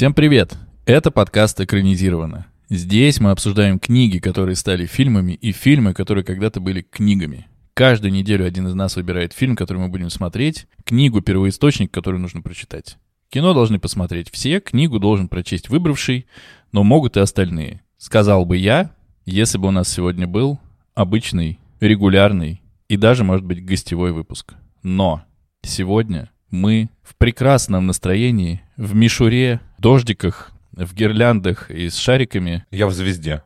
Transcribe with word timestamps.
Всем 0.00 0.14
привет! 0.14 0.56
Это 0.86 1.10
подкаст 1.10 1.60
«Экранизировано». 1.60 2.46
Здесь 2.70 3.20
мы 3.20 3.32
обсуждаем 3.32 3.78
книги, 3.78 4.16
которые 4.16 4.56
стали 4.56 4.86
фильмами, 4.86 5.32
и 5.32 5.52
фильмы, 5.52 5.92
которые 5.92 6.24
когда-то 6.24 6.58
были 6.58 6.80
книгами. 6.80 7.48
Каждую 7.74 8.10
неделю 8.10 8.46
один 8.46 8.66
из 8.66 8.72
нас 8.72 8.96
выбирает 8.96 9.34
фильм, 9.34 9.56
который 9.56 9.76
мы 9.76 9.88
будем 9.88 10.08
смотреть, 10.08 10.68
книгу 10.86 11.20
«Первоисточник», 11.20 11.90
которую 11.90 12.22
нужно 12.22 12.40
прочитать. 12.40 12.96
Кино 13.28 13.52
должны 13.52 13.78
посмотреть 13.78 14.30
все, 14.30 14.60
книгу 14.60 14.98
должен 14.98 15.28
прочесть 15.28 15.68
выбравший, 15.68 16.26
но 16.72 16.82
могут 16.82 17.18
и 17.18 17.20
остальные. 17.20 17.82
Сказал 17.98 18.46
бы 18.46 18.56
я, 18.56 18.92
если 19.26 19.58
бы 19.58 19.68
у 19.68 19.70
нас 19.70 19.90
сегодня 19.90 20.26
был 20.26 20.58
обычный, 20.94 21.58
регулярный 21.78 22.62
и 22.88 22.96
даже, 22.96 23.22
может 23.22 23.44
быть, 23.44 23.62
гостевой 23.62 24.12
выпуск. 24.12 24.54
Но 24.82 25.24
сегодня 25.60 26.30
мы 26.50 26.88
в 27.02 27.14
прекрасном 27.16 27.86
настроении, 27.86 28.62
в 28.76 28.94
мишуре, 28.94 29.60
дождиках, 29.78 30.52
в 30.72 30.94
гирляндах 30.94 31.70
и 31.70 31.88
с 31.90 31.96
шариками. 31.96 32.64
Я 32.70 32.86
в 32.86 32.92
звезде. 32.92 33.42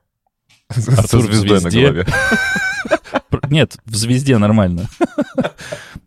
Артур 0.69 1.07
Со 1.07 1.19
в 1.19 1.23
звездой 1.23 1.61
на 1.63 1.71
звезде. 1.71 1.81
голове. 1.83 2.07
Пр- 3.29 3.41
Нет, 3.51 3.77
в 3.85 3.95
звезде 3.97 4.39
нормально. 4.39 4.89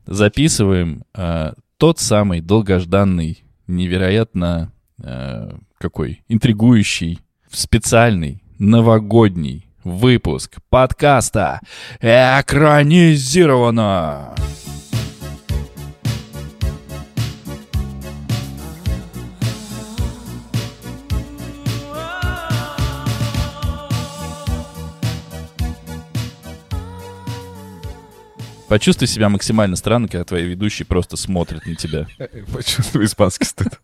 Записываем 0.05 1.03
э, 1.13 1.53
тот 1.77 1.99
самый 1.99 2.39
долгожданный, 2.41 3.43
невероятно 3.67 4.71
э, 5.03 5.51
какой 5.77 6.23
интригующий, 6.29 7.19
специальный 7.51 8.41
новогодний 8.57 9.67
выпуск 9.83 10.55
подкаста 10.69 11.59
«Экранизировано». 11.99 14.33
Почувствуй 28.69 29.07
себя 29.07 29.29
максимально 29.29 29.75
странно, 29.77 30.07
когда 30.07 30.23
твои 30.25 30.43
ведущие 30.45 30.85
просто 30.85 31.15
смотрят 31.15 31.65
на 31.65 31.75
тебя. 31.75 32.05
Почувствую 32.53 33.05
испанский 33.05 33.45
стыд. 33.45 33.79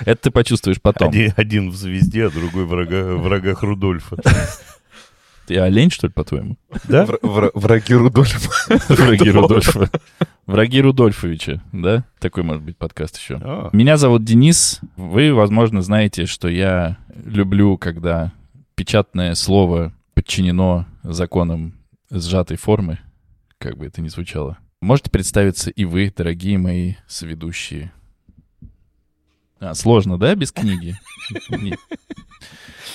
Это 0.00 0.16
ты 0.22 0.30
почувствуешь 0.30 0.80
потом. 0.80 1.08
Один, 1.10 1.32
один 1.36 1.70
в 1.70 1.76
звезде, 1.76 2.26
а 2.26 2.30
другой 2.30 2.64
в, 2.64 2.72
врага- 2.72 3.14
в 3.16 3.22
врагах 3.22 3.62
Рудольфа. 3.62 4.16
Ты 5.46 5.58
олень, 5.58 5.90
что 5.90 6.06
ли, 6.06 6.12
по-твоему? 6.14 6.56
Да? 6.84 7.04
Вра- 7.04 7.20
вра- 7.22 7.50
Враги 7.52 7.92
Рудольфа. 7.94 8.78
Враги 8.94 9.30
Рудольфа. 9.30 9.90
Враги 10.46 10.80
Рудольфовича, 10.80 11.62
да? 11.72 12.04
Такой 12.18 12.44
может 12.44 12.62
быть 12.62 12.78
подкаст 12.78 13.18
еще. 13.18 13.38
А, 13.42 13.68
Меня 13.74 13.98
зовут 13.98 14.24
Денис. 14.24 14.80
Вы, 14.96 15.34
возможно, 15.34 15.82
знаете, 15.82 16.24
что 16.24 16.48
я 16.48 16.96
люблю, 17.26 17.76
когда 17.76 18.32
печатное 18.74 19.34
слово 19.34 19.92
подчинено 20.14 20.86
законам 21.02 21.74
сжатой 22.10 22.56
формы, 22.56 23.00
как 23.64 23.78
бы 23.78 23.86
это 23.86 24.02
ни 24.02 24.08
звучало. 24.08 24.58
Можете 24.82 25.10
представиться 25.10 25.70
и 25.70 25.86
вы, 25.86 26.12
дорогие 26.14 26.58
мои 26.58 26.96
соведущие. 27.06 27.94
А, 29.58 29.72
сложно, 29.72 30.18
да, 30.18 30.34
без 30.34 30.52
книги? 30.52 30.98
Не, 31.48 31.70
не 31.70 31.76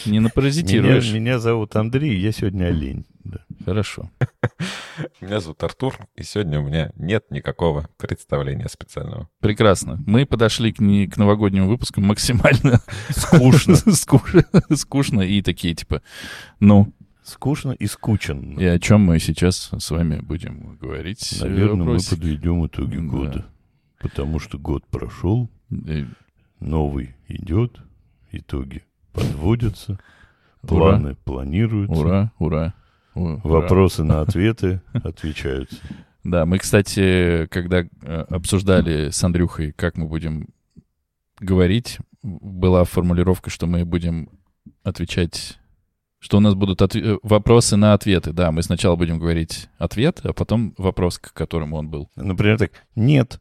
меня, 0.05 0.21
напаразитируешь. 0.21 1.11
меня 1.11 1.39
зовут 1.39 1.75
Андрей, 1.75 2.19
я 2.19 2.31
сегодня 2.31 2.65
олень. 2.65 3.07
Да. 3.23 3.39
Хорошо. 3.65 4.11
Меня 5.21 5.39
зовут 5.39 5.63
Артур, 5.63 5.97
и 6.15 6.21
сегодня 6.21 6.59
у 6.59 6.63
меня 6.63 6.91
нет 6.97 7.25
никакого 7.31 7.89
представления 7.97 8.69
специального. 8.69 9.27
Прекрасно. 9.39 9.99
Мы 10.05 10.27
подошли 10.27 10.71
к, 10.71 10.79
не- 10.79 11.07
к 11.07 11.17
новогоднему 11.17 11.67
выпуску 11.67 11.99
максимально 11.99 12.79
скучно. 13.09 13.75
Скучно, 13.95 14.43
скучно 14.75 15.21
и 15.21 15.41
такие 15.41 15.73
типа, 15.73 16.03
ну, 16.59 16.93
Скучно 17.29 17.71
и 17.71 17.85
скучен. 17.87 18.57
и 18.59 18.65
о 18.65 18.79
чем 18.79 19.01
мы 19.01 19.19
сейчас 19.19 19.69
с 19.77 19.91
вами 19.91 20.19
будем 20.19 20.77
говорить? 20.77 21.39
Э, 21.41 21.45
Наверное, 21.45 21.75
мы 21.75 21.85
вопросик. 21.85 22.09
подведем 22.11 22.65
итоги 22.65 22.95
Да. 22.97 23.01
года. 23.03 23.45
Потому 23.99 24.39
что 24.39 24.57
год 24.57 24.85
прошел, 24.87 25.49
Э, 25.71 26.05
новый 26.59 27.15
идет, 27.27 27.79
итоги 28.31 28.83
подводятся, 29.13 29.99
Ура. 30.63 30.69
планы 30.91 31.15
планируются, 31.15 31.99
Ура, 32.01 32.31
ура. 32.39 32.73
ура. 33.13 33.39
вопросы 33.43 34.03
на 34.03 34.21
ответы 34.21 34.81
отвечаются. 34.93 35.77
Да, 36.23 36.45
мы, 36.45 36.57
кстати, 36.57 37.45
когда 37.51 37.81
э, 37.81 37.85
обсуждали 38.29 39.09
с 39.09 39.23
Андрюхой, 39.23 39.71
как 39.71 39.95
мы 39.97 40.05
будем 40.07 40.47
говорить, 41.39 41.99
была 42.23 42.83
формулировка, 42.83 43.49
что 43.49 43.67
мы 43.67 43.85
будем 43.85 44.29
отвечать, 44.83 45.58
что 46.19 46.37
у 46.37 46.39
нас 46.41 46.53
будут 46.53 46.81
отве- 46.81 47.15
э, 47.15 47.19
вопросы 47.23 47.75
на 47.77 47.93
ответы. 47.93 48.33
Да, 48.33 48.51
мы 48.51 48.61
сначала 48.63 48.95
будем 48.95 49.19
говорить 49.19 49.69
ответ, 49.77 50.19
а 50.23 50.33
потом 50.33 50.73
вопрос, 50.77 51.17
к 51.17 51.33
которому 51.33 51.77
он 51.77 51.87
был. 51.89 52.09
Например, 52.15 52.57
так, 52.57 52.71
нет. 52.95 53.39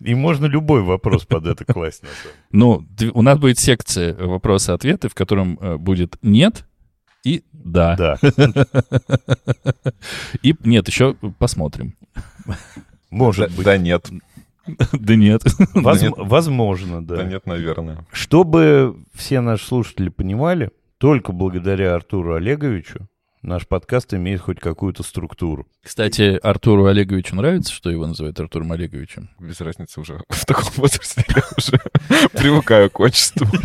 И 0.00 0.14
можно 0.14 0.46
любой 0.46 0.82
вопрос 0.82 1.24
под 1.24 1.46
это 1.46 1.64
класть. 1.64 2.02
на 2.02 2.08
самом 2.52 2.86
деле. 2.96 3.10
Ну, 3.12 3.18
у 3.18 3.22
нас 3.22 3.38
будет 3.38 3.58
секция 3.58 4.14
вопросы-ответы, 4.14 5.08
в 5.08 5.14
котором 5.14 5.58
э, 5.60 5.76
будет 5.78 6.16
«нет» 6.22 6.64
и 7.24 7.42
«да». 7.52 7.96
Да, 7.96 8.18
И 10.42 10.54
«нет», 10.64 10.86
еще 10.86 11.14
посмотрим. 11.38 11.96
может 13.10 13.50
да, 13.50 13.56
быть. 13.56 13.64
да 13.64 13.78
нет. 13.78 14.08
Да 14.92 15.14
нет. 15.16 15.42
Воз- 15.74 16.02
нет. 16.02 16.14
Возможно, 16.16 17.04
да. 17.04 17.16
Да 17.16 17.22
нет, 17.24 17.46
наверное. 17.46 18.06
Чтобы 18.12 18.96
все 19.14 19.40
наши 19.40 19.64
слушатели 19.66 20.08
понимали, 20.08 20.70
только 20.98 21.32
благодаря 21.32 21.94
Артуру 21.94 22.34
Олеговичу 22.34 23.08
наш 23.46 23.66
подкаст 23.66 24.12
имеет 24.14 24.40
хоть 24.40 24.60
какую-то 24.60 25.02
структуру. 25.02 25.66
Кстати, 25.82 26.38
Артуру 26.42 26.86
Олеговичу 26.86 27.36
нравится, 27.36 27.72
что 27.72 27.90
его 27.90 28.06
называют 28.06 28.38
Артуром 28.40 28.72
Олеговичем? 28.72 29.30
Без 29.38 29.60
разницы 29.60 30.00
уже. 30.00 30.20
В 30.28 30.44
таком 30.44 30.68
возрасте 30.76 31.24
я 31.28 31.42
уже 31.56 31.80
привыкаю 32.32 32.90
к 32.90 33.00
отчеству. 33.00 33.46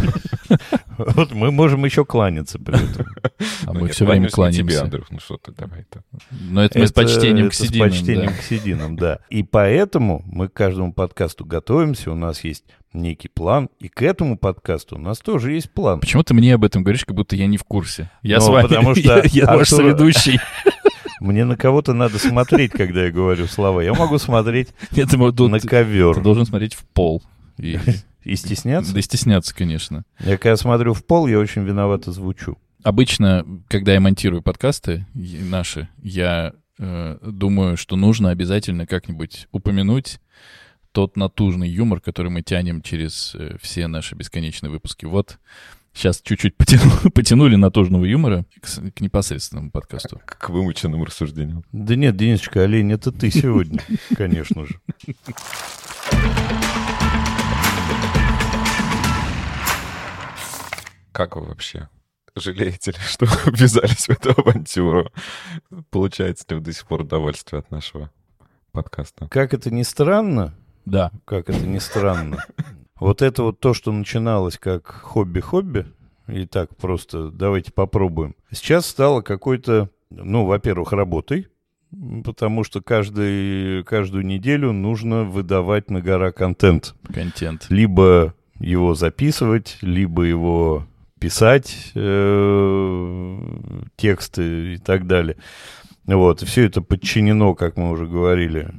Вот 0.97 1.31
мы 1.31 1.51
можем 1.51 1.83
еще 1.85 2.03
кланяться 2.03 2.59
при 2.59 2.75
этом. 2.75 3.07
А 3.65 3.73
Ну 3.73 3.79
мы 3.79 3.87
все 3.87 4.05
время 4.05 4.29
кланяюсь 4.29 4.57
не 4.57 4.63
тебе, 4.63 4.73
кланяемся. 4.73 4.83
Андрюх, 4.83 5.09
ну 5.09 5.19
что 5.19 5.37
ты, 5.37 5.51
давай-то. 5.53 6.03
Но 6.29 6.63
это 6.63 6.77
мы 6.77 6.85
с 6.85 6.91
почтением 6.91 7.49
к 7.49 7.53
это 7.53 7.55
с 7.55 7.67
сединам. 7.67 7.89
почтением 7.89 8.33
к 8.33 8.41
сединам, 8.41 8.95
да. 8.97 9.19
И 9.29 9.41
поэтому 9.41 10.21
мы 10.25 10.49
к 10.49 10.53
каждому 10.53 10.93
подкасту 10.93 11.45
готовимся, 11.45 12.11
у 12.11 12.15
нас 12.15 12.43
есть 12.43 12.65
некий 12.93 13.29
план, 13.29 13.69
и 13.79 13.87
к 13.87 14.01
этому 14.01 14.37
подкасту 14.37 14.95
у 14.95 14.99
нас 14.99 15.19
тоже 15.19 15.53
есть 15.53 15.71
план. 15.71 15.99
Почему 15.99 16.23
ты 16.23 16.33
мне 16.33 16.55
об 16.55 16.63
этом 16.63 16.83
говоришь, 16.83 17.05
как 17.05 17.15
будто 17.15 17.35
я 17.35 17.47
не 17.47 17.57
в 17.57 17.63
курсе? 17.63 18.09
Я 18.21 18.37
Ну, 18.37 18.45
с 18.45 18.47
вами, 18.49 18.67
потому 18.67 18.95
что 18.95 19.01
я, 19.01 19.23
я 19.25 19.45
ваш 19.45 19.69
соведущий. 19.69 20.39
Мне 21.19 21.45
на 21.45 21.55
кого-то 21.55 21.93
надо 21.93 22.17
смотреть, 22.17 22.71
когда 22.71 23.05
я 23.05 23.11
говорю 23.11 23.45
слова. 23.45 23.81
Я 23.81 23.93
могу 23.93 24.17
смотреть 24.17 24.69
Нет, 24.91 25.09
ты, 25.09 25.17
на 25.17 25.59
ты 25.59 25.67
ковер 25.67 26.19
должен 26.19 26.45
смотреть 26.47 26.73
в 26.73 26.83
пол. 26.83 27.21
И, 27.57 27.77
и 28.23 28.35
стесняться. 28.35 28.93
да 28.93 29.01
стесняться, 29.01 29.55
конечно. 29.55 30.03
Я 30.19 30.37
когда 30.37 30.57
смотрю 30.57 30.95
в 30.95 31.05
пол, 31.05 31.27
я 31.27 31.37
очень 31.37 31.63
виновато 31.63 32.11
звучу. 32.11 32.57
Обычно, 32.83 33.45
когда 33.67 33.93
я 33.93 33.99
монтирую 33.99 34.41
подкасты 34.41 35.05
наши, 35.13 35.89
я 36.01 36.53
э, 36.79 37.17
думаю, 37.21 37.77
что 37.77 37.95
нужно 37.95 38.31
обязательно 38.31 38.87
как-нибудь 38.87 39.47
упомянуть 39.51 40.19
тот 40.91 41.15
натужный 41.15 41.69
юмор, 41.69 42.01
который 42.01 42.31
мы 42.31 42.41
тянем 42.41 42.81
через 42.81 43.33
э, 43.35 43.57
все 43.61 43.87
наши 43.87 44.15
бесконечные 44.15 44.69
выпуски. 44.69 45.05
Вот 45.05 45.39
сейчас 45.93 46.21
чуть-чуть 46.21 46.55
потяну- 46.57 47.09
потянули 47.13 47.55
натужного 47.55 48.05
юмора 48.05 48.45
к, 48.61 48.93
к 48.93 49.01
непосредственному 49.01 49.71
подкасту. 49.71 50.21
К 50.25 50.49
вымученным 50.49 51.03
рассуждениям. 51.03 51.63
Да 51.71 51.95
нет, 51.95 52.17
Денисочка, 52.17 52.63
олень, 52.63 52.91
это 52.91 53.11
ты 53.11 53.31
сегодня, 53.31 53.79
конечно 54.15 54.65
же. 54.65 54.79
Как 61.11 61.35
вы 61.35 61.45
вообще? 61.45 61.89
Жалеете 62.35 62.91
ли, 62.91 62.97
что 63.05 63.25
вы 63.25 63.51
ввязались 63.51 64.07
в 64.07 64.09
эту 64.09 64.31
авантюру? 64.31 65.11
Получается 65.89 66.45
ли 66.49 66.55
вы 66.55 66.61
до 66.61 66.71
сих 66.71 66.87
пор 66.87 67.01
удовольствие 67.01 67.59
от 67.59 67.69
нашего 67.71 68.09
подкаста? 68.71 69.27
Как 69.27 69.53
это 69.53 69.69
ни 69.69 69.83
странно, 69.83 70.55
Да, 70.85 71.11
как 71.25 71.49
это 71.49 71.65
ни 71.65 71.79
странно, 71.79 72.43
вот 72.99 73.21
это 73.21 73.43
вот 73.43 73.59
то, 73.59 73.73
что 73.73 73.91
начиналось 73.91 74.57
как 74.57 74.87
хобби-хобби, 74.87 75.85
и 76.27 76.45
так 76.45 76.75
просто 76.77 77.29
давайте 77.31 77.71
попробуем, 77.71 78.35
сейчас 78.51 78.85
стало 78.85 79.21
какой-то, 79.21 79.89
ну, 80.09 80.45
во-первых, 80.45 80.93
работой, 80.93 81.47
потому 82.23 82.63
что 82.63 82.81
каждый, 82.81 83.83
каждую 83.83 84.25
неделю 84.25 84.71
нужно 84.71 85.23
выдавать 85.23 85.89
на 85.89 86.01
гора 86.01 86.31
контент. 86.31 86.95
контент. 87.13 87.67
Либо 87.69 88.33
его 88.59 88.93
записывать, 88.93 89.77
либо 89.81 90.23
его 90.23 90.85
писать, 91.19 91.91
э, 91.95 93.37
тексты 93.95 94.75
и 94.75 94.77
так 94.77 95.07
далее. 95.07 95.37
Вот, 96.05 96.41
и 96.41 96.45
все 96.45 96.65
это 96.65 96.81
подчинено, 96.81 97.53
как 97.53 97.77
мы 97.77 97.91
уже 97.91 98.07
говорили, 98.07 98.73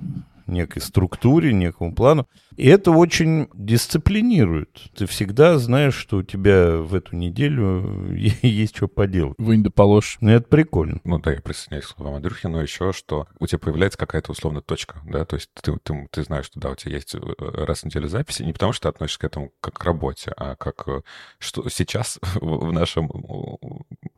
некой 0.47 0.83
структуре, 0.83 1.53
некому 1.53 1.95
плану. 1.95 2.29
И 2.57 2.69
это 2.69 2.91
очень 2.91 3.49
дисциплинирует. 3.55 4.83
Ты 4.95 5.07
всегда 5.07 5.59
знаешь, 5.59 5.95
что 5.95 6.19
у 6.19 6.23
тебя 6.23 6.77
в 6.77 6.95
эту 6.95 7.17
неделю 7.17 8.13
есть 8.43 8.77
что 8.77 8.89
поделать. 8.89 9.35
Вынь 9.39 9.63
да 9.63 9.71
положь. 9.71 10.19
Ну, 10.21 10.31
это 10.31 10.47
прикольно. 10.47 11.01
Ну 11.05 11.19
да, 11.19 11.33
я 11.33 11.41
присоединяюсь 11.41 11.87
к 11.87 11.97
словам 11.97 12.17
Андрюхи, 12.17 12.47
но 12.47 12.61
еще, 12.61 12.93
что 12.93 13.27
у 13.39 13.47
тебя 13.47 13.59
появляется 13.59 13.99
какая-то 13.99 14.33
условная 14.33 14.63
точка, 14.63 15.01
да, 15.05 15.25
то 15.25 15.37
есть 15.37 15.51
ты, 15.55 15.77
ты, 15.83 16.09
ты 16.11 16.23
знаешь, 16.23 16.47
что 16.47 16.61
да, 16.61 16.71
у 16.71 16.75
тебя 16.75 16.95
есть 16.95 17.15
э, 17.15 17.19
раз 17.39 17.81
в 17.81 17.85
неделю 17.87 18.09
записи, 18.09 18.43
не 18.43 18.53
потому 18.53 18.73
что 18.73 18.83
ты 18.83 18.89
относишься 18.89 19.21
к 19.21 19.25
этому 19.25 19.53
как 19.61 19.75
к 19.75 19.85
работе, 19.85 20.33
а 20.37 20.57
как 20.57 20.87
э, 20.89 21.03
что 21.39 21.69
сейчас 21.69 22.19
в 22.35 22.73
нашем 22.73 23.11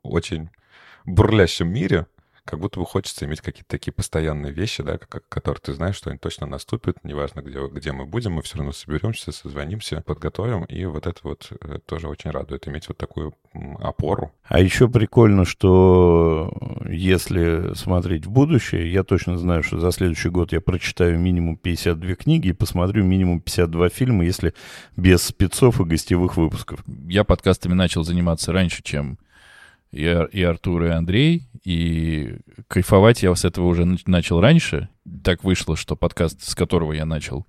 очень 0.02 0.50
бурлящем 1.04 1.68
мире 1.68 2.06
как 2.44 2.60
будто 2.60 2.78
бы 2.78 2.86
хочется 2.86 3.24
иметь 3.24 3.40
какие-то 3.40 3.68
такие 3.68 3.92
постоянные 3.92 4.52
вещи, 4.52 4.82
да, 4.82 4.98
как, 4.98 5.28
которые 5.28 5.60
ты 5.60 5.72
знаешь, 5.72 5.96
что 5.96 6.10
они 6.10 6.18
точно 6.18 6.46
наступят, 6.46 6.98
неважно, 7.02 7.40
где, 7.40 7.66
где 7.68 7.92
мы 7.92 8.04
будем, 8.04 8.32
мы 8.32 8.42
все 8.42 8.58
равно 8.58 8.72
соберемся, 8.72 9.32
созвонимся, 9.32 10.02
подготовим, 10.04 10.64
и 10.64 10.84
вот 10.84 11.06
это 11.06 11.20
вот 11.22 11.50
э, 11.60 11.78
тоже 11.86 12.08
очень 12.08 12.30
радует, 12.30 12.68
иметь 12.68 12.88
вот 12.88 12.98
такую 12.98 13.34
опору. 13.80 14.32
А 14.44 14.60
еще 14.60 14.88
прикольно, 14.88 15.44
что 15.44 16.52
если 16.88 17.74
смотреть 17.74 18.26
в 18.26 18.30
будущее, 18.30 18.92
я 18.92 19.04
точно 19.04 19.38
знаю, 19.38 19.62
что 19.62 19.78
за 19.78 19.90
следующий 19.90 20.28
год 20.28 20.52
я 20.52 20.60
прочитаю 20.60 21.18
минимум 21.18 21.56
52 21.56 22.14
книги 22.14 22.48
и 22.48 22.52
посмотрю 22.52 23.04
минимум 23.04 23.40
52 23.40 23.88
фильма, 23.88 24.24
если 24.24 24.54
без 24.96 25.22
спецов 25.22 25.80
и 25.80 25.84
гостевых 25.84 26.36
выпусков. 26.36 26.84
Я 27.08 27.24
подкастами 27.24 27.74
начал 27.74 28.04
заниматься 28.04 28.52
раньше, 28.52 28.82
чем 28.82 29.18
и, 29.94 30.28
и 30.32 30.42
Артур, 30.42 30.84
и 30.84 30.88
Андрей, 30.88 31.48
и 31.64 32.36
кайфовать 32.68 33.22
я 33.22 33.34
с 33.34 33.44
этого 33.44 33.66
уже 33.66 33.86
начал 34.06 34.40
раньше. 34.40 34.88
Так 35.22 35.44
вышло, 35.44 35.76
что 35.76 35.96
подкаст, 35.96 36.42
с 36.42 36.54
которого 36.54 36.92
я 36.92 37.06
начал, 37.06 37.46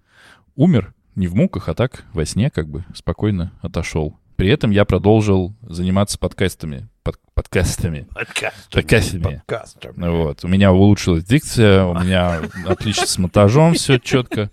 умер. 0.56 0.94
Не 1.16 1.28
в 1.28 1.36
муках, 1.36 1.70
а 1.70 1.74
так, 1.74 2.04
во 2.14 2.26
сне 2.26 2.50
как 2.50 2.68
бы 2.68 2.84
спокойно 2.94 3.54
отошел. 3.62 4.20
При 4.36 4.50
этом 4.50 4.72
я 4.72 4.84
продолжил 4.84 5.56
заниматься 5.62 6.20
подкастами 6.20 6.90
под, 7.06 7.18
подкастами. 7.36 8.08
Подкастами. 8.14 9.22
Подкастами. 9.22 10.10
Вот. 10.10 10.44
У 10.44 10.48
меня 10.48 10.74
улучшилась 10.74 11.24
дикция, 11.24 11.86
у 11.86 11.94
меня 11.94 12.42
отлично 12.66 13.06
с 13.06 13.18
монтажом 13.20 13.76
все 13.76 14.00
четко. 14.00 14.50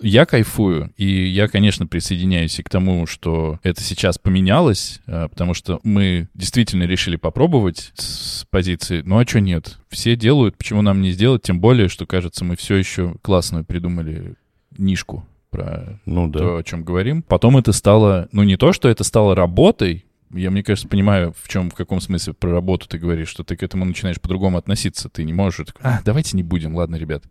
Я 0.00 0.26
кайфую, 0.26 0.92
и 0.96 1.06
я, 1.06 1.46
конечно, 1.46 1.86
присоединяюсь 1.86 2.58
и 2.58 2.62
к 2.64 2.68
тому, 2.68 3.06
что 3.06 3.60
это 3.62 3.80
сейчас 3.82 4.18
поменялось, 4.18 5.00
а, 5.06 5.28
потому 5.28 5.54
что 5.54 5.80
мы 5.84 6.28
действительно 6.34 6.82
решили 6.82 7.16
попробовать 7.16 7.92
с 7.94 8.44
позиции, 8.50 9.02
ну 9.02 9.18
а 9.18 9.26
что 9.26 9.40
нет? 9.40 9.78
Все 9.88 10.16
делают, 10.16 10.58
почему 10.58 10.82
нам 10.82 11.00
не 11.00 11.12
сделать? 11.12 11.42
Тем 11.42 11.60
более, 11.60 11.88
что, 11.88 12.04
кажется, 12.04 12.44
мы 12.44 12.56
все 12.56 12.74
еще 12.74 13.14
классную 13.22 13.64
придумали 13.64 14.34
нишку 14.76 15.24
про 15.50 16.00
ну, 16.04 16.28
да. 16.28 16.38
то, 16.38 16.56
о 16.56 16.62
чем 16.64 16.82
говорим. 16.82 17.22
Потом 17.22 17.56
это 17.56 17.72
стало, 17.72 18.28
ну 18.32 18.42
не 18.42 18.56
то, 18.56 18.72
что 18.72 18.88
это 18.88 19.04
стало 19.04 19.36
работой, 19.36 20.04
я, 20.32 20.50
мне 20.50 20.62
кажется, 20.62 20.88
понимаю, 20.88 21.34
в 21.40 21.48
чем, 21.48 21.70
в 21.70 21.74
каком 21.74 22.00
смысле 22.00 22.34
про 22.34 22.50
работу 22.50 22.88
ты 22.88 22.98
говоришь, 22.98 23.28
что 23.28 23.44
ты 23.44 23.56
к 23.56 23.62
этому 23.62 23.84
начинаешь 23.84 24.20
по-другому 24.20 24.58
относиться. 24.58 25.08
Ты 25.08 25.24
не 25.24 25.32
можешь... 25.32 25.66
А, 25.80 26.00
давайте 26.04 26.36
не 26.36 26.42
будем, 26.42 26.74
ладно, 26.74 26.96
ребят. 26.96 27.24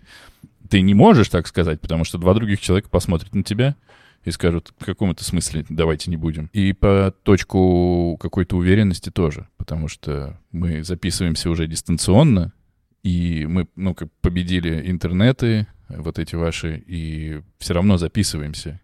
Ты 0.70 0.82
не 0.82 0.94
можешь 0.94 1.30
так 1.30 1.48
сказать, 1.48 1.82
потому 1.82 2.04
что 2.04 2.18
два 2.18 2.34
других 2.34 2.60
человека 2.60 2.90
посмотрят 2.90 3.34
на 3.34 3.44
тебя 3.44 3.76
и 4.26 4.32
скажут, 4.32 4.74
в 4.78 4.86
каком 4.86 5.12
это 5.12 5.24
смысле 5.24 5.66
давайте 5.70 6.12
не 6.12 6.18
будем. 6.18 6.50
И 6.54 6.74
по 6.74 7.14
точку 7.24 8.18
какой-то 8.20 8.58
уверенности 8.58 9.10
тоже, 9.10 9.48
потому 9.58 9.88
что 9.88 10.40
мы 10.52 10.84
записываемся 10.84 11.50
уже 11.50 11.68
дистанционно, 11.68 12.54
и 13.02 13.46
мы, 13.48 13.68
ну, 13.76 13.96
как 13.96 14.10
победили 14.22 14.90
интернеты, 14.90 15.68
вот 15.88 16.20
эти 16.20 16.36
ваши, 16.36 16.84
и 16.86 17.42
все 17.58 17.74
равно 17.74 17.98
записываемся. 17.98 18.80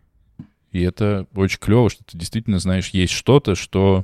И 0.75 0.81
это 0.81 1.25
очень 1.33 1.59
клево, 1.59 1.89
что 1.89 2.03
ты 2.03 2.17
действительно 2.17 2.59
знаешь, 2.59 2.89
есть 2.89 3.13
что-то, 3.13 3.55
что 3.55 4.03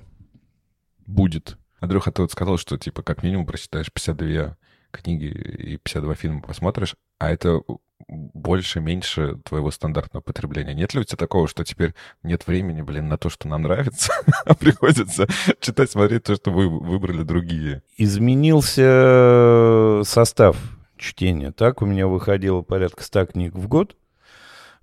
будет. 1.06 1.58
Андрюха, 1.82 2.14
ты 2.14 2.22
вот 2.22 2.32
сказал, 2.32 2.58
что 2.58 2.78
типа 2.78 3.04
как 3.04 3.24
минимум 3.24 3.46
прочитаешь 3.46 3.92
52 3.92 4.56
книги 4.92 5.26
и 5.26 5.76
52 5.76 6.16
фильма 6.16 6.42
посмотришь, 6.42 6.96
а 7.20 7.30
это 7.30 7.60
больше-меньше 8.08 9.40
твоего 9.44 9.70
стандартного 9.70 10.24
потребления. 10.24 10.74
Нет 10.74 10.94
ли 10.94 11.02
у 11.02 11.04
тебя 11.04 11.18
такого, 11.18 11.50
что 11.50 11.66
теперь 11.66 11.94
нет 12.24 12.48
времени, 12.48 12.82
блин, 12.82 13.10
на 13.10 13.18
то, 13.18 13.30
что 13.30 13.50
нам 13.50 13.64
нравится, 13.64 14.14
а 14.46 14.54
приходится 14.54 15.28
читать, 15.60 15.92
смотреть 15.92 16.24
то, 16.24 16.36
что 16.36 16.52
вы 16.52 16.70
выбрали 16.70 17.24
другие? 17.24 17.84
Изменился 17.98 20.04
состав 20.06 20.56
чтения. 20.98 21.52
Так 21.52 21.82
у 21.82 21.86
меня 21.86 22.08
выходило 22.08 22.62
порядка 22.62 23.04
100 23.04 23.26
книг 23.26 23.56
в 23.56 23.68
год. 23.68 23.98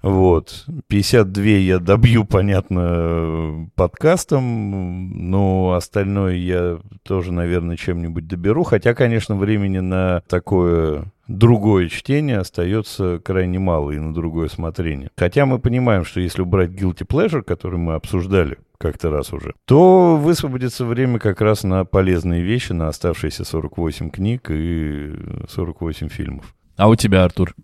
Вот. 0.03 0.67
52 0.87 1.45
я 1.45 1.79
добью, 1.81 2.25
понятно, 2.25 3.69
подкастом, 3.75 5.31
но 5.31 5.73
остальное 5.73 6.37
я 6.37 6.79
тоже, 7.03 7.33
наверное, 7.33 7.77
чем-нибудь 7.77 8.29
доберу. 8.29 8.63
Хотя, 8.63 8.95
конечно, 8.95 9.35
времени 9.37 9.81
на 9.81 10.23
такое 10.29 11.07
другое 11.27 11.89
чтение 11.89 12.39
остается 12.39 13.21
крайне 13.25 13.59
мало 13.59 13.91
и 13.91 13.99
на 13.99 14.15
другое 14.15 14.49
смотрение. 14.49 15.11
Хотя 15.17 15.47
мы 15.47 15.59
понимаем, 15.59 16.05
что 16.05 16.21
если 16.21 16.43
убрать 16.43 16.71
Guilty 16.71 17.07
Pleasure, 17.07 17.43
который 17.43 17.79
мы 17.79 17.95
обсуждали 17.95 18.59
как-то 18.79 19.11
раз 19.11 19.33
уже, 19.33 19.55
то 19.65 20.17
высвободится 20.17 20.85
время 20.85 21.19
как 21.19 21.41
раз 21.41 21.65
на 21.65 21.85
полезные 21.85 22.43
вещи, 22.43 22.73
на 22.73 22.87
оставшиеся 22.89 23.45
48 23.45 24.11
книг 24.11 24.49
и 24.51 25.13
48 25.49 26.09
фильмов. 26.09 26.55
А 26.77 26.89
у 26.89 26.95
тебя, 26.95 27.25
Артур? 27.25 27.55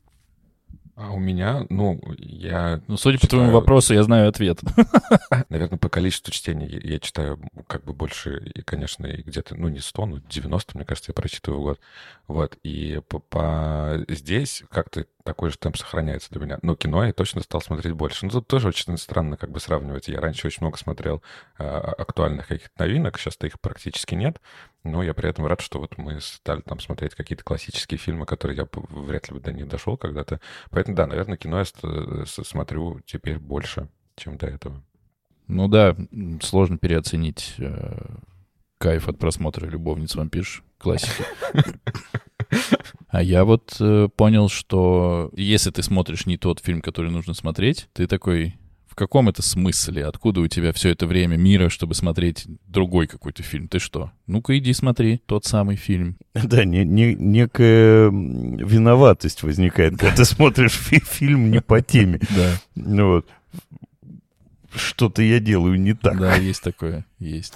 А 0.96 1.11
у 1.11 1.19
меня, 1.19 1.67
ну, 1.70 2.00
я... 2.19 2.81
Ну, 2.87 2.96
судя 2.96 3.17
читаю... 3.17 3.31
по 3.31 3.37
твоему 3.37 3.52
вопросу, 3.52 3.94
я 3.94 4.05
знаю 4.05 4.29
ответ. 4.29 4.61
Наверное, 5.49 5.79
по 5.79 5.88
количеству 5.88 6.32
чтений 6.32 6.68
я 6.85 7.00
читаю 7.00 7.40
как 7.66 7.85
бы 7.85 7.92
больше, 7.92 8.38
и, 8.54 8.62
конечно, 8.62 9.07
и 9.07 9.23
где-то, 9.23 9.57
ну, 9.57 9.68
не 9.68 9.80
100, 9.80 10.07
но 10.07 10.18
90, 10.18 10.76
мне 10.76 10.85
кажется, 10.85 11.11
я 11.11 11.14
прочитываю 11.14 11.61
в 11.61 11.64
год. 11.64 11.80
Вот, 12.28 12.59
и 12.62 13.00
по, 13.09 13.18
по... 13.18 14.04
здесь 14.09 14.62
как-то 14.71 15.07
такой 15.25 15.50
же 15.50 15.59
темп 15.59 15.76
сохраняется 15.76 16.31
для 16.31 16.40
меня. 16.40 16.59
Но 16.62 16.76
кино 16.76 17.04
я 17.04 17.12
точно 17.12 17.40
стал 17.40 17.61
смотреть 17.61 17.95
больше. 17.95 18.26
Ну, 18.26 18.31
тут 18.31 18.47
тоже 18.47 18.69
очень 18.69 18.97
странно 18.99 19.37
как 19.37 19.50
бы 19.50 19.59
сравнивать. 19.59 20.09
Я 20.09 20.21
раньше 20.21 20.47
очень 20.47 20.61
много 20.61 20.76
смотрел 20.76 21.23
э, 21.59 21.64
актуальных 21.64 22.47
каких-то 22.47 22.83
новинок, 22.83 23.19
сейчас-то 23.19 23.47
их 23.47 23.59
практически 23.59 24.14
нет. 24.14 24.40
Но 24.85 25.02
я 25.02 25.14
при 25.14 25.31
этом 25.31 25.47
рад, 25.47 25.62
что 25.62 25.81
вот 25.81 25.97
мы 25.97 26.21
стали 26.21 26.61
там 26.61 26.78
смотреть 26.78 27.14
какие-то 27.14 27.43
классические 27.43 27.99
фильмы, 27.99 28.26
которые 28.26 28.59
я 28.59 28.69
вряд 28.73 29.28
ли 29.28 29.35
бы 29.35 29.40
до 29.40 29.52
них 29.52 29.66
дошел 29.66 29.97
когда-то. 29.97 30.40
Поэтому, 30.71 30.95
да, 30.95 31.07
наверное, 31.07 31.38
кино 31.38 31.59
я 31.59 31.64
смотрю 32.26 33.00
теперь 33.07 33.38
больше, 33.38 33.88
чем 34.16 34.37
до 34.37 34.47
этого. 34.47 34.83
Ну 35.47 35.69
да, 35.69 35.97
сложно 36.43 36.76
переоценить 36.76 37.54
э, 37.59 38.16
кайф 38.78 39.09
от 39.09 39.19
просмотра 39.19 39.66
«Любовниц 39.66 40.14
вампирш» 40.14 40.62
классики. 40.78 41.25
А 43.14 43.23
я 43.23 43.44
вот 43.44 43.76
э, 43.78 44.09
понял, 44.16 44.49
что 44.49 45.30
если 45.37 45.71
ты 45.71 45.85
смотришь 45.85 46.26
не 46.26 46.37
тот 46.37 46.59
фильм, 46.59 46.80
который 46.80 47.12
нужно 47.12 47.33
смотреть, 47.33 47.87
ты 47.92 48.09
такой, 48.09 48.56
в 48.88 48.97
каком 48.97 49.28
это 49.28 49.40
смысле? 49.40 50.04
Откуда 50.06 50.40
у 50.40 50.49
тебя 50.49 50.73
все 50.73 50.88
это 50.88 51.06
время 51.06 51.37
мира, 51.37 51.68
чтобы 51.68 51.94
смотреть 51.94 52.47
другой 52.66 53.06
какой-то 53.06 53.44
фильм? 53.44 53.68
Ты 53.68 53.78
что? 53.78 54.11
Ну-ка 54.26 54.59
иди 54.59 54.73
смотри 54.73 55.21
тот 55.26 55.44
самый 55.44 55.76
фильм. 55.76 56.16
Да, 56.35 56.64
не, 56.64 56.85
не, 56.85 57.14
некая 57.14 58.11
виноватость 58.11 59.44
возникает, 59.44 59.97
когда 59.97 60.16
ты 60.16 60.25
смотришь 60.25 60.73
фи 60.73 60.99
фильм 60.99 61.52
не 61.52 61.61
по 61.61 61.80
теме. 61.80 62.18
Да. 62.30 62.61
Ну 62.75 63.11
вот. 63.11 63.28
Что-то 64.75 65.23
я 65.23 65.38
делаю 65.38 65.80
не 65.80 65.94
так. 65.94 66.18
Да, 66.18 66.35
есть 66.35 66.64
такое, 66.64 67.06
есть. 67.21 67.54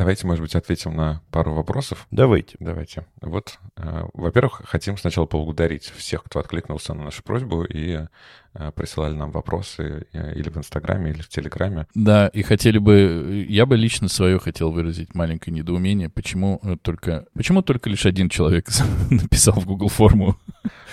Давайте, 0.00 0.26
может 0.26 0.40
быть, 0.40 0.54
ответим 0.54 0.96
на 0.96 1.20
пару 1.30 1.52
вопросов. 1.52 2.06
Давайте. 2.10 2.56
Давайте. 2.58 3.04
Вот, 3.20 3.58
э, 3.76 4.04
во-первых, 4.14 4.62
хотим 4.64 4.96
сначала 4.96 5.26
поблагодарить 5.26 5.92
всех, 5.94 6.24
кто 6.24 6.38
откликнулся 6.38 6.94
на 6.94 7.04
нашу 7.04 7.22
просьбу 7.22 7.64
и 7.64 8.06
присылали 8.74 9.14
нам 9.14 9.30
вопросы 9.30 10.06
э, 10.12 10.34
или 10.34 10.48
в 10.48 10.56
Инстаграме, 10.56 11.10
или 11.10 11.22
в 11.22 11.28
Телеграме. 11.28 11.86
Да, 11.94 12.28
и 12.28 12.42
хотели 12.42 12.78
бы, 12.78 13.46
я 13.48 13.66
бы 13.66 13.76
лично 13.76 14.08
свое 14.08 14.38
хотел 14.38 14.70
выразить 14.70 15.14
маленькое 15.14 15.54
недоумение, 15.54 16.08
почему 16.08 16.60
только, 16.82 17.26
почему 17.34 17.62
только 17.62 17.88
лишь 17.90 18.06
один 18.06 18.28
человек 18.28 18.68
написал 19.10 19.54
в 19.54 19.66
Google 19.66 19.88
форму 19.88 20.36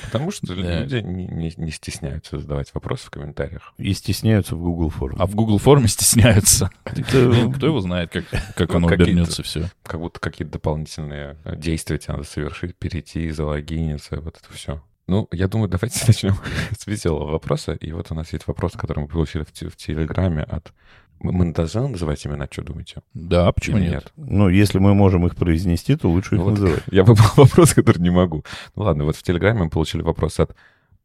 Потому 0.04 0.32
что 0.32 0.56
да. 0.56 0.82
люди 0.82 0.98
не, 0.98 1.28
не, 1.28 1.54
не 1.58 1.72
стесняются 1.72 2.40
задавать 2.40 2.74
вопросы 2.74 3.08
в 3.08 3.10
комментариях. 3.10 3.74
И 3.78 3.94
стесняются 3.94 4.56
в 4.56 4.60
Google 4.60 4.90
форме. 4.90 5.18
А 5.20 5.26
в 5.26 5.36
Google 5.36 5.58
форме 5.58 5.88
стесняются. 5.88 6.70
Кто 6.84 7.66
его 7.66 7.80
знает, 7.82 8.12
как 8.56 8.76
оно 8.76 8.88
обернется 8.88 9.44
все. 9.44 9.70
Как 9.84 10.00
будто 10.00 10.20
какие-то 10.20 10.54
дополнительные 10.54 11.38
действия 11.46 11.98
тебе 11.98 12.14
надо 12.14 12.26
совершить, 12.26 12.76
перейти, 12.76 13.30
залогиниться, 13.32 14.20
вот 14.22 14.38
это 14.38 14.54
все. 14.54 14.82
Ну, 15.08 15.28
я 15.32 15.48
думаю, 15.48 15.70
давайте 15.70 16.04
начнем 16.06 16.36
с 16.78 16.86
веселого 16.86 17.32
вопроса. 17.32 17.74
И 17.74 17.92
вот 17.92 18.12
у 18.12 18.16
нас 18.16 18.34
есть 18.34 18.48
вопрос, 18.48 18.74
который 18.74 19.00
мы 19.00 19.08
получили 19.08 19.44
в, 19.44 19.52
в 19.52 19.76
Телеграме 19.76 20.44
от 20.44 20.74
Мы, 21.20 21.54
должны 21.54 21.88
называть 21.88 22.26
имена, 22.28 22.48
что 22.52 22.64
думаете? 22.64 23.02
Да, 23.14 23.52
почему 23.52 23.78
Или 23.78 23.90
нет? 23.90 24.12
Ну, 24.18 24.50
если 24.50 24.80
мы 24.80 24.94
можем 24.94 25.26
их 25.26 25.36
произнести, 25.36 25.96
то 25.96 26.10
лучше 26.10 26.36
их 26.36 26.40
Ну 26.40 26.46
вот 26.46 26.60
называть. 26.60 26.84
Я 26.92 27.04
выбрал 27.04 27.30
вопрос, 27.36 27.74
который 27.74 28.00
не 28.00 28.10
могу. 28.12 28.44
Ну 28.76 28.84
ладно, 28.84 29.06
вот 29.06 29.16
в 29.16 29.24
Телеграме 29.24 29.64
мы 29.64 29.70
получили 29.70 30.02
вопрос 30.02 30.40
от 30.40 30.56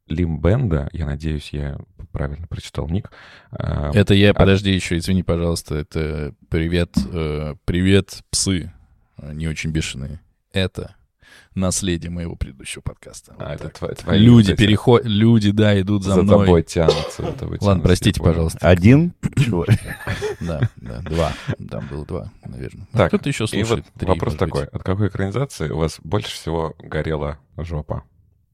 Лимбенда. 0.09 0.91
Я 0.93 1.07
надеюсь, 1.07 1.51
я 1.53 1.79
правильно 2.11 2.47
прочитал 2.47 2.89
ник. 2.89 3.11
А, 3.53 3.91
Это 3.95 4.15
я, 4.15 4.31
А- 4.31 4.35
подожди 4.35 4.73
еще, 4.73 4.99
извини, 4.99 5.23
пожалуйста, 5.23 5.77
это 5.77 6.35
привет, 6.49 6.91
э, 7.13 7.55
привет, 7.65 8.23
псы, 8.31 8.73
не 9.33 9.47
очень 9.49 9.71
бешеные. 9.71 10.21
Это 10.53 10.97
наследие 11.55 12.11
моего 12.11 12.37
предыдущего 12.37 12.83
подкаста. 12.83 13.35
а, 13.39 13.53
Вот 13.53 13.61
это 13.61 13.69
так. 13.69 13.77
тво- 13.91 13.95
твои 13.95 14.19
люди 14.19 14.51
вот 14.51 14.55
эти 14.55 14.59
переходят, 14.67 15.07
люди, 15.07 15.51
да, 15.51 15.81
идут 15.81 16.03
за, 16.05 16.15
за 16.15 16.23
мной. 16.23 16.47
тобой 16.47 16.63
тянутся. 16.63 17.23
за 17.23 17.33
тобой 17.33 17.59
Ладно, 17.61 17.67
тянутся, 17.67 17.87
простите, 17.89 18.21
понял. 18.21 18.33
пожалуйста. 18.33 18.59
Один 18.69 19.15
человек. 19.37 19.79
Да, 20.41 20.61
да, 20.77 21.01
два. 21.03 21.33
Там 21.71 21.87
было 21.89 22.05
два, 22.05 22.33
наверное. 22.45 22.87
А 22.93 22.99
Так, 22.99 23.09
Кто-то 23.09 23.29
еще 23.29 23.45
И 23.45 23.47
слушает. 23.47 23.69
вот 23.69 23.85
три, 24.01 24.09
вопрос 24.09 24.35
такой. 24.37 24.65
От 24.65 24.83
какой 24.83 25.09
экранизации 25.09 25.69
у 25.71 25.79
вас 25.79 26.01
больше 26.03 26.33
всего 26.35 26.75
горела 26.81 27.39
жопа? 27.57 28.03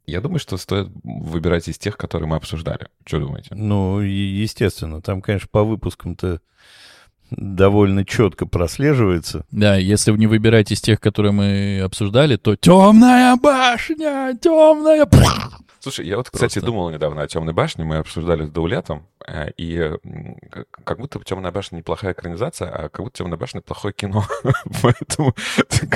Я 0.06 0.20
думаю, 0.20 0.38
что 0.38 0.56
стоит 0.56 0.88
выбирать 1.04 1.68
из 1.68 1.78
тех, 1.78 1.97
которые 1.97 2.28
мы 2.28 2.37
обсуждали. 2.37 2.88
Что 3.06 3.20
думаете? 3.20 3.54
Ну, 3.54 4.00
и- 4.02 4.08
естественно, 4.11 5.00
там, 5.02 5.20
конечно, 5.23 5.49
по 5.50 5.64
выпускам-то 5.64 6.40
довольно 7.30 8.04
четко 8.04 8.47
прослеживается. 8.47 9.44
Да, 9.50 9.76
если 9.76 10.11
вы 10.11 10.18
не 10.18 10.26
выбираете 10.26 10.75
из 10.75 10.80
тех, 10.80 11.00
которые 11.00 11.32
мы 11.32 11.80
обсуждали, 11.85 12.37
то 12.37 12.56
темная 12.56 13.37
башня, 13.37 14.37
темная. 14.40 15.06
Слушай, 15.80 16.06
я 16.06 16.16
вот, 16.16 16.28
кстати, 16.30 16.54
Просто. 16.54 16.66
думал 16.66 16.90
недавно 16.90 17.23
о 17.23 17.26
«Темной 17.28 17.54
башне», 17.54 17.85
мы 17.85 17.97
обсуждали 17.99 18.44
с 18.47 18.50
Даулетом, 18.50 19.06
э, 19.26 19.50
и 19.56 19.92
как- 20.85 20.99
будто 20.99 21.20
«Темная 21.25 21.52
башня» 21.52 21.78
неплохая 21.78 22.12
экранизация, 22.12 22.68
а 22.68 22.88
как 22.88 23.04
будто 23.04 23.18
«Темная 23.18 23.38
башня» 23.38 23.61
плохое 23.61 23.94
кино. 23.94 24.25
Поэтому... 24.82 25.35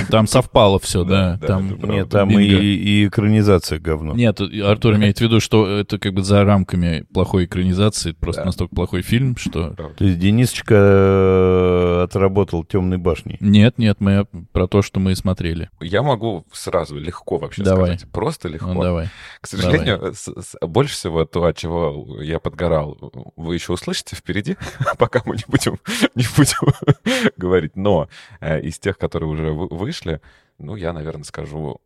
Там 0.09 0.27
совпало 0.27 0.79
все, 0.79 1.03
да. 1.03 1.37
Там. 1.45 1.77
Нет, 1.81 2.09
там 2.09 2.29
и, 2.29 2.43
и 2.43 3.07
экранизация 3.07 3.79
говно. 3.79 4.13
Нет, 4.13 4.39
Артур 4.41 4.95
имеет 4.95 5.17
в 5.17 5.21
виду, 5.21 5.39
что 5.39 5.67
это 5.67 5.99
как 5.99 6.13
бы 6.13 6.23
за 6.23 6.43
рамками 6.43 7.05
плохой 7.13 7.45
экранизации, 7.45 8.13
просто 8.13 8.41
Да. 8.41 8.45
настолько 8.45 8.75
плохой 8.75 9.01
фильм, 9.01 9.35
что... 9.37 9.71
То 9.71 10.05
есть 10.05 10.19
Денисочка 10.19 10.75
э, 10.77 12.03
отработал 12.03 12.63
темной 12.63 12.97
башней. 12.97 13.37
Нет, 13.39 13.77
нет, 13.77 13.97
мы 13.99 14.25
про 14.51 14.67
то, 14.67 14.81
что 14.81 14.99
мы 14.99 15.15
смотрели. 15.15 15.69
Я 15.81 16.03
могу 16.03 16.45
сразу 16.51 16.97
легко 16.97 17.37
вообще 17.37 17.63
Давай. 17.63 17.97
сказать. 17.97 18.11
Просто 18.11 18.47
легко. 18.47 18.73
Ну, 18.73 18.81
давай. 18.81 19.09
К 19.41 19.47
сожалению, 19.47 19.72
с- 20.13 20.27
с- 20.41 20.57
больше 20.61 20.93
всего 20.95 21.25
то, 21.25 21.43
от 21.45 21.57
чего 21.57 22.21
я 22.21 22.39
подгорал, 22.39 22.97
вы 23.35 23.55
еще 23.55 23.73
услышите 23.73 24.15
впереди, 24.15 24.57
пока 24.97 25.21
мы 25.25 25.35
не 25.35 25.43
будем, 25.47 25.79
не 26.15 26.25
будем 26.35 27.31
говорить. 27.37 27.75
Но 27.75 28.07
э, 28.39 28.61
из 28.61 28.79
тех, 28.79 28.97
которые 28.97 29.29
уже 29.29 29.51
вы- 29.51 29.67
вышли, 29.67 30.21
ну, 30.59 30.75
я, 30.75 30.93
наверное, 30.93 31.23
скажу 31.23 31.81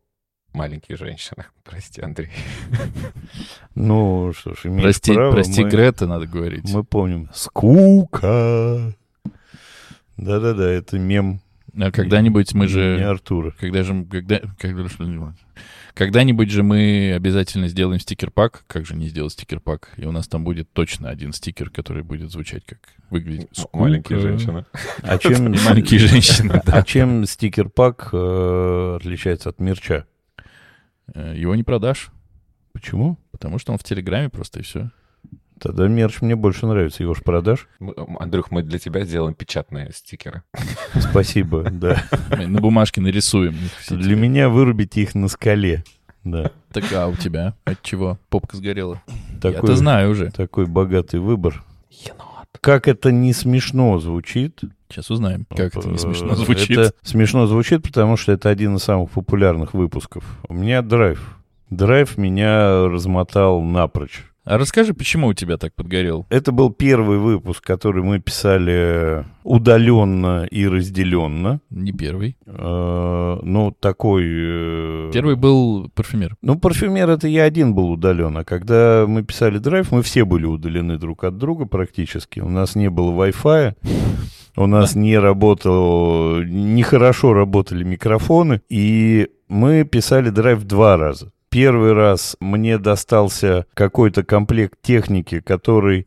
«Маленькие 0.52 0.96
женщины». 0.96 1.44
Прости, 1.64 2.00
Андрей. 2.00 2.30
Ну, 3.74 4.32
что 4.34 4.54
ж, 4.54 4.60
имеешь 4.64 4.82
Прости, 4.82 5.12
право, 5.14 5.32
прости, 5.32 5.62
мы, 5.64 5.70
Грета, 5.70 6.06
надо 6.06 6.26
говорить. 6.26 6.64
мы 6.72 6.84
помним. 6.84 7.28
Скука. 7.34 8.92
Да-да-да, 10.16 10.68
это 10.70 10.98
мем 10.98 11.40
когда-нибудь 11.92 12.54
мы 12.54 12.66
не 12.66 12.70
же... 12.72 13.04
Артура. 13.04 13.54
Когда 13.58 13.82
же... 13.82 14.04
Когда... 14.04 14.40
когда- 14.58 15.32
Когда-нибудь 15.94 16.50
же 16.50 16.62
мы 16.62 17.12
обязательно 17.16 17.66
сделаем 17.68 17.98
стикер-пак. 18.00 18.64
Как 18.66 18.86
же 18.86 18.94
не 18.94 19.08
сделать 19.08 19.32
стикер-пак? 19.32 19.90
И 19.96 20.04
у 20.04 20.12
нас 20.12 20.28
там 20.28 20.44
будет 20.44 20.72
точно 20.72 21.08
один 21.10 21.32
стикер, 21.32 21.70
который 21.70 22.02
будет 22.02 22.30
звучать 22.30 22.64
как... 22.64 22.78
Выглядеть... 23.10 23.48
М- 23.58 23.80
Маленькие 23.80 24.18
Скука. 24.18 24.28
женщины. 24.38 24.64
А 25.02 25.18
чем, 25.18 25.44
маленькие 25.64 25.98
женщины, 26.00 26.52
а 26.66 26.82
чем 26.82 27.24
стикер-пак 27.26 28.10
э, 28.12 28.96
отличается 29.00 29.48
от 29.48 29.58
мерча? 29.60 30.06
Э, 31.14 31.34
Его 31.36 31.54
не 31.56 31.62
продашь, 31.64 32.10
Почему? 32.72 33.18
потому 33.32 33.58
что 33.58 33.72
он 33.72 33.78
в 33.78 33.82
Телеграме 33.84 34.28
просто 34.28 34.60
и 34.60 34.62
все. 34.62 34.90
Тогда 35.60 35.88
мерч 35.88 36.20
мне 36.20 36.36
больше 36.36 36.66
нравится. 36.66 37.02
Его 37.02 37.14
ж 37.14 37.22
продашь? 37.22 37.68
Мы- 37.80 37.94
Андрюх, 38.18 38.50
мы 38.50 38.62
для 38.62 38.78
тебя 38.78 39.04
сделаем 39.04 39.34
печатные 39.34 39.90
стикеры. 39.92 40.42
Спасибо, 40.98 41.62
да. 41.70 42.02
На 42.30 42.60
бумажке 42.60 43.00
нарисуем. 43.00 43.56
Для 43.90 44.16
меня 44.16 44.48
вырубите 44.48 45.02
их 45.02 45.14
на 45.14 45.28
скале. 45.28 45.84
Да. 46.24 46.50
Так 46.72 46.84
а 46.92 47.06
у 47.08 47.14
тебя? 47.14 47.54
От 47.64 47.82
чего? 47.82 48.18
Попка 48.28 48.56
сгорела. 48.56 49.00
Такой, 49.40 49.60
Я-то 49.60 49.76
знаю 49.76 50.10
уже. 50.10 50.30
такой 50.30 50.66
богатый 50.66 51.20
выбор. 51.20 51.62
Енот. 51.90 52.24
Как 52.60 52.88
это 52.88 53.12
не 53.12 53.32
смешно 53.32 53.98
звучит. 54.00 54.60
Сейчас 54.90 55.10
узнаем, 55.10 55.46
как 55.48 55.76
это 55.76 55.88
не 55.88 55.98
смешно 55.98 56.32
Э, 56.32 56.36
звучит. 56.36 56.78
Это 56.78 56.92
смешно 57.02 57.46
звучит, 57.46 57.82
потому 57.82 58.16
что 58.16 58.32
это 58.32 58.48
один 58.48 58.76
из 58.76 58.82
самых 58.82 59.10
популярных 59.10 59.74
выпусков. 59.74 60.24
У 60.48 60.54
меня 60.54 60.82
драйв. 60.82 61.36
Драйв 61.70 62.16
меня 62.18 62.86
размотал 62.88 63.60
напрочь. 63.60 64.24
А 64.48 64.56
расскажи, 64.56 64.94
почему 64.94 65.26
у 65.26 65.34
тебя 65.34 65.58
так 65.58 65.74
подгорел? 65.74 66.24
Это 66.30 66.52
был 66.52 66.70
первый 66.70 67.18
выпуск, 67.18 67.62
который 67.62 68.02
мы 68.02 68.18
писали 68.18 69.26
удаленно 69.44 70.46
и 70.50 70.66
разделенно. 70.66 71.60
Не 71.68 71.92
первый. 71.92 72.38
Э, 72.46 73.38
ну, 73.42 73.76
такой... 73.78 74.24
э, 74.26 75.10
Первый 75.12 75.36
был 75.36 75.90
парфюмер. 75.94 76.34
Ну, 76.40 76.58
парфюмер 76.58 77.10
это 77.10 77.28
я 77.28 77.42
один 77.44 77.74
был 77.74 77.90
удален, 77.90 78.38
а 78.38 78.44
когда 78.44 79.04
мы 79.06 79.22
писали 79.22 79.58
драйв, 79.58 79.92
мы 79.92 80.00
все 80.00 80.24
были 80.24 80.46
удалены 80.46 80.96
друг 80.96 81.24
от 81.24 81.36
друга 81.36 81.66
практически. 81.66 82.40
У 82.40 82.48
нас 82.48 82.74
не 82.74 82.88
было 82.88 83.10
Wi-Fi, 83.10 83.74
у 84.56 84.66
нас 84.66 84.94
не 84.94 85.18
работал, 85.18 86.40
нехорошо 86.42 87.34
работали 87.34 87.84
микрофоны, 87.84 88.62
и 88.70 89.28
мы 89.48 89.84
писали 89.84 90.30
драйв 90.30 90.64
два 90.64 90.96
раза. 90.96 91.32
Первый 91.50 91.92
раз 91.94 92.36
мне 92.40 92.78
достался 92.78 93.66
какой-то 93.74 94.22
комплект 94.22 94.78
техники, 94.82 95.40
который 95.40 96.06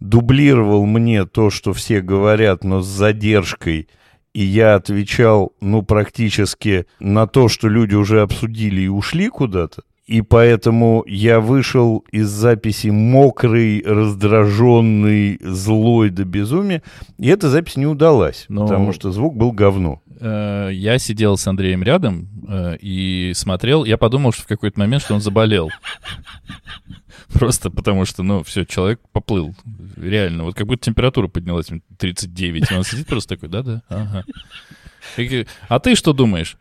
дублировал 0.00 0.84
мне 0.86 1.24
то, 1.26 1.50
что 1.50 1.72
все 1.72 2.00
говорят, 2.00 2.64
но 2.64 2.80
с 2.82 2.86
задержкой. 2.86 3.88
И 4.32 4.42
я 4.42 4.74
отвечал, 4.76 5.52
ну, 5.60 5.82
практически 5.82 6.86
на 6.98 7.26
то, 7.26 7.48
что 7.48 7.68
люди 7.68 7.94
уже 7.94 8.22
обсудили 8.22 8.82
и 8.82 8.88
ушли 8.88 9.28
куда-то. 9.28 9.82
И 10.06 10.22
поэтому 10.22 11.04
я 11.06 11.38
вышел 11.38 12.04
из 12.10 12.28
записи 12.28 12.88
мокрый, 12.88 13.80
раздраженный, 13.86 15.38
злой 15.40 16.10
до 16.10 16.24
безумия. 16.24 16.82
И 17.18 17.28
эта 17.28 17.48
запись 17.48 17.76
не 17.76 17.86
удалась, 17.86 18.46
Но- 18.48 18.62
потому 18.66 18.92
что 18.92 19.12
звук 19.12 19.36
был 19.36 19.52
говно. 19.52 20.00
Э, 20.20 20.70
Я 20.72 20.98
сидел 20.98 21.36
с 21.36 21.46
Андреем 21.46 21.82
рядом 21.82 22.28
э, 22.48 22.76
и 22.80 23.32
смотрел. 23.34 23.84
Я 23.84 23.96
подумал, 23.96 24.32
что 24.32 24.42
в 24.42 24.46
какой-то 24.46 24.78
момент, 24.78 25.02
что 25.02 25.14
он 25.14 25.20
заболел. 25.20 25.70
Просто 27.32 27.70
потому 27.70 28.04
что, 28.04 28.22
ну, 28.22 28.42
все, 28.42 28.64
человек 28.64 29.00
поплыл. 29.12 29.54
Реально. 29.96 30.44
Вот 30.44 30.54
как 30.54 30.66
будто 30.66 30.84
температура 30.84 31.28
поднялась 31.28 31.68
39. 31.98 32.70
И 32.70 32.74
он 32.74 32.84
сидит 32.84 33.06
просто 33.06 33.36
такой, 33.36 33.48
да-да, 33.48 33.82
ага. 33.88 34.24
А 35.68 35.80
ты 35.80 35.94
что 35.94 36.12
думаешь? 36.12 36.56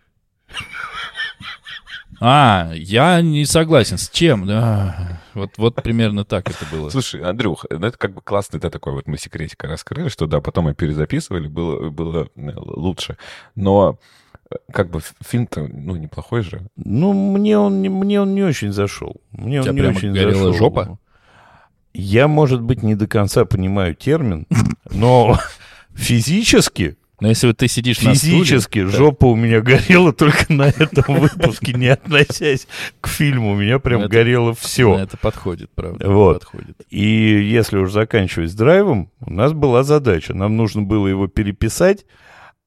А, 2.21 2.71
я 2.73 3.21
не 3.21 3.45
согласен. 3.45 3.97
С 3.97 4.09
чем? 4.09 4.45
Да. 4.45 5.21
Вот, 5.33 5.51
вот 5.57 5.75
примерно 5.75 6.25
так 6.25 6.49
это 6.49 6.65
было. 6.71 6.89
Слушай, 6.89 7.21
Андрюх, 7.21 7.65
ну 7.69 7.87
это 7.87 7.97
как 7.97 8.13
бы 8.13 8.21
классный 8.21 8.59
ты 8.59 8.69
такой, 8.69 8.93
вот 8.93 9.07
мы 9.07 9.17
секретика 9.17 9.67
раскрыли, 9.67 10.09
что 10.09 10.25
да, 10.27 10.41
потом 10.41 10.65
мы 10.65 10.73
перезаписывали, 10.73 11.47
было, 11.47 11.89
было 11.89 12.27
э, 12.35 12.51
лучше. 12.55 13.17
Но 13.55 13.97
э, 14.51 14.55
как 14.73 14.89
бы 14.89 14.99
фильм-то, 15.21 15.67
ну, 15.67 15.95
неплохой 15.95 16.41
же. 16.41 16.67
Ну, 16.75 17.13
мне 17.13 17.57
он, 17.57 17.81
не- 17.81 17.89
мне 17.89 18.19
он 18.21 18.35
не 18.35 18.43
очень 18.43 18.73
зашел. 18.73 19.15
Мне 19.31 19.61
он 19.61 19.73
не 19.73 19.81
прямо 19.81 19.95
очень 19.95 20.13
зашел. 20.13 20.53
жопа? 20.53 20.99
Я, 21.93 22.27
может 22.27 22.61
быть, 22.61 22.83
не 22.83 22.95
до 22.95 23.07
конца 23.07 23.45
понимаю 23.45 23.95
термин, 23.95 24.45
но 24.91 25.37
физически, 25.95 26.97
Но 27.19 27.27
если 27.27 27.47
вот 27.47 27.57
ты 27.57 27.67
сидишь 27.67 28.01
на 28.01 28.15
стуле... 28.15 28.33
физически 28.43 28.85
жопа 28.85 29.25
у 29.25 29.35
меня 29.35 29.61
горела 29.61 30.13
только 30.13 30.51
на 30.51 30.69
этом 30.69 31.19
выпуске, 31.19 31.73
не 31.73 31.87
относясь 31.87 32.67
к 33.01 33.07
фильму. 33.07 33.51
У 33.51 33.55
меня 33.55 33.79
прям 33.79 33.99
Ну, 34.01 34.05
это- 34.05 34.13
горело 34.13 34.53
все. 34.53 34.97
Это 34.97 35.17
подходит, 35.17 35.69
правда. 35.75 36.09
Вот. 36.09 36.39
Подходит. 36.39 36.77
И 36.89 37.03
если 37.51 37.77
уж 37.77 37.91
заканчивать 37.91 38.51
с 38.51 38.55
драйвом, 38.55 39.11
у 39.19 39.33
нас 39.33 39.53
была 39.53 39.83
задача. 39.83 40.33
Нам 40.33 40.55
нужно 40.55 40.83
было 40.83 41.07
его 41.07 41.27
переписать, 41.27 42.05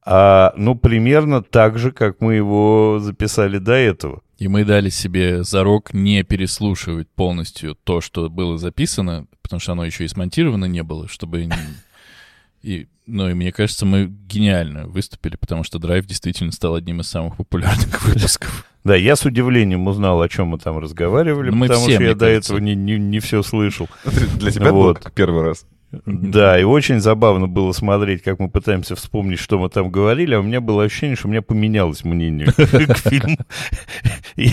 а, 0.05 0.53
ну, 0.57 0.75
примерно 0.75 1.41
так 1.41 1.77
же, 1.79 1.91
как 1.91 2.19
мы 2.19 2.35
его 2.35 2.99
записали 3.01 3.57
до 3.57 3.73
этого. 3.73 4.21
И 4.37 4.47
мы 4.49 4.65
дали 4.65 4.89
себе 4.89 5.43
зарок 5.43 5.93
не 5.93 6.23
переслушивать 6.23 7.07
полностью 7.09 7.75
то, 7.83 8.01
что 8.01 8.29
было 8.29 8.57
записано, 8.57 9.27
потому 9.41 9.59
что 9.61 9.71
оно 9.71 9.85
еще 9.85 10.03
и 10.03 10.09
смонтировано 10.09 10.65
не 10.65 10.83
было, 10.83 11.07
чтобы... 11.07 11.47
И, 12.63 12.87
ну, 13.05 13.29
и 13.29 13.33
мне 13.33 13.51
кажется, 13.51 13.85
мы 13.85 14.05
гениально 14.05 14.87
выступили, 14.87 15.35
потому 15.35 15.63
что 15.63 15.79
Драйв 15.79 16.05
действительно 16.05 16.51
стал 16.51 16.75
одним 16.75 17.01
из 17.01 17.07
самых 17.09 17.35
популярных 17.37 18.03
выпусков. 18.07 18.65
Да, 18.83 18.95
я 18.95 19.15
с 19.15 19.25
удивлением 19.25 19.87
узнал, 19.87 20.21
о 20.21 20.29
чем 20.29 20.47
мы 20.47 20.57
там 20.59 20.77
разговаривали, 20.79 21.49
Ну, 21.49 21.57
мы 21.57 21.67
потому 21.67 21.85
все, 21.85 21.95
что 21.95 22.03
я 22.03 22.13
до 22.15 22.25
кажется. 22.25 22.53
этого 22.53 22.63
не, 22.63 22.75
не, 22.75 22.97
не 22.97 23.19
все 23.19 23.43
слышал. 23.43 23.87
Для 24.37 24.51
тебя 24.51 24.71
Вот. 24.71 24.99
как 24.99 25.13
первый 25.13 25.43
раз. 25.43 25.65
Да, 26.05 26.59
и 26.59 26.63
очень 26.63 26.99
забавно 26.99 27.47
было 27.47 27.71
смотреть, 27.71 28.23
как 28.23 28.39
мы 28.39 28.49
пытаемся 28.49 28.95
вспомнить, 28.95 29.37
что 29.37 29.59
мы 29.59 29.69
там 29.69 29.91
говорили, 29.91 30.33
а 30.33 30.39
у 30.39 30.43
меня 30.43 30.59
было 30.59 30.83
ощущение, 30.83 31.15
что 31.15 31.27
у 31.27 31.31
меня 31.31 31.43
поменялось 31.43 32.03
мнение 32.03 32.47
к 32.51 32.97
фильму. 32.97 33.37
И 34.35 34.49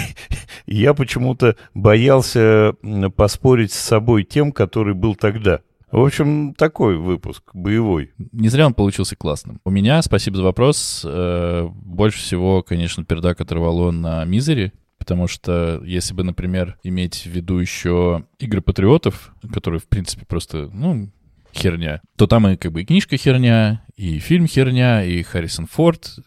я 0.67 0.93
почему-то 0.95 1.57
боялся 1.73 2.75
поспорить 3.17 3.73
с 3.73 3.79
собой 3.79 4.25
тем, 4.25 4.53
который 4.53 4.93
был 4.95 5.15
тогда. 5.15 5.61
В 5.91 6.05
общем, 6.05 6.55
такой 6.55 6.97
выпуск, 6.97 7.51
боевой. 7.53 8.13
Не 8.33 8.49
зря 8.49 8.67
он 8.67 8.75
получился 8.75 9.17
классным. 9.17 9.61
У 9.65 9.71
меня, 9.71 10.01
спасибо 10.03 10.37
за 10.37 10.45
вопрос, 10.45 11.03
э, 11.05 11.69
больше 11.73 12.19
всего, 12.21 12.63
конечно, 12.63 13.05
пердак 13.05 13.41
оторвало 13.41 13.91
на 13.91 14.25
Мизере, 14.25 14.73
потому 14.99 15.27
что 15.27 15.83
если 15.85 16.15
бы, 16.15 16.23
например, 16.23 16.79
иметь 16.85 17.23
в 17.23 17.27
виду 17.27 17.59
еще 17.59 18.25
игры 18.39 18.61
патриотов, 18.61 19.35
которые, 19.53 19.81
в 19.81 19.89
принципе, 19.89 20.25
просто, 20.27 20.71
ну, 20.73 21.11
херня, 21.53 22.01
то 22.17 22.29
там 22.29 22.47
и 22.47 22.57
как 22.57 22.71
бы 22.71 22.83
и 22.83 22.85
книжка 22.85 23.17
херня, 23.17 23.85
и 23.97 24.21
фильм 24.21 24.47
херня, 24.47 25.05
и 25.05 25.23
Харрисон 25.23 25.67
Форд 25.67 26.21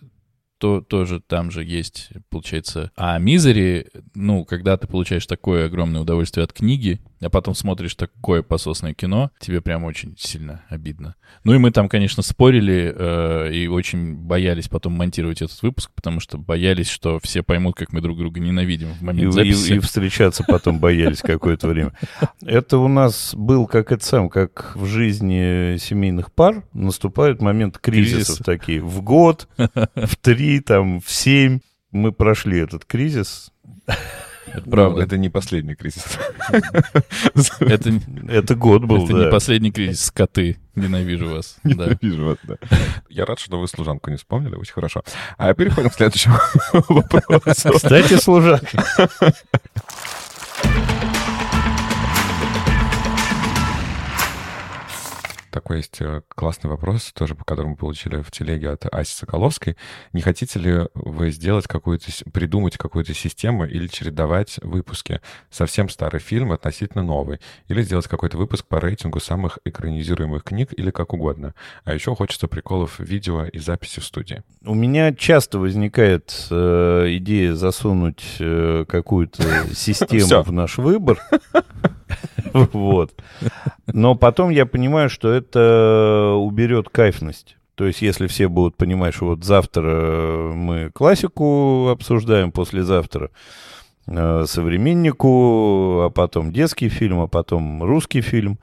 то 0.64 0.80
тоже 0.80 1.20
там 1.20 1.52
же 1.52 1.62
есть, 1.62 2.12
получается. 2.30 2.90
А 2.96 3.18
Мизери, 3.20 3.88
ну, 4.16 4.46
когда 4.46 4.78
ты 4.78 4.88
получаешь 4.88 5.26
такое 5.26 5.66
огромное 5.66 6.00
удовольствие 6.00 6.46
от 6.46 6.54
книги, 6.54 7.02
а 7.24 7.30
потом 7.30 7.56
смотришь 7.56 7.96
такое 7.96 8.42
пососное 8.42 8.94
кино, 8.94 9.32
тебе 9.40 9.62
прям 9.62 9.84
очень 9.84 10.16
сильно 10.18 10.64
обидно. 10.70 11.16
Ну 11.44 11.54
и 11.54 11.58
мы 11.58 11.72
там, 11.72 11.90
конечно, 11.90 12.24
спорили 12.24 12.94
э, 12.96 13.54
и 13.54 13.68
очень 13.68 14.16
боялись 14.16 14.68
потом 14.68 14.94
монтировать 14.94 15.42
этот 15.42 15.62
выпуск, 15.62 15.92
потому 15.96 16.20
что 16.20 16.38
боялись, 16.38 16.90
что 16.90 17.20
все 17.20 17.44
поймут, 17.44 17.76
как 17.76 17.94
мы 17.94 18.02
друг 18.02 18.18
друга 18.18 18.40
ненавидим 18.40 18.94
в 18.94 19.02
момент 19.02 19.30
и, 19.30 19.32
записи. 19.32 19.74
И, 19.74 19.76
и 19.76 19.80
встречаться 19.80 20.44
потом 20.48 20.80
боялись 20.80 21.22
какое-то 21.22 21.68
время. 21.68 21.94
Это 22.42 22.78
у 22.78 22.88
нас 22.88 23.34
был 23.36 23.68
как 23.68 23.92
это 23.92 24.06
сам, 24.06 24.30
как 24.30 24.74
в 24.76 24.86
жизни 24.86 25.78
семейных 25.78 26.32
пар 26.32 26.64
наступают 26.74 27.42
моменты 27.42 27.80
кризисов 27.82 28.38
Кризис. 28.38 28.46
такие. 28.46 28.82
В 28.82 29.02
год, 29.02 29.48
в 29.58 30.16
три, 30.18 30.60
там, 30.60 31.00
в 31.00 31.10
семь. 31.10 31.60
Мы 31.92 32.12
прошли 32.12 32.60
этот 32.60 32.86
кризис. 32.86 33.52
Это 34.48 34.70
правда. 34.70 34.98
Ну, 34.98 35.04
это 35.04 35.18
не 35.18 35.30
последний 35.30 35.76
кризис. 35.76 36.04
Это, 37.60 38.00
это 38.28 38.56
год 38.56 38.84
был, 38.84 39.06
Это 39.06 39.14
да. 39.14 39.26
не 39.26 39.32
последний 39.32 39.72
кризис, 39.72 40.06
скоты. 40.06 40.58
Ненавижу 40.76 41.30
вас. 41.30 41.58
Ненавижу 41.64 42.26
вас, 42.26 42.38
да. 42.44 42.58
Я 43.10 43.26
рад, 43.26 43.40
что 43.40 43.60
вы 43.60 43.68
служанку 43.68 44.10
не 44.10 44.18
вспомнили, 44.18 44.56
очень 44.56 44.74
хорошо. 44.74 45.04
А 45.38 45.54
переходим 45.54 45.90
к 45.90 45.94
следующему 45.94 46.38
вопросу. 46.90 47.72
Кстати, 47.74 48.16
служанка. 48.16 48.84
такой 55.74 55.78
есть 55.78 56.02
э, 56.02 56.22
классный 56.30 56.70
вопрос, 56.70 57.12
тоже 57.14 57.36
по 57.36 57.44
которому 57.44 57.76
получили 57.76 58.22
в 58.22 58.32
телеге 58.32 58.70
от 58.70 58.86
Аси 58.94 59.14
Соколовской. 59.14 59.76
Не 60.14 60.22
хотите 60.22 60.60
ли 60.60 60.88
вы 60.94 61.32
сделать 61.32 61.68
какую-то, 61.68 62.12
придумать 62.32 62.78
какую-то 62.78 63.14
систему 63.14 63.66
или 63.66 63.88
чередовать 63.88 64.60
выпуски? 64.62 65.22
Совсем 65.50 65.90
старый 65.90 66.20
фильм 66.20 66.52
относительно 66.52 67.04
новый. 67.04 67.40
Или 67.68 67.82
сделать 67.82 68.08
какой-то 68.08 68.38
выпуск 68.38 68.68
по 68.68 68.80
рейтингу 68.80 69.20
самых 69.20 69.60
экранизируемых 69.66 70.44
книг 70.44 70.70
или 70.78 70.92
как 70.92 71.14
угодно. 71.14 71.54
А 71.86 71.94
еще 71.94 72.16
хочется 72.16 72.48
приколов 72.48 73.00
видео 73.00 73.46
и 73.46 73.60
записи 73.60 74.00
в 74.00 74.06
студии. 74.06 74.44
У 74.66 74.76
меня 74.76 75.14
часто 75.14 75.60
возникает 75.60 76.48
э, 76.52 77.08
идея 77.18 77.54
засунуть 77.54 78.24
э, 78.40 78.86
какую-то 78.88 79.44
систему 79.74 80.44
в 80.44 80.52
наш 80.52 80.78
выбор. 80.78 81.20
Вот. 82.54 83.14
Но 83.88 84.16
потом 84.16 84.50
я 84.50 84.66
понимаю, 84.66 85.10
что 85.10 85.32
это 85.32 86.36
уберет 86.38 86.90
кайфность. 86.90 87.58
То 87.76 87.86
есть, 87.86 88.02
если 88.04 88.28
все 88.28 88.48
будут 88.48 88.78
понимать, 88.78 89.16
что 89.16 89.28
вот 89.28 89.44
завтра 89.44 90.52
мы 90.54 90.92
классику 90.94 91.90
обсуждаем, 91.90 92.52
послезавтра 92.52 93.32
э, 94.06 94.46
современнику, 94.48 96.02
а 96.04 96.12
потом 96.14 96.54
детский 96.54 96.90
фильм, 96.90 97.22
а 97.22 97.28
потом 97.28 97.84
русский 97.84 98.22
фильм, 98.22 98.60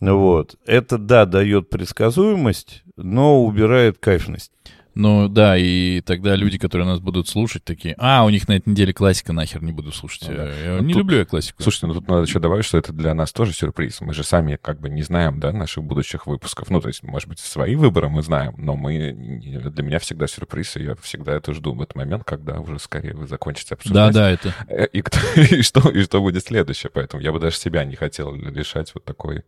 вот. 0.00 0.56
Это, 0.66 0.98
да, 0.98 1.26
дает 1.26 1.70
предсказуемость, 1.70 2.84
но 2.96 3.44
убирает 3.44 3.98
кайфность. 3.98 4.52
Ну 4.96 5.28
да, 5.28 5.58
и 5.58 6.00
тогда 6.00 6.34
люди, 6.36 6.56
которые 6.56 6.88
нас 6.88 7.00
будут 7.00 7.28
слушать, 7.28 7.62
такие, 7.62 7.94
а, 7.98 8.24
у 8.24 8.30
них 8.30 8.48
на 8.48 8.56
этой 8.56 8.70
неделе 8.70 8.94
классика, 8.94 9.34
нахер 9.34 9.62
не 9.62 9.70
буду 9.70 9.92
слушать. 9.92 10.26
Ну, 10.26 10.34
да. 10.34 10.48
Я 10.48 10.76
ну, 10.78 10.84
не 10.84 10.94
тут, 10.94 11.02
люблю 11.02 11.18
я 11.18 11.26
классику. 11.26 11.62
Слушайте, 11.62 11.88
ну 11.88 11.94
тут 11.94 12.08
надо 12.08 12.22
еще 12.22 12.38
добавить, 12.38 12.64
что 12.64 12.78
это 12.78 12.94
для 12.94 13.12
нас 13.12 13.30
тоже 13.30 13.52
сюрприз. 13.52 14.00
Мы 14.00 14.14
же 14.14 14.24
сами 14.24 14.58
как 14.60 14.80
бы 14.80 14.88
не 14.88 15.02
знаем, 15.02 15.38
да, 15.38 15.52
наших 15.52 15.84
будущих 15.84 16.26
выпусков. 16.26 16.70
Ну, 16.70 16.80
то 16.80 16.88
есть, 16.88 17.02
может 17.02 17.28
быть, 17.28 17.40
свои 17.40 17.76
выборы 17.76 18.08
мы 18.08 18.22
знаем, 18.22 18.54
но 18.56 18.74
мы 18.74 19.12
для 19.12 19.82
меня 19.82 19.98
всегда 19.98 20.26
сюрприз, 20.26 20.78
и 20.78 20.84
я 20.84 20.94
всегда 20.94 21.34
это 21.34 21.52
жду 21.52 21.74
в 21.74 21.82
этот 21.82 21.94
момент, 21.94 22.24
когда 22.24 22.58
уже 22.58 22.78
скорее 22.78 23.12
вы 23.12 23.26
закончите 23.26 23.74
обсуждать. 23.74 24.14
Да, 24.14 24.20
да, 24.20 24.30
это. 24.30 24.54
Э, 24.66 24.86
и, 24.86 25.00
и, 25.56 25.60
что, 25.60 25.90
и 25.90 26.04
что 26.04 26.22
будет 26.22 26.46
следующее. 26.46 26.88
Поэтому 26.90 27.22
я 27.22 27.32
бы 27.32 27.38
даже 27.38 27.56
себя 27.56 27.84
не 27.84 27.96
хотел 27.96 28.34
лишать 28.34 28.94
вот 28.94 29.04
такой 29.04 29.44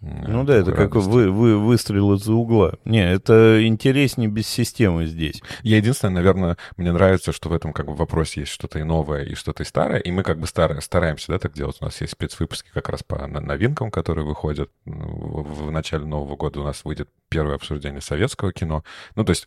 ну 0.00 0.44
да, 0.44 0.56
это 0.56 0.72
как 0.72 0.94
вы, 0.94 1.30
вы 1.30 1.58
выстрел 1.58 2.12
из-за 2.14 2.32
угла. 2.32 2.74
Не, 2.84 3.10
это 3.10 3.66
интереснее 3.66 4.28
без 4.28 4.46
системы 4.46 5.06
здесь. 5.06 5.42
Я 5.62 5.78
единственное, 5.78 6.14
наверное, 6.14 6.56
мне 6.76 6.92
нравится, 6.92 7.32
что 7.32 7.48
в 7.48 7.52
этом 7.52 7.72
как 7.72 7.86
бы 7.86 7.94
вопросе 7.94 8.40
есть 8.40 8.52
что-то 8.52 8.78
и 8.78 8.82
новое, 8.82 9.24
и 9.24 9.34
что-то 9.34 9.62
и 9.62 9.66
старое, 9.66 9.98
и 9.98 10.10
мы 10.10 10.22
как 10.22 10.38
бы 10.38 10.46
старое, 10.46 10.80
стараемся, 10.80 11.32
да, 11.32 11.38
так 11.38 11.54
делать. 11.54 11.78
У 11.80 11.84
нас 11.84 12.00
есть 12.00 12.12
спецвыпуски 12.12 12.70
как 12.72 12.88
раз 12.88 13.02
по 13.02 13.26
новинкам, 13.26 13.90
которые 13.90 14.26
выходят 14.26 14.70
в, 14.84 15.66
в 15.66 15.70
начале 15.70 16.04
Нового 16.04 16.36
года. 16.36 16.60
У 16.60 16.64
нас 16.64 16.84
выйдет 16.84 17.08
первое 17.28 17.56
обсуждение 17.56 18.00
советского 18.00 18.52
кино. 18.52 18.84
Ну, 19.14 19.24
то 19.24 19.30
есть 19.30 19.46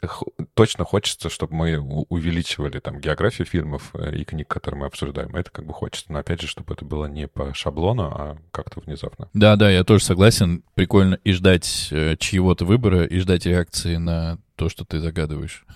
точно 0.54 0.86
хочется, 0.86 1.30
чтобы 1.30 1.56
мы 1.56 1.80
увеличивали 1.80 2.80
там 2.80 3.00
географию 3.00 3.48
фильмов 3.48 3.92
э, 3.94 4.16
и 4.18 4.24
книг, 4.24 4.48
которые 4.48 4.82
мы 4.82 4.86
обсуждаем. 4.88 5.36
Это 5.36 5.50
как 5.52 5.66
бы 5.66 5.74
хочется. 5.74 6.12
Но 6.12 6.20
опять 6.20 6.42
же, 6.42 6.48
чтобы 6.48 6.74
это 6.74 6.86
было 6.86 7.06
не 7.06 7.28
по 7.28 7.54
шаблону, 7.54 8.04
а 8.04 8.38
как-то 8.52 8.82
внезапно. 8.82 9.30
Да, 9.34 9.56
да, 9.56 9.70
я 9.70 9.84
тоже 9.84 10.04
согласен. 10.04 10.64
Прикольно 10.76 11.16
и 11.24 11.32
ждать 11.32 11.90
э, 11.92 12.16
чьего-то 12.18 12.66
выбора, 12.66 13.06
и 13.06 13.20
ждать 13.20 13.46
реакции 13.46 13.96
на 13.96 14.40
то, 14.56 14.70
что 14.70 14.86
ты 14.86 15.00
загадываешь. 15.00 15.66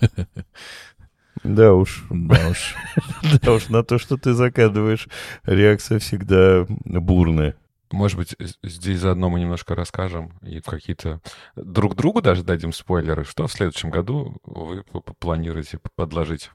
Да 1.42 1.74
уж. 1.74 2.04
Да 2.10 2.48
уж. 2.48 2.74
Да 3.42 3.52
уж, 3.52 3.68
на 3.68 3.82
то, 3.82 3.98
что 3.98 4.16
ты 4.16 4.32
загадываешь, 4.32 5.08
реакция 5.44 5.98
всегда 5.98 6.64
бурная. 6.68 7.56
Может 7.92 8.16
быть, 8.16 8.36
здесь 8.62 8.98
заодно 8.98 9.30
мы 9.30 9.40
немножко 9.40 9.74
расскажем 9.74 10.32
и 10.42 10.60
в 10.60 10.64
какие-то... 10.64 11.20
Друг 11.54 11.94
другу 11.94 12.22
даже 12.22 12.42
дадим 12.42 12.72
спойлеры, 12.72 13.24
что 13.24 13.46
в 13.46 13.52
следующем 13.52 13.90
году 13.90 14.36
вы 14.44 14.82
планируете 15.18 15.78
подложить 15.94 16.50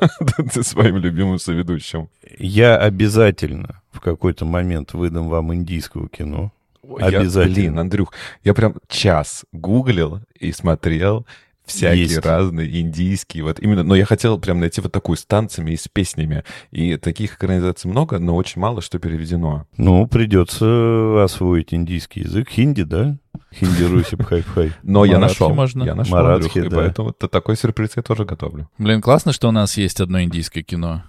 своим 0.62 0.96
любимым 0.96 1.38
соведущим. 1.38 2.08
Я 2.38 2.76
обязательно 2.76 3.82
в 3.92 4.00
какой-то 4.00 4.44
момент 4.44 4.94
выдам 4.94 5.28
вам 5.28 5.54
индийского 5.54 6.08
кино. 6.08 6.52
Обязательно. 6.82 7.48
Я, 7.48 7.54
блин, 7.54 7.78
Андрюх, 7.78 8.12
я 8.42 8.54
прям 8.54 8.76
час 8.88 9.44
гуглил 9.52 10.20
и 10.38 10.50
смотрел 10.52 11.26
всякие 11.64 12.04
Есть. 12.04 12.24
разные, 12.24 12.80
индийские, 12.80 13.44
вот 13.44 13.60
именно, 13.60 13.82
но 13.82 13.94
я 13.94 14.04
хотел 14.04 14.38
прям 14.38 14.60
найти 14.60 14.80
вот 14.80 14.92
такую 14.92 15.16
с 15.16 15.24
танцами 15.24 15.72
и 15.72 15.76
с 15.76 15.88
песнями, 15.88 16.44
и 16.70 16.96
таких 16.96 17.36
экранизаций 17.36 17.90
много, 17.90 18.18
но 18.18 18.36
очень 18.36 18.60
мало 18.60 18.82
что 18.82 18.98
переведено. 18.98 19.66
Ну, 19.76 20.06
придется 20.06 21.22
освоить 21.22 21.72
индийский 21.72 22.20
язык, 22.20 22.48
хинди, 22.50 22.82
да? 22.82 23.16
Хинди, 23.52 23.82
руси, 23.84 24.16
бхай-бхай. 24.16 24.72
Но 24.82 25.04
я 25.04 25.18
нашел, 25.18 25.52
можно. 25.52 25.82
я 25.82 25.94
нашел, 25.94 26.14
Маратхи, 26.14 26.62
да. 26.68 26.76
поэтому 26.76 27.12
такой 27.12 27.56
сюрприз 27.56 27.92
я 27.96 28.02
тоже 28.02 28.24
готовлю. 28.24 28.68
Блин, 28.78 29.00
классно, 29.00 29.32
что 29.32 29.48
у 29.48 29.52
нас 29.52 29.76
есть 29.76 30.00
одно 30.00 30.22
индийское 30.22 30.62
кино, 30.62 31.02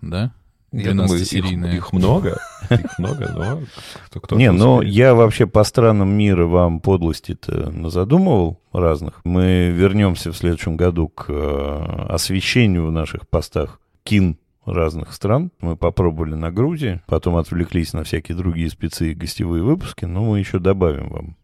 да? 0.00 0.32
Я 0.74 0.92
думаю, 0.92 1.20
их, 1.20 1.32
их 1.32 1.92
много, 1.92 2.40
их 2.68 2.98
много, 2.98 3.32
но 3.32 3.60
кто, 4.06 4.20
кто 4.20 4.36
Не, 4.36 4.50
но 4.50 4.82
я 4.82 5.14
вообще 5.14 5.46
по 5.46 5.62
странам 5.62 6.08
мира 6.08 6.46
вам 6.46 6.80
подлости-то 6.80 7.90
задумывал 7.90 8.60
разных. 8.72 9.20
Мы 9.24 9.70
вернемся 9.70 10.32
в 10.32 10.36
следующем 10.36 10.76
году 10.76 11.08
к 11.08 11.26
э, 11.28 12.06
освещению 12.08 12.86
в 12.86 12.90
наших 12.90 13.28
постах 13.28 13.80
кин 14.02 14.36
разных 14.66 15.12
стран. 15.12 15.52
Мы 15.60 15.76
попробовали 15.76 16.34
на 16.34 16.50
Грузии, 16.50 17.00
потом 17.06 17.36
отвлеклись 17.36 17.92
на 17.92 18.02
всякие 18.02 18.36
другие 18.36 18.68
спецы 18.68 19.12
и 19.12 19.14
гостевые 19.14 19.62
выпуски, 19.62 20.06
но 20.06 20.24
мы 20.24 20.40
еще 20.40 20.58
добавим 20.58 21.08
вам 21.10 21.36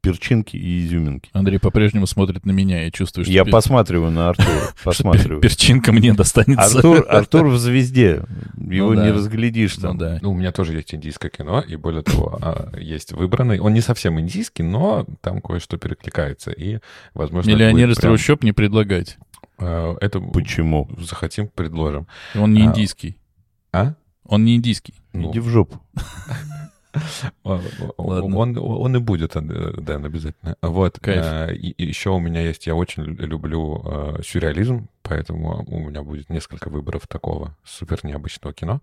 перчинки 0.00 0.56
и 0.56 0.84
изюминки. 0.84 1.30
Андрей 1.32 1.58
по-прежнему 1.58 2.06
смотрит 2.06 2.46
на 2.46 2.50
меня, 2.50 2.84
я 2.84 2.90
чувствую, 2.90 3.24
что... 3.24 3.32
Я 3.32 3.44
пер... 3.44 3.52
посматриваю 3.52 4.10
на 4.10 4.28
Артура, 4.28 4.72
посматриваю. 4.84 5.40
Перчинка 5.40 5.92
мне 5.92 6.12
достанется. 6.12 6.76
Артур, 6.76 7.06
Артур 7.08 7.46
в 7.48 7.58
«Звезде», 7.58 8.22
его 8.56 8.92
ну, 8.94 9.04
не 9.04 9.10
разглядишь 9.10 9.76
там. 9.76 9.94
Ну, 9.94 10.00
да. 10.00 10.18
ну, 10.22 10.32
у 10.32 10.34
меня 10.34 10.52
тоже 10.52 10.74
есть 10.74 10.94
индийское 10.94 11.30
кино, 11.30 11.60
и 11.60 11.76
более 11.76 12.02
того, 12.02 12.38
а, 12.42 12.70
есть 12.78 13.12
выбранный. 13.12 13.58
Он 13.58 13.72
не 13.74 13.80
совсем 13.80 14.20
индийский, 14.20 14.62
но 14.62 15.06
там 15.20 15.40
кое-что 15.40 15.76
перекликается, 15.76 16.50
и, 16.50 16.78
возможно... 17.14 17.50
Миллионер 17.50 17.90
из 17.90 17.96
трущоб 17.96 18.42
не 18.44 18.52
предлагать. 18.52 19.18
А, 19.58 19.96
это... 20.00 20.20
Почему? 20.20 20.88
Захотим, 20.98 21.48
предложим. 21.48 22.06
Он 22.34 22.52
не 22.52 22.62
а, 22.62 22.64
индийский. 22.66 23.18
А? 23.72 23.94
Он 24.24 24.44
не 24.44 24.56
индийский. 24.56 24.94
Иди 25.12 25.40
в 25.40 25.48
жопу. 25.48 25.82
Он, 27.42 28.58
он 28.58 28.96
и 28.96 28.98
будет, 29.00 29.32
Дэн, 29.34 30.04
обязательно. 30.04 30.56
Вот. 30.62 30.98
Кайф. 30.98 31.52
И, 31.52 31.74
еще 31.78 32.10
у 32.10 32.18
меня 32.18 32.40
есть, 32.40 32.66
я 32.66 32.74
очень 32.74 33.04
люблю 33.04 34.16
сюрреализм, 34.24 34.88
поэтому 35.02 35.64
у 35.66 35.78
меня 35.78 36.02
будет 36.02 36.30
несколько 36.30 36.68
выборов 36.70 37.06
такого 37.06 37.56
супер 37.64 38.00
необычного 38.04 38.54
кино. 38.54 38.80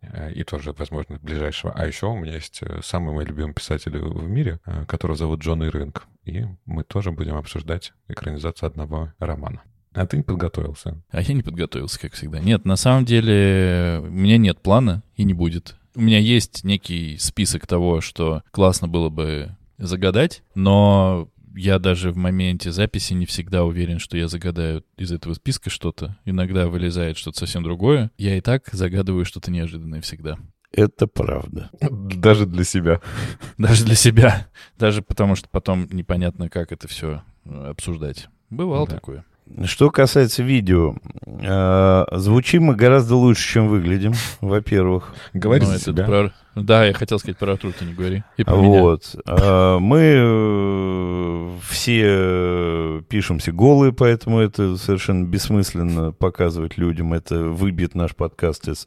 Э, 0.00 0.32
и 0.32 0.44
тоже, 0.44 0.72
возможно, 0.72 1.18
ближайшего. 1.20 1.72
А 1.72 1.86
еще 1.86 2.06
у 2.06 2.16
меня 2.16 2.34
есть 2.34 2.60
э, 2.62 2.80
самый 2.82 3.12
мой 3.12 3.24
любимый 3.24 3.54
писатель 3.54 3.96
в 3.98 4.28
мире, 4.28 4.60
э, 4.66 4.84
которого 4.86 5.16
зовут 5.16 5.40
Джон 5.40 5.64
Ирвинг. 5.64 6.06
И 6.24 6.44
мы 6.66 6.84
тоже 6.84 7.10
будем 7.10 7.36
обсуждать 7.36 7.92
экранизацию 8.08 8.66
одного 8.68 9.12
романа. 9.18 9.62
А 9.94 10.06
ты 10.06 10.18
не 10.18 10.22
подготовился? 10.22 10.96
А 11.10 11.22
я 11.22 11.34
не 11.34 11.42
подготовился, 11.42 11.98
как 11.98 12.12
всегда. 12.12 12.38
Нет, 12.40 12.64
на 12.64 12.76
самом 12.76 13.04
деле 13.04 14.00
у 14.02 14.10
меня 14.10 14.36
нет 14.36 14.60
плана 14.60 15.02
и 15.16 15.24
не 15.24 15.34
будет. 15.34 15.76
У 15.98 16.00
меня 16.00 16.20
есть 16.20 16.62
некий 16.62 17.16
список 17.18 17.66
того, 17.66 18.00
что 18.00 18.44
классно 18.52 18.86
было 18.86 19.08
бы 19.08 19.56
загадать, 19.78 20.44
но 20.54 21.28
я 21.56 21.80
даже 21.80 22.12
в 22.12 22.16
моменте 22.16 22.70
записи 22.70 23.14
не 23.14 23.26
всегда 23.26 23.64
уверен, 23.64 23.98
что 23.98 24.16
я 24.16 24.28
загадаю 24.28 24.84
из 24.96 25.10
этого 25.10 25.34
списка 25.34 25.70
что-то. 25.70 26.16
Иногда 26.24 26.68
вылезает 26.68 27.16
что-то 27.16 27.40
совсем 27.40 27.64
другое. 27.64 28.12
Я 28.16 28.38
и 28.38 28.40
так 28.40 28.68
загадываю 28.70 29.24
что-то 29.24 29.50
неожиданное 29.50 30.00
всегда. 30.00 30.38
Это 30.70 31.08
правда. 31.08 31.68
Даже 31.80 32.46
для 32.46 32.62
себя. 32.62 33.00
Даже 33.58 33.84
для 33.84 33.96
себя. 33.96 34.46
Даже 34.78 35.02
потому, 35.02 35.34
что 35.34 35.48
потом 35.48 35.88
непонятно, 35.90 36.48
как 36.48 36.70
это 36.70 36.86
все 36.86 37.24
э, 37.44 37.70
обсуждать. 37.70 38.28
Бывало 38.50 38.86
да. 38.86 38.94
такое. 38.94 39.24
Что 39.64 39.90
касается 39.90 40.42
видео, 40.42 40.94
э, 41.26 42.04
звучим 42.12 42.64
мы 42.64 42.76
гораздо 42.76 43.16
лучше, 43.16 43.54
чем 43.54 43.68
выглядим, 43.68 44.12
во-первых. 44.40 45.14
Говори 45.32 45.64
ну, 45.66 45.72
за 45.72 45.78
себя. 45.78 46.04
Про... 46.04 46.32
Да, 46.54 46.84
я 46.84 46.92
хотел 46.92 47.18
сказать 47.18 47.38
про 47.38 47.52
Артур, 47.52 47.72
ты 47.72 47.84
не 47.84 47.94
говори. 47.94 48.22
И 48.36 48.44
про 48.44 48.56
вот. 48.56 49.14
Меня. 49.26 49.78
Мы 49.78 50.00
э, 50.16 51.50
все 51.68 53.02
пишемся 53.08 53.52
голые, 53.52 53.92
поэтому 53.92 54.38
это 54.40 54.76
совершенно 54.76 55.24
бессмысленно 55.24 56.12
показывать 56.12 56.78
людям. 56.78 57.12
Это 57.14 57.44
выбьет 57.44 57.94
наш 57.94 58.14
подкаст 58.14 58.68
из 58.68 58.86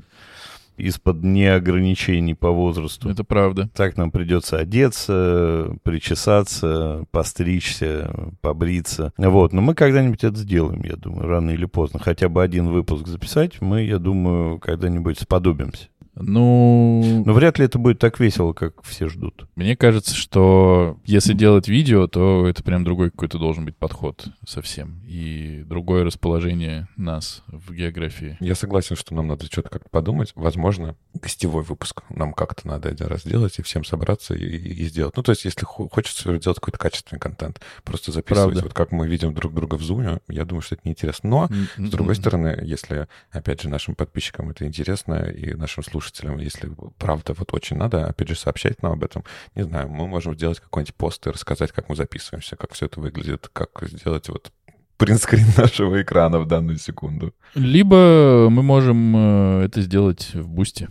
из-под 0.78 1.24
неограничений 1.24 2.36
по 2.36 2.50
возрасту. 2.52 3.10
Это 3.10 3.24
правда. 3.24 3.70
Так 3.76 3.98
нам 3.98 4.12
придется 4.12 4.58
одеться, 4.58 5.76
причесаться, 5.84 7.06
постричься, 7.12 8.12
побриться. 8.42 9.14
Вот, 9.18 9.54
но 9.54 9.62
мы 9.62 9.76
когда-нибудь 9.76 10.24
это 10.24 10.38
сделаем, 10.38 10.84
я 10.84 10.96
думаю, 10.96 11.28
рано 11.28 11.52
или 11.52 11.66
поздно. 11.66 12.00
Хотя 12.00 12.30
бы 12.30 12.44
один 12.44 12.70
выпуск 12.70 13.08
записать, 13.08 13.62
мы, 13.62 13.84
я 13.84 14.00
думаю, 14.00 14.60
когда-нибудь 14.60 15.20
сподобимся. 15.20 15.91
Ну... 16.15 17.24
Но 17.26 17.34
вряд 17.34 17.60
ли 17.60 17.65
это 17.65 17.80
будет 17.80 18.00
так 18.00 18.19
весело, 18.19 18.54
как 18.54 18.84
все 18.84 19.08
ждут. 19.08 19.47
Мне 19.56 19.76
кажется, 19.76 20.15
что 20.15 21.00
если 21.06 21.34
делать 21.34 21.67
видео, 21.67 22.08
то 22.08 22.47
это 22.47 22.63
прям 22.63 22.84
другой 22.84 23.12
какой-то 23.12 23.39
должен 23.39 23.65
быть 23.65 23.78
подход 23.78 24.26
совсем. 24.45 25.02
И 25.06 25.63
другое 25.65 26.04
расположение 26.04 26.88
нас 26.97 27.43
в 27.47 27.74
географии. 27.74 28.38
Я 28.39 28.56
согласен, 28.56 28.95
что 28.95 29.13
нам 29.13 29.28
надо 29.28 29.45
что-то 29.45 29.69
как-то 29.69 29.89
подумать. 29.89 30.32
Возможно, 30.36 30.95
гостевой 31.13 31.63
выпуск 31.63 32.04
нам 32.10 32.34
как-то 32.34 32.67
надо 32.67 32.89
один 32.89 33.08
раз 33.08 33.21
сделать 33.21 33.60
и 33.60 33.63
всем 33.63 33.84
собраться 33.84 34.34
и, 34.34 34.45
и 34.45 34.86
сделать. 34.86 35.15
Ну, 35.15 35.24
то 35.24 35.32
есть, 35.32 35.45
если 35.45 35.65
хочется 35.65 36.38
делать 36.38 36.60
какой-то 36.60 36.78
качественный 36.78 37.19
контент, 37.19 37.62
просто 37.84 38.12
записывать, 38.12 38.54
Правда. 38.54 38.63
вот 38.63 38.74
как 38.74 38.91
мы 38.91 39.08
видим 39.08 39.34
друг 39.34 39.54
друга 39.54 39.76
в 39.76 39.82
зуме, 39.82 40.19
я 40.28 40.45
думаю, 40.45 40.62
что 40.62 40.76
это 40.76 40.82
неинтересно. 40.86 41.30
Но, 41.30 41.50
с 41.78 41.89
другой 41.89 42.15
стороны, 42.15 42.60
если, 42.63 43.08
опять 43.32 43.62
же, 43.62 43.69
нашим 43.69 43.95
подписчикам 43.95 44.50
это 44.50 44.65
интересно 44.65 45.15
и 45.30 45.54
нашим 45.54 45.84
слушателям 45.84 46.01
слушателям, 46.02 46.38
если 46.38 46.72
правда 46.98 47.34
вот 47.38 47.54
очень 47.54 47.78
надо, 47.78 48.08
опять 48.08 48.28
же, 48.28 48.36
сообщать 48.36 48.82
нам 48.82 48.94
об 48.94 49.04
этом. 49.04 49.24
Не 49.56 49.64
знаю, 49.64 49.90
мы 49.90 50.08
можем 50.08 50.36
сделать 50.36 50.60
какой-нибудь 50.60 50.96
пост 50.96 51.26
и 51.28 51.30
рассказать, 51.30 51.72
как 51.72 51.90
мы 51.90 51.96
записываемся, 51.96 52.56
как 52.56 52.74
все 52.74 52.88
это 52.88 53.00
выглядит, 53.00 53.50
как 53.54 53.70
сделать 53.84 54.28
вот 54.30 54.52
принтскрин 54.98 55.46
нашего 55.58 56.02
экрана 56.02 56.40
в 56.40 56.48
данную 56.48 56.78
секунду. 56.78 57.34
Либо 57.56 58.48
мы 58.50 58.64
можем 58.64 59.16
э, 59.16 59.66
это 59.66 59.82
сделать 59.82 60.34
в 60.34 60.48
бусте. 60.48 60.90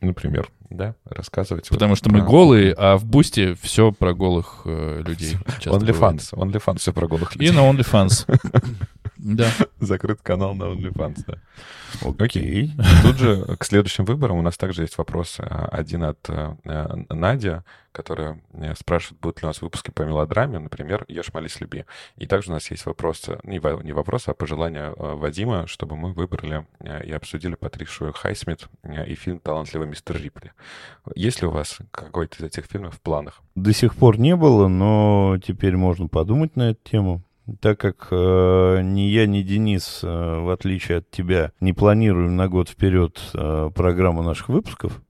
Например, 0.00 0.50
да, 0.68 0.94
рассказывать. 1.04 1.68
Потому 1.68 1.90
вот 1.90 1.98
что 1.98 2.10
про... 2.10 2.18
мы 2.18 2.24
голые, 2.24 2.74
а 2.76 2.96
в 2.96 3.04
бусте 3.04 3.54
все 3.60 3.92
про 3.92 4.14
голых 4.14 4.62
э, 4.64 5.02
людей. 5.06 5.36
OnlyFans, 5.64 6.32
OnlyFans 6.32 6.78
все 6.78 6.92
про 6.92 7.06
голых 7.06 7.34
людей. 7.34 7.48
И 7.48 7.52
на 7.52 7.60
OnlyFans. 7.60 8.26
Да. 9.22 9.48
Закрыт 9.80 10.20
канал 10.20 10.54
на 10.54 10.64
OnlyFans, 10.64 11.24
да. 11.26 11.38
Окей. 12.18 12.72
Тут 13.02 13.18
же 13.18 13.56
к 13.56 13.64
следующим 13.64 14.04
выборам 14.04 14.38
у 14.38 14.42
нас 14.42 14.56
также 14.56 14.82
есть 14.82 14.98
вопрос 14.98 15.36
а, 15.38 15.68
один 15.70 16.02
от 16.04 16.18
э, 16.28 16.56
Надя, 17.08 17.64
которая 17.92 18.40
э, 18.52 18.74
спрашивает, 18.74 19.20
будут 19.20 19.42
ли 19.42 19.46
у 19.46 19.48
нас 19.48 19.62
выпуски 19.62 19.92
по 19.92 20.02
мелодраме, 20.02 20.58
например, 20.58 21.04
«Ешь, 21.06 21.32
молись, 21.32 21.60
люби». 21.60 21.84
И 22.16 22.26
также 22.26 22.50
у 22.50 22.54
нас 22.54 22.68
есть 22.70 22.84
вопрос, 22.86 23.28
не 23.44 23.92
вопрос, 23.92 24.26
а 24.26 24.34
пожелание 24.34 24.92
э, 24.96 25.14
Вадима, 25.14 25.68
чтобы 25.68 25.96
мы 25.96 26.12
выбрали 26.12 26.66
и 27.04 27.12
обсудили 27.12 27.54
Патришию 27.54 28.12
Хайсмит 28.12 28.68
и 29.06 29.14
фильм 29.14 29.38
«Талантливый 29.38 29.86
мистер 29.86 30.16
Рипли». 30.16 30.52
Есть 31.14 31.42
ли 31.42 31.46
у 31.46 31.52
вас 31.52 31.78
какой-то 31.92 32.38
из 32.38 32.42
этих 32.42 32.64
фильмов 32.64 32.96
в 32.96 33.00
планах? 33.00 33.40
До 33.54 33.72
сих 33.72 33.94
пор 33.94 34.18
не 34.18 34.34
было, 34.34 34.66
но 34.66 35.38
теперь 35.44 35.76
можно 35.76 36.08
подумать 36.08 36.56
на 36.56 36.70
эту 36.70 36.80
тему. 36.82 37.22
Так 37.60 37.80
как 37.80 38.08
э, 38.12 38.80
ни 38.82 39.00
я, 39.00 39.26
ни 39.26 39.42
Денис, 39.42 40.00
э, 40.02 40.06
в 40.06 40.50
отличие 40.50 40.98
от 40.98 41.10
тебя, 41.10 41.50
не 41.60 41.72
планируем 41.72 42.36
на 42.36 42.48
год 42.48 42.68
вперед 42.68 43.20
э, 43.34 43.70
программу 43.74 44.22
наших 44.22 44.48
выпусков, 44.48 45.02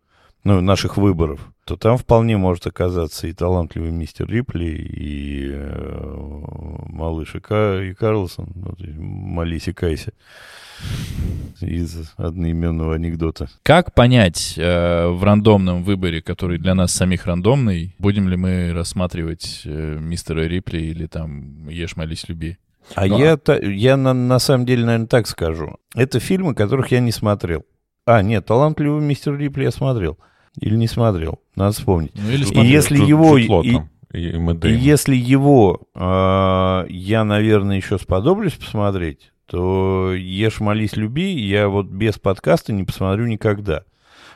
ну, 0.45 0.61
наших 0.61 0.97
выборов, 0.97 1.41
то 1.65 1.77
там 1.77 1.97
вполне 1.97 2.37
может 2.37 2.67
оказаться 2.67 3.27
и 3.27 3.33
талантливый 3.33 3.91
мистер 3.91 4.29
Рипли, 4.29 4.67
и 4.67 5.51
э, 5.53 6.17
малыш 6.89 7.37
и, 7.37 7.41
Ка, 7.41 7.81
и 7.83 7.95
Карлсон, 7.95 8.53
вот, 8.55 8.81
молись 8.81 9.69
и 9.69 9.73
кайся 9.73 10.13
из 11.61 12.13
одноименного 12.17 12.97
анекдота. 12.97 13.49
Как 13.63 13.95
понять 13.95 14.55
э, 14.57 15.07
в 15.07 15.23
рандомном 15.23 15.85
выборе, 15.85 16.21
который 16.21 16.59
для 16.59 16.75
нас 16.75 16.93
самих 16.93 17.27
рандомный, 17.27 17.95
будем 17.99 18.29
ли 18.29 18.37
мы 18.37 18.73
рассматривать 18.73 19.63
э, 19.65 19.99
мистера 20.01 20.41
Рипли 20.41 20.79
или 20.79 21.07
там 21.07 21.69
«Ешь, 21.69 21.97
молись, 21.97 22.29
люби»? 22.29 22.59
А 22.97 23.07
ну, 23.07 23.19
я, 23.19 23.37
та, 23.37 23.59
я 23.59 23.97
на, 23.97 24.13
на 24.13 24.41
самом 24.41 24.67
деле, 24.67 24.85
наверное, 24.85 25.07
так 25.07 25.29
скажу. 25.29 25.77
Это 25.95 26.19
фильмы, 26.19 26.55
которых 26.55 26.91
я 26.91 26.99
не 26.99 27.13
смотрел. 27.13 27.65
А, 28.05 28.23
нет, 28.23 28.47
«Талантливый 28.47 29.01
мистер 29.01 29.39
Рипли» 29.39 29.65
я 29.65 29.71
смотрел. 29.71 30.19
Или 30.61 30.77
не 30.77 30.87
смотрел, 30.87 31.41
надо 31.57 31.73
вспомнить. 31.73 32.12
Ну, 32.15 32.31
или 32.31 32.45
и 32.45 32.67
если 32.67 32.97
Джуд, 32.97 33.09
его... 33.09 33.38
Джуд 33.38 33.85
и, 34.12 34.19
и, 34.19 34.69
и 34.69 34.75
если 34.75 35.17
его 35.17 35.81
э, 35.95 36.87
я, 36.91 37.25
наверное, 37.25 37.77
еще 37.77 37.99
сподоблюсь 37.99 38.53
посмотреть, 38.53 39.33
то 39.47 40.12
«Ешь, 40.15 40.61
молись, 40.61 40.97
люби» 40.97 41.33
я 41.33 41.69
вот 41.69 41.87
без 41.87 42.19
подкаста 42.19 42.73
не 42.73 42.85
посмотрю 42.85 43.27
никогда. 43.27 43.85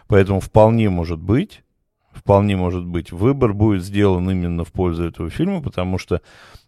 Поэтому 0.09 0.40
вполне 0.40 0.88
может 0.88 1.18
быть, 1.18 1.62
вполне 2.12 2.57
может 2.57 2.85
быть, 2.85 3.12
выбор 3.12 3.52
будет 3.52 3.85
сделан 3.85 4.31
именно 4.31 4.64
в 4.64 4.72
пользу 4.72 5.05
этого 5.05 5.31
фильма, 5.31 5.62
потому 5.62 5.98
что 5.98 6.22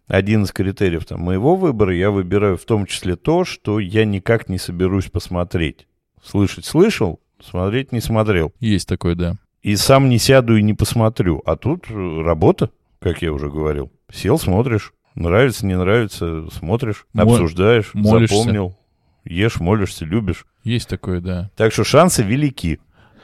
один 0.07 0.43
из 0.43 0.51
критериев 0.51 1.05
там, 1.05 1.21
моего 1.21 1.55
выбора, 1.55 1.95
я 1.95 2.11
выбираю 2.11 2.57
в 2.57 2.65
том 2.65 2.85
числе 2.85 3.15
то, 3.15 3.45
что 3.45 3.79
я 3.79 4.05
никак 4.05 4.49
не 4.49 4.57
соберусь 4.57 5.09
посмотреть. 5.09 5.87
Слышать 6.23 6.65
слышал, 6.65 7.19
смотреть 7.43 7.91
не 7.91 8.01
смотрел. 8.01 8.53
Есть 8.59 8.87
такое, 8.87 9.15
да. 9.15 9.35
И 9.61 9.75
сам 9.75 10.09
не 10.09 10.17
сяду 10.17 10.55
и 10.55 10.63
не 10.63 10.73
посмотрю. 10.73 11.41
А 11.45 11.55
тут 11.55 11.85
работа, 11.89 12.69
как 12.99 13.21
я 13.21 13.33
уже 13.33 13.49
говорил. 13.49 13.91
Сел, 14.11 14.39
смотришь. 14.39 14.93
Нравится, 15.15 15.65
не 15.65 15.77
нравится, 15.77 16.47
смотришь, 16.51 17.05
Мол... 17.13 17.33
обсуждаешь, 17.33 17.93
молишься. 17.93 18.37
запомнил, 18.37 18.77
ешь, 19.25 19.59
молишься, 19.59 20.05
любишь. 20.05 20.45
Есть 20.63 20.87
такое, 20.87 21.19
да. 21.19 21.51
Так 21.57 21.73
что 21.73 21.83
шансы 21.83 22.23
велики. 22.23 22.79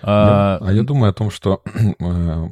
А, 0.07 0.59
а 0.61 0.71
я 0.71 0.83
думаю 0.83 1.09
о 1.09 1.13
том, 1.13 1.31
что 1.31 1.63
э, 1.99 2.47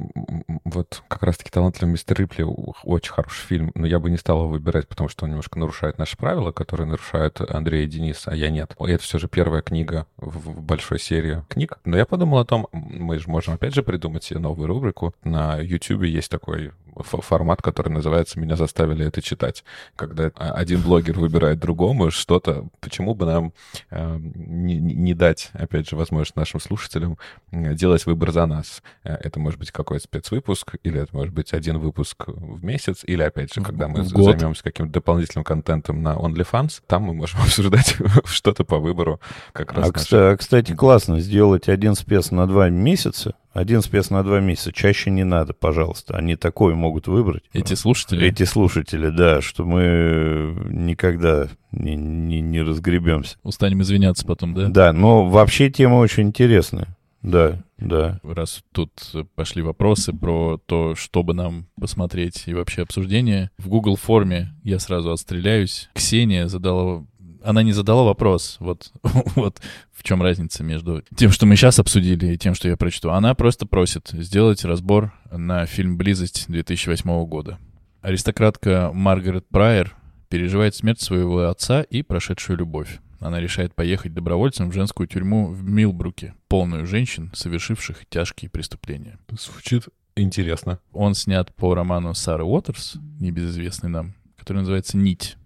вот 0.64 1.02
как 1.06 1.22
раз-таки 1.22 1.50
«Талантливый 1.50 1.92
мистер 1.92 2.18
Рипли» 2.18 2.44
очень 2.82 3.12
хороший 3.12 3.46
фильм, 3.46 3.70
но 3.76 3.86
я 3.86 4.00
бы 4.00 4.10
не 4.10 4.16
стал 4.16 4.38
его 4.38 4.48
выбирать, 4.48 4.88
потому 4.88 5.08
что 5.08 5.24
он 5.24 5.30
немножко 5.30 5.58
нарушает 5.58 5.96
наши 5.98 6.16
правила, 6.16 6.50
которые 6.50 6.88
нарушают 6.88 7.40
Андрей 7.40 7.84
и 7.84 7.88
Денис, 7.88 8.24
а 8.26 8.34
я 8.34 8.50
нет. 8.50 8.74
И 8.84 8.90
это 8.90 9.04
все 9.04 9.18
же 9.18 9.28
первая 9.28 9.62
книга 9.62 10.06
в 10.16 10.60
большой 10.62 10.98
серии 10.98 11.44
книг. 11.48 11.78
Но 11.84 11.96
я 11.96 12.06
подумал 12.06 12.38
о 12.38 12.44
том, 12.44 12.66
мы 12.72 13.20
же 13.20 13.28
можем 13.28 13.54
опять 13.54 13.74
же 13.74 13.84
придумать 13.84 14.24
себе 14.24 14.40
новую 14.40 14.66
рубрику. 14.66 15.14
На 15.22 15.58
YouTube 15.58 16.02
есть 16.02 16.30
такой 16.30 16.72
формат, 17.02 17.62
который 17.62 17.90
называется 17.90 18.38
«Меня 18.38 18.56
заставили 18.56 19.06
это 19.06 19.22
читать». 19.22 19.64
Когда 19.96 20.26
один 20.36 20.80
блогер 20.80 21.18
выбирает 21.18 21.58
другому 21.58 22.10
что-то, 22.10 22.66
почему 22.80 23.14
бы 23.14 23.26
нам 23.26 23.52
э, 23.90 24.18
не, 24.18 24.78
не 24.78 25.14
дать, 25.14 25.50
опять 25.52 25.88
же, 25.88 25.96
возможность 25.96 26.36
нашим 26.36 26.60
слушателям 26.60 27.18
делать 27.50 28.06
выбор 28.06 28.32
за 28.32 28.46
нас. 28.46 28.82
Э, 29.02 29.14
это 29.14 29.38
может 29.40 29.58
быть 29.58 29.70
какой-то 29.70 30.04
спецвыпуск, 30.04 30.76
или 30.82 31.00
это 31.00 31.14
может 31.14 31.32
быть 31.32 31.52
один 31.52 31.78
выпуск 31.78 32.24
в 32.26 32.64
месяц, 32.64 33.04
или, 33.04 33.22
опять 33.22 33.52
же, 33.54 33.60
когда 33.62 33.88
мы 33.88 34.04
займемся 34.04 34.62
каким-то 34.62 34.92
дополнительным 34.92 35.44
контентом 35.44 36.02
на 36.02 36.14
OnlyFans, 36.14 36.82
там 36.86 37.04
мы 37.04 37.14
можем 37.14 37.40
обсуждать 37.42 37.96
что-то 38.24 38.64
по 38.64 38.78
выбору 38.78 39.20
как 39.52 39.72
раз. 39.72 39.88
А, 39.88 39.92
наши... 39.92 40.36
кстати, 40.36 40.74
классно 40.74 41.20
сделать 41.20 41.68
один 41.68 41.94
спец 41.94 42.30
на 42.30 42.46
два 42.46 42.68
месяца, 42.68 43.34
Один 43.54 43.82
спец 43.82 44.10
на 44.10 44.24
два 44.24 44.40
месяца. 44.40 44.72
Чаще 44.72 45.10
не 45.10 45.22
надо, 45.24 45.54
пожалуйста. 45.54 46.16
Они 46.16 46.34
такое 46.34 46.74
могут 46.74 47.06
выбрать. 47.06 47.44
Эти 47.52 47.74
слушатели? 47.74 48.26
Эти 48.26 48.42
слушатели, 48.42 49.10
да, 49.10 49.40
что 49.40 49.64
мы 49.64 50.56
никогда 50.70 51.46
не, 51.70 51.94
не, 51.94 52.40
не 52.40 52.62
разгребемся. 52.62 53.36
Устанем 53.44 53.80
извиняться 53.82 54.26
потом, 54.26 54.54
да? 54.54 54.68
Да, 54.68 54.92
но 54.92 55.26
вообще 55.28 55.70
тема 55.70 55.94
очень 55.94 56.24
интересная. 56.24 56.96
Да, 57.22 57.62
да. 57.78 58.20
Раз 58.22 58.62
тут 58.72 58.90
пошли 59.34 59.62
вопросы 59.62 60.12
про 60.12 60.58
то, 60.66 60.94
что 60.94 61.22
бы 61.22 61.32
нам 61.32 61.66
посмотреть 61.80 62.42
и 62.46 62.54
вообще 62.54 62.82
обсуждение, 62.82 63.50
в 63.56 63.68
Google 63.68 63.96
форме 63.96 64.52
я 64.62 64.78
сразу 64.78 65.10
отстреляюсь. 65.10 65.88
Ксения 65.94 66.48
задала 66.48 67.06
она 67.44 67.62
не 67.62 67.72
задала 67.72 68.02
вопрос, 68.02 68.56
вот, 68.58 68.90
вот 69.36 69.60
в 69.92 70.02
чем 70.02 70.22
разница 70.22 70.64
между 70.64 71.02
тем, 71.14 71.30
что 71.30 71.46
мы 71.46 71.56
сейчас 71.56 71.78
обсудили, 71.78 72.32
и 72.32 72.38
тем, 72.38 72.54
что 72.54 72.68
я 72.68 72.76
прочту. 72.76 73.10
Она 73.10 73.34
просто 73.34 73.66
просит 73.66 74.08
сделать 74.12 74.64
разбор 74.64 75.12
на 75.30 75.66
фильм 75.66 75.96
«Близость» 75.96 76.46
2008 76.48 77.24
года. 77.26 77.58
Аристократка 78.00 78.90
Маргарет 78.92 79.46
Прайер 79.48 79.94
переживает 80.28 80.74
смерть 80.74 81.00
своего 81.00 81.48
отца 81.48 81.82
и 81.82 82.02
прошедшую 82.02 82.58
любовь. 82.58 82.98
Она 83.20 83.40
решает 83.40 83.74
поехать 83.74 84.12
добровольцем 84.12 84.70
в 84.70 84.74
женскую 84.74 85.06
тюрьму 85.06 85.48
в 85.48 85.62
Милбруке, 85.62 86.34
полную 86.48 86.86
женщин, 86.86 87.30
совершивших 87.34 88.06
тяжкие 88.08 88.50
преступления. 88.50 89.18
Звучит 89.30 89.88
интересно. 90.16 90.80
Он 90.92 91.14
снят 91.14 91.54
по 91.54 91.74
роману 91.74 92.14
Сары 92.14 92.44
Уотерс, 92.44 92.96
небезызвестный 93.20 93.88
нам, 93.88 94.14
который 94.36 94.58
называется 94.58 94.98
«Нить», 94.98 95.36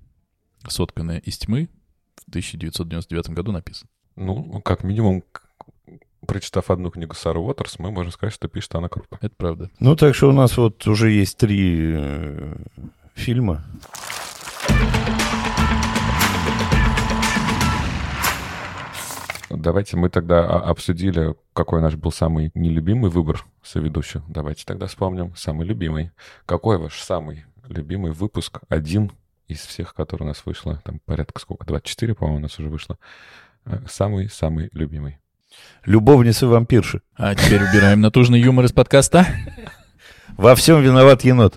сотканная 0.67 1.19
из 1.19 1.39
тьмы, 1.39 1.69
1999 2.29 3.31
году 3.31 3.53
написан. 3.53 3.88
Ну, 4.17 4.61
как 4.62 4.83
минимум, 4.83 5.23
прочитав 6.27 6.71
одну 6.71 6.91
книгу 6.91 7.14
Сары 7.14 7.38
Уотерс, 7.38 7.79
мы 7.79 7.91
можем 7.91 8.12
сказать, 8.12 8.35
что 8.35 8.49
пишет 8.49 8.75
она 8.75 8.88
круто. 8.88 9.19
Это 9.21 9.35
правда. 9.37 9.71
Ну, 9.79 9.97
так 9.97 10.14
что 10.14 10.29
у 10.29 10.33
нас 10.33 10.57
вот 10.57 10.87
уже 10.87 11.11
есть 11.11 11.38
три 11.38 11.95
э, 11.95 12.57
фильма. 13.14 13.64
Давайте 19.51 19.97
мы 19.97 20.11
тогда 20.11 20.45
обсудили, 20.45 21.35
какой 21.55 21.81
наш 21.81 21.95
был 21.95 22.12
самый 22.12 22.51
нелюбимый 22.55 23.11
выбор 23.11 23.47
соведущих. 23.62 24.23
Давайте 24.29 24.64
тогда 24.67 24.87
вспомним 24.87 25.35
самый 25.37 25.67
любимый. 25.67 26.11
Какой 26.45 26.79
ваш 26.79 27.01
самый 27.01 27.47
любимый 27.67 28.12
выпуск? 28.12 28.61
Один 28.69 29.11
из 29.49 29.61
всех, 29.61 29.95
которые 29.95 30.27
у 30.27 30.29
нас 30.29 30.43
вышло, 30.45 30.81
там 30.85 31.01
порядка 31.01 31.41
сколько, 31.41 31.67
24, 31.67 32.15
по-моему, 32.15 32.39
у 32.39 32.43
нас 32.43 32.59
уже 32.59 32.69
вышло, 32.69 32.99
самый-самый 33.89 34.67
э, 34.67 34.71
любимый. 34.73 35.19
Любовницы 35.85 36.47
вампирши. 36.47 37.01
А 37.17 37.35
теперь 37.35 37.63
убираем 37.63 38.01
натужный 38.01 38.41
юмор 38.41 38.67
из 38.67 38.73
подкаста. 38.73 39.27
Во 40.37 40.55
всем 40.55 40.83
виноват 40.83 41.25
енот. 41.25 41.57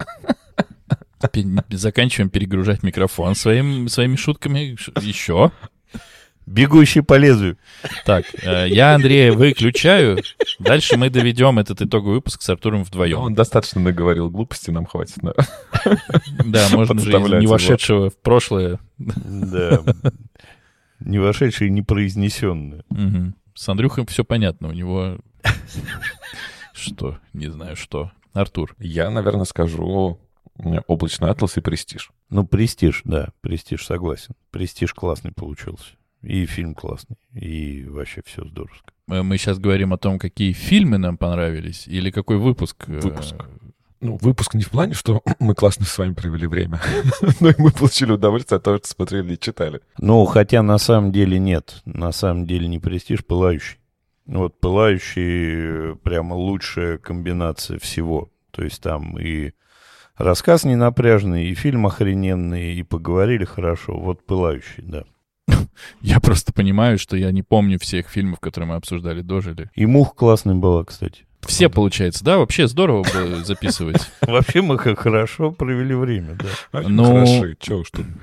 Заканчиваем 1.69 2.29
перегружать 2.29 2.81
микрофон 2.81 3.35
своим, 3.35 3.87
своими 3.89 4.15
шутками. 4.15 4.75
Еще. 5.01 5.51
Бегущий 6.45 7.01
по 7.01 7.17
лезвию. 7.17 7.57
Так, 8.05 8.25
э, 8.43 8.67
я 8.69 8.95
Андрея 8.95 9.31
выключаю. 9.31 10.19
Дальше 10.59 10.97
мы 10.97 11.09
доведем 11.09 11.59
этот 11.59 11.81
итоговый 11.81 12.15
выпуск 12.15 12.41
с 12.41 12.49
Артуром 12.49 12.83
вдвоем. 12.83 13.19
Он 13.19 13.33
достаточно 13.33 13.79
наговорил 13.79 14.29
глупости, 14.29 14.71
нам 14.71 14.85
хватит. 14.85 15.17
Да, 15.21 15.33
да 16.45 16.67
можно 16.71 16.99
же 16.99 17.11
не 17.39 17.47
вошедшего 17.47 18.09
в 18.09 18.17
прошлое. 18.17 18.79
Да. 18.97 19.83
Не 20.99 21.19
вошедшее 21.19 21.69
и 21.69 21.71
не 21.71 21.81
произнесенное. 21.81 22.83
Угу. 22.89 23.33
С 23.55 23.69
Андрюхой 23.69 24.05
все 24.07 24.23
понятно. 24.23 24.69
У 24.69 24.73
него... 24.73 25.17
Что? 26.73 27.17
Не 27.33 27.47
знаю, 27.47 27.75
что. 27.75 28.11
Артур. 28.33 28.75
Я, 28.79 29.09
наверное, 29.09 29.45
скажу 29.45 30.19
облачный 30.87 31.29
атлас 31.29 31.57
и 31.57 31.61
престиж. 31.61 32.11
Ну, 32.29 32.45
престиж, 32.45 33.01
да, 33.03 33.29
престиж, 33.41 33.85
согласен. 33.85 34.35
Престиж 34.51 34.93
классный 34.93 35.31
получился. 35.31 35.91
И 36.23 36.45
фильм 36.45 36.75
классный, 36.75 37.17
и 37.33 37.83
вообще 37.85 38.21
все 38.25 38.45
здоровско. 38.45 38.93
Э, 39.09 39.23
мы 39.23 39.37
сейчас 39.37 39.57
говорим 39.57 39.91
о 39.93 39.97
том, 39.97 40.19
какие 40.19 40.53
фильмы 40.53 40.97
нам 40.97 41.17
понравились, 41.17 41.87
или 41.87 42.11
какой 42.11 42.37
выпуск? 42.37 42.85
Э, 42.87 42.99
выпуск. 42.99 43.35
Ну, 44.01 44.17
выпуск 44.19 44.55
не 44.55 44.63
в 44.63 44.69
плане, 44.69 44.93
что 44.93 45.21
мы 45.39 45.55
классно 45.55 45.85
с 45.85 45.97
вами 45.97 46.13
провели 46.13 46.47
время, 46.47 46.79
но 47.39 47.49
и 47.49 47.55
мы 47.57 47.71
получили 47.71 48.11
удовольствие 48.11 48.57
от 48.57 48.63
того, 48.63 48.77
что 48.77 48.87
смотрели 48.87 49.33
и 49.33 49.39
читали. 49.39 49.81
Ну, 49.97 50.25
хотя 50.25 50.61
на 50.61 50.77
самом 50.77 51.11
деле 51.11 51.39
нет. 51.39 51.81
На 51.85 52.11
самом 52.11 52.45
деле 52.45 52.67
не 52.67 52.79
престиж, 52.79 53.25
пылающий. 53.25 53.77
Вот 54.25 54.59
пылающий 54.59 55.95
прямо 55.97 56.35
лучшая 56.35 56.97
комбинация 56.97 57.79
всего. 57.79 58.31
То 58.51 58.63
есть 58.63 58.81
там 58.81 59.17
и 59.19 59.53
рассказ 60.17 60.63
ненапряжный, 60.63 61.47
и 61.47 61.55
фильм 61.55 61.87
охрененный, 61.87 62.75
и 62.75 62.83
поговорили 62.83 63.45
хорошо. 63.45 63.97
Вот 63.97 64.25
пылающий, 64.25 64.83
да. 64.83 65.03
Я 66.01 66.19
просто 66.19 66.53
понимаю, 66.53 66.97
что 66.97 67.17
я 67.17 67.31
не 67.31 67.43
помню 67.43 67.79
всех 67.79 68.09
фильмов, 68.09 68.39
которые 68.39 68.69
мы 68.69 68.75
обсуждали, 68.75 69.21
дожили. 69.21 69.69
И 69.75 69.85
«Мух» 69.85 70.15
классный 70.15 70.55
была, 70.55 70.83
кстати. 70.83 71.25
Все, 71.41 71.69
получается, 71.69 72.23
да? 72.23 72.37
Вообще 72.37 72.67
здорово 72.67 73.03
было 73.13 73.43
записывать. 73.43 74.11
Вообще 74.21 74.61
мы 74.61 74.77
как 74.77 74.99
хорошо 74.99 75.51
провели 75.51 75.95
время, 75.95 76.37
да. 76.71 76.81
Ну, 76.87 77.25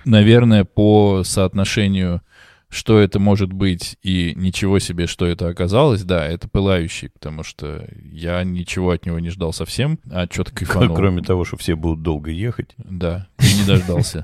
наверное, 0.04 0.64
по 0.64 1.22
соотношению 1.24 2.22
что 2.70 2.98
это 2.98 3.18
может 3.18 3.52
быть 3.52 3.96
и 4.02 4.34
ничего 4.36 4.78
себе, 4.78 5.06
что 5.06 5.26
это 5.26 5.48
оказалось, 5.48 6.02
да, 6.02 6.26
это 6.26 6.48
пылающий, 6.48 7.08
потому 7.08 7.42
что 7.42 7.88
я 8.02 8.44
ничего 8.44 8.90
от 8.90 9.06
него 9.06 9.18
не 9.18 9.30
ждал 9.30 9.52
совсем, 9.52 9.98
а 10.10 10.26
что-то 10.30 10.52
кайфанул. 10.52 10.94
Кроме 10.94 11.22
того, 11.22 11.44
что 11.44 11.56
все 11.56 11.76
будут 11.76 12.02
долго 12.02 12.30
ехать. 12.30 12.74
Да, 12.76 13.28
и 13.38 13.58
не 13.58 13.66
дождался. 13.66 14.22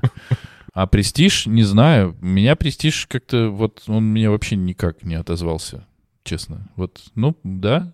А 0.75 0.87
престиж, 0.87 1.45
не 1.45 1.63
знаю. 1.63 2.17
Меня 2.19 2.57
престиж 2.57 3.07
как-то, 3.07 3.49
вот 3.49 3.83
он 3.87 4.03
меня 4.03 4.29
вообще 4.29 4.57
никак 4.57 5.03
не 5.03 5.15
отозвался, 5.15 5.87
честно. 6.25 6.69
Вот, 6.75 7.01
ну, 7.15 7.37
да, 7.43 7.93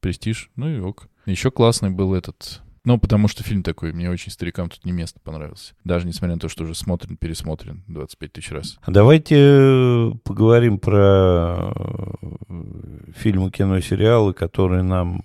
престиж, 0.00 0.50
ну 0.56 0.68
и 0.68 0.80
ок. 0.80 1.08
Еще 1.26 1.50
классный 1.50 1.90
был 1.90 2.14
этот 2.14 2.62
ну, 2.86 2.98
потому 2.98 3.28
что 3.28 3.42
фильм 3.42 3.62
такой, 3.62 3.94
мне 3.94 4.10
очень 4.10 4.30
старикам 4.30 4.68
тут 4.68 4.84
не 4.84 4.92
место 4.92 5.18
понравился. 5.18 5.72
Даже 5.84 6.06
несмотря 6.06 6.34
на 6.34 6.40
то, 6.40 6.50
что 6.50 6.64
уже 6.64 6.74
смотрен, 6.74 7.16
пересмотрен 7.16 7.82
25 7.88 8.32
тысяч 8.32 8.50
раз. 8.52 8.78
Давайте 8.86 9.36
э, 9.38 10.10
поговорим 10.22 10.78
про 10.78 11.72
э, 11.72 13.12
фильмы, 13.16 13.50
кино, 13.50 13.80
сериалы, 13.80 14.34
которые 14.34 14.82
нам 14.82 15.24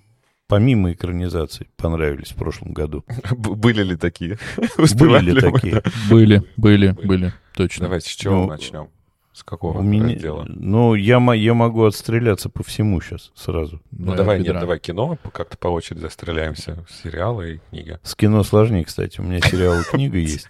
помимо 0.50 0.92
экранизаций 0.92 1.68
понравились 1.76 2.32
в 2.32 2.34
прошлом 2.34 2.72
году. 2.72 3.04
Были 3.30 3.84
ли 3.84 3.96
такие? 3.96 4.38
Были 4.76 5.30
ли 5.30 5.40
такие? 5.40 5.82
Были, 6.10 6.42
были, 6.56 6.90
были, 6.90 7.32
точно. 7.54 7.86
Давайте 7.86 8.10
с 8.10 8.12
чего 8.12 8.34
ну, 8.34 8.46
начнем? 8.48 8.88
С 9.32 9.44
какого 9.44 9.78
у 9.78 9.82
меня, 9.82 10.14
раздела? 10.14 10.44
Ну, 10.48 10.94
я, 10.96 11.18
я 11.34 11.54
могу 11.54 11.84
отстреляться 11.84 12.48
по 12.48 12.64
всему 12.64 13.00
сейчас 13.00 13.30
сразу. 13.36 13.80
Ну, 13.92 14.14
давай, 14.16 14.40
нет, 14.40 14.58
давай 14.58 14.80
кино, 14.80 15.18
как-то 15.32 15.56
по 15.56 15.68
очереди 15.68 16.00
застреляемся. 16.00 16.84
Сериалы 17.02 17.54
и 17.54 17.60
книга. 17.70 18.00
С 18.02 18.16
кино 18.16 18.42
сложнее, 18.42 18.84
кстати. 18.84 19.20
У 19.20 19.22
меня 19.22 19.40
сериал 19.40 19.80
и 19.80 19.84
книга 19.84 20.18
есть. 20.18 20.48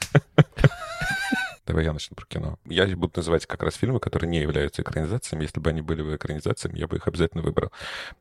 Давай 1.70 1.84
я 1.84 1.92
начну 1.92 2.16
про 2.16 2.26
кино. 2.26 2.58
Я 2.64 2.84
буду 2.96 3.12
называть 3.14 3.46
как 3.46 3.62
раз 3.62 3.76
фильмы, 3.76 4.00
которые 4.00 4.28
не 4.28 4.40
являются 4.40 4.82
экранизациями. 4.82 5.42
Если 5.44 5.60
бы 5.60 5.70
они 5.70 5.82
были 5.82 6.02
бы 6.02 6.16
экранизациями, 6.16 6.76
я 6.76 6.88
бы 6.88 6.96
их 6.96 7.06
обязательно 7.06 7.44
выбрал. 7.44 7.70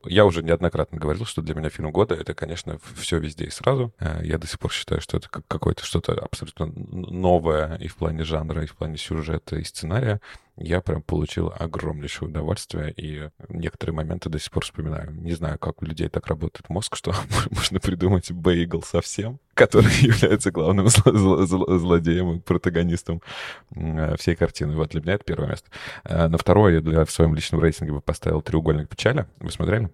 Я 0.04 0.24
уже 0.24 0.44
неоднократно 0.44 1.00
говорил, 1.00 1.26
что 1.26 1.42
для 1.42 1.56
меня 1.56 1.68
фильм 1.68 1.90
года— 1.90 2.14
это, 2.20 2.32
конечно, 2.32 2.78
все 2.94 3.18
везде 3.18 3.46
и 3.46 3.50
сразу. 3.50 3.92
Э, 3.98 4.20
я 4.22 4.38
до 4.38 4.46
сих 4.46 4.60
пор 4.60 4.72
считаю, 4.72 5.00
что 5.00 5.16
это 5.16 5.28
какое-то 5.28 5.84
что-то 5.84 6.12
абсолютно 6.12 6.66
новое 6.66 7.76
и 7.78 7.88
в 7.88 7.96
плане 7.96 8.22
жанра, 8.22 8.62
и 8.62 8.66
в 8.66 8.76
плане 8.76 8.96
сюжета, 8.96 9.56
и 9.56 9.64
сценария 9.64 10.20
я 10.60 10.82
прям 10.82 11.02
получил 11.02 11.52
огромнейшее 11.58 12.28
удовольствие, 12.28 12.92
и 12.94 13.30
некоторые 13.48 13.96
моменты 13.96 14.28
до 14.28 14.38
сих 14.38 14.50
пор 14.50 14.64
вспоминаю. 14.64 15.10
Не 15.12 15.32
знаю, 15.32 15.58
как 15.58 15.80
у 15.80 15.86
людей 15.86 16.08
так 16.08 16.26
работает 16.26 16.68
мозг, 16.68 16.96
что 16.96 17.14
можно 17.50 17.80
придумать 17.80 18.30
бейгл 18.30 18.82
совсем, 18.82 19.40
который 19.54 19.90
является 20.00 20.50
главным 20.50 20.88
зло 20.88 21.12
зло 21.12 21.46
зло 21.46 21.78
злодеем 21.78 22.32
и 22.32 22.40
протагонистом 22.40 23.22
э, 23.74 24.16
всей 24.18 24.36
картины. 24.36 24.76
Вот 24.76 24.90
для 24.90 25.00
меня 25.00 25.14
это 25.14 25.24
первое 25.24 25.48
место. 25.48 25.70
Э, 26.04 26.28
на 26.28 26.36
второе 26.36 26.74
я 26.74 26.80
для, 26.82 27.04
в 27.06 27.10
своем 27.10 27.34
личном 27.34 27.60
рейтинге 27.60 27.94
бы 27.94 28.02
поставил 28.02 28.42
«Треугольник 28.42 28.88
печали». 28.88 29.26
Вы 29.38 29.50
смотрели? 29.50 29.90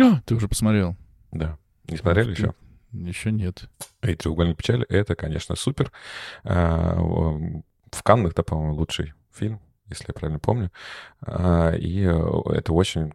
А, 0.00 0.22
ты 0.22 0.34
уже 0.34 0.48
посмотрел. 0.48 0.96
Да. 1.30 1.58
Не 1.88 1.98
смотрели 1.98 2.30
еще? 2.30 2.54
Еще 2.92 3.30
нет. 3.30 3.68
И 4.02 4.14
«Треугольник 4.14 4.56
печали»— 4.56 4.86
это, 4.88 5.14
конечно, 5.14 5.56
супер. 5.56 5.92
Э, 6.44 6.94
в 6.96 8.02
Каннах, 8.02 8.34
да, 8.34 8.42
по-моему, 8.42 8.74
лучший 8.74 9.12
фильм 9.32 9.60
если 9.88 10.06
я 10.08 10.14
правильно 10.14 10.38
помню. 10.38 10.70
А, 11.20 11.72
и 11.72 12.04
э, 12.04 12.52
это 12.54 12.72
очень 12.72 13.12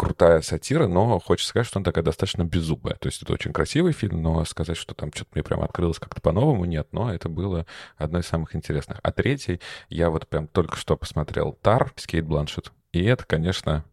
крутая 0.00 0.40
сатира, 0.40 0.86
но 0.86 1.18
хочется 1.18 1.50
сказать, 1.50 1.66
что 1.66 1.78
она 1.78 1.84
такая 1.84 2.02
достаточно 2.02 2.42
беззубая. 2.42 2.96
То 2.96 3.08
есть 3.08 3.22
это 3.22 3.34
очень 3.34 3.52
красивый 3.52 3.92
фильм, 3.92 4.22
но 4.22 4.42
сказать, 4.46 4.78
что 4.78 4.94
там 4.94 5.12
что-то 5.12 5.30
мне 5.34 5.42
прям 5.42 5.60
открылось 5.60 5.98
как-то 5.98 6.22
по-новому, 6.22 6.64
нет. 6.64 6.88
Но 6.92 7.12
это 7.12 7.28
было 7.28 7.66
одно 7.98 8.20
из 8.20 8.26
самых 8.26 8.56
интересных. 8.56 8.98
А 9.02 9.12
третий, 9.12 9.60
я 9.90 10.08
вот 10.08 10.26
прям 10.26 10.46
только 10.46 10.76
что 10.76 10.96
посмотрел 10.96 11.52
«Тар» 11.60 11.92
Кейт 11.94 12.24
Бланшет. 12.24 12.72
И 12.92 13.04
это, 13.04 13.26
конечно, 13.26 13.84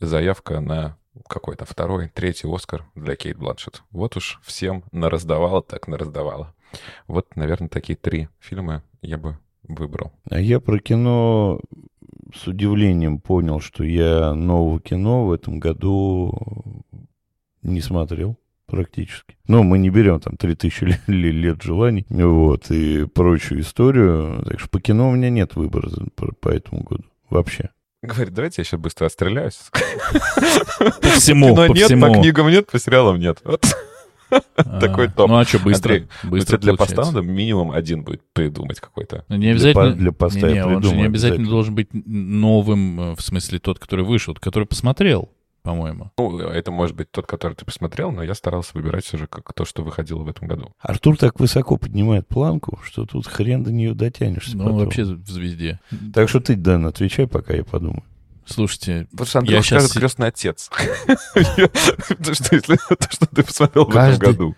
заявка 0.00 0.58
на 0.58 0.98
какой 1.28 1.54
то 1.54 1.64
второй, 1.64 2.08
третий 2.08 2.52
Оскар 2.52 2.84
для 2.96 3.14
Кейт 3.14 3.36
Бланшет. 3.36 3.82
Вот 3.92 4.16
уж 4.16 4.40
всем 4.42 4.82
нараздавала, 4.90 5.62
так 5.62 5.86
нараздавала. 5.86 6.54
Вот, 7.06 7.36
наверное, 7.36 7.68
такие 7.68 7.96
три 7.96 8.28
фильма 8.40 8.82
я 9.00 9.16
бы 9.16 9.38
выбрал. 9.68 10.12
А 10.30 10.40
я 10.40 10.60
про 10.60 10.78
кино 10.78 11.60
с 12.34 12.46
удивлением 12.46 13.20
понял, 13.20 13.60
что 13.60 13.84
я 13.84 14.34
нового 14.34 14.80
кино 14.80 15.26
в 15.26 15.32
этом 15.32 15.60
году 15.60 16.84
не 17.62 17.80
смотрел 17.80 18.38
практически. 18.66 19.36
Но 19.46 19.62
мы 19.62 19.78
не 19.78 19.90
берем 19.90 20.18
там 20.20 20.36
3000 20.36 20.84
лет, 20.84 21.00
лет 21.08 21.62
желаний, 21.62 22.06
вот, 22.08 22.70
и 22.70 23.06
прочую 23.06 23.60
историю. 23.60 24.42
Так 24.46 24.60
что 24.60 24.68
по 24.70 24.80
кино 24.80 25.10
у 25.10 25.12
меня 25.12 25.30
нет 25.30 25.56
выбора 25.56 25.90
по, 26.14 26.32
по 26.34 26.48
этому 26.48 26.82
году 26.82 27.04
вообще. 27.28 27.70
Говорит, 28.02 28.34
давайте 28.34 28.62
я 28.62 28.64
сейчас 28.64 28.80
быстро 28.80 29.06
отстреляюсь. 29.06 29.60
По 30.78 31.08
всему, 31.08 31.50
Кино 31.50 31.66
по 31.68 31.72
нет, 31.72 31.86
всему. 31.86 32.06
по 32.06 32.20
книгам 32.20 32.48
нет, 32.48 32.68
по 32.68 32.78
сериалам 32.80 33.20
нет. 33.20 33.38
Вот. 33.44 33.64
А, 34.56 34.80
Такой 34.80 35.08
топ. 35.08 35.28
Ну 35.28 35.36
а 35.36 35.44
что, 35.44 35.58
быстро, 35.58 36.02
быстро 36.22 36.58
для 36.58 36.74
получается. 36.74 36.96
поста 36.96 37.12
надо 37.12 37.26
минимум 37.26 37.72
один 37.72 38.04
будет 38.04 38.22
придумать 38.32 38.80
какой-то. 38.80 39.24
Ну, 39.28 39.36
Не 39.36 39.48
обязательно, 39.48 39.94
для 39.94 40.12
поста 40.12 40.48
не, 40.48 40.54
я 40.54 40.64
не, 40.64 40.70
не 40.70 40.76
придумаю 40.76 41.06
обязательно 41.06 41.06
обязательно. 41.06 41.50
должен 41.50 41.74
быть 41.74 41.88
новым, 41.92 43.00
э, 43.00 43.14
в 43.16 43.20
смысле 43.20 43.58
тот, 43.58 43.78
который 43.78 44.04
вышел, 44.04 44.34
который 44.34 44.64
посмотрел, 44.64 45.30
по-моему. 45.62 46.10
Ну, 46.18 46.38
это 46.38 46.70
может 46.70 46.96
быть 46.96 47.10
тот, 47.10 47.26
который 47.26 47.54
ты 47.54 47.64
посмотрел, 47.64 48.12
но 48.12 48.22
я 48.22 48.34
старался 48.34 48.72
выбирать 48.74 49.04
все 49.04 49.16
же 49.16 49.26
как 49.26 49.52
то, 49.52 49.64
что 49.64 49.82
выходило 49.82 50.22
в 50.22 50.28
этом 50.28 50.48
году. 50.48 50.72
Артур 50.80 51.16
так 51.16 51.40
высоко 51.40 51.76
поднимает 51.76 52.26
планку, 52.28 52.78
что 52.84 53.06
тут 53.06 53.26
хрен 53.26 53.62
до 53.62 53.72
нее 53.72 53.94
дотянешься. 53.94 54.56
Ну, 54.56 54.64
потом. 54.64 54.78
вообще 54.78 55.04
в 55.04 55.28
звезде. 55.28 55.80
Так 56.14 56.28
что 56.28 56.40
ты, 56.40 56.56
Дэн, 56.56 56.86
отвечай, 56.86 57.26
пока 57.26 57.54
я 57.54 57.64
подумаю. 57.64 58.02
Слушайте, 58.46 59.06
Вот 59.12 59.28
что 59.28 59.38
Я 59.38 59.40
Андрюх 59.40 59.64
щас 59.64 59.68
скажет 59.84 59.92
си- 59.92 59.98
крестный 59.98 60.26
отец. 60.28 60.70
То, 61.34 62.34
что 62.34 63.26
ты 63.26 63.42
посмотрел 63.42 63.84
в 63.86 63.96
этом 63.96 64.18
году. 64.18 64.56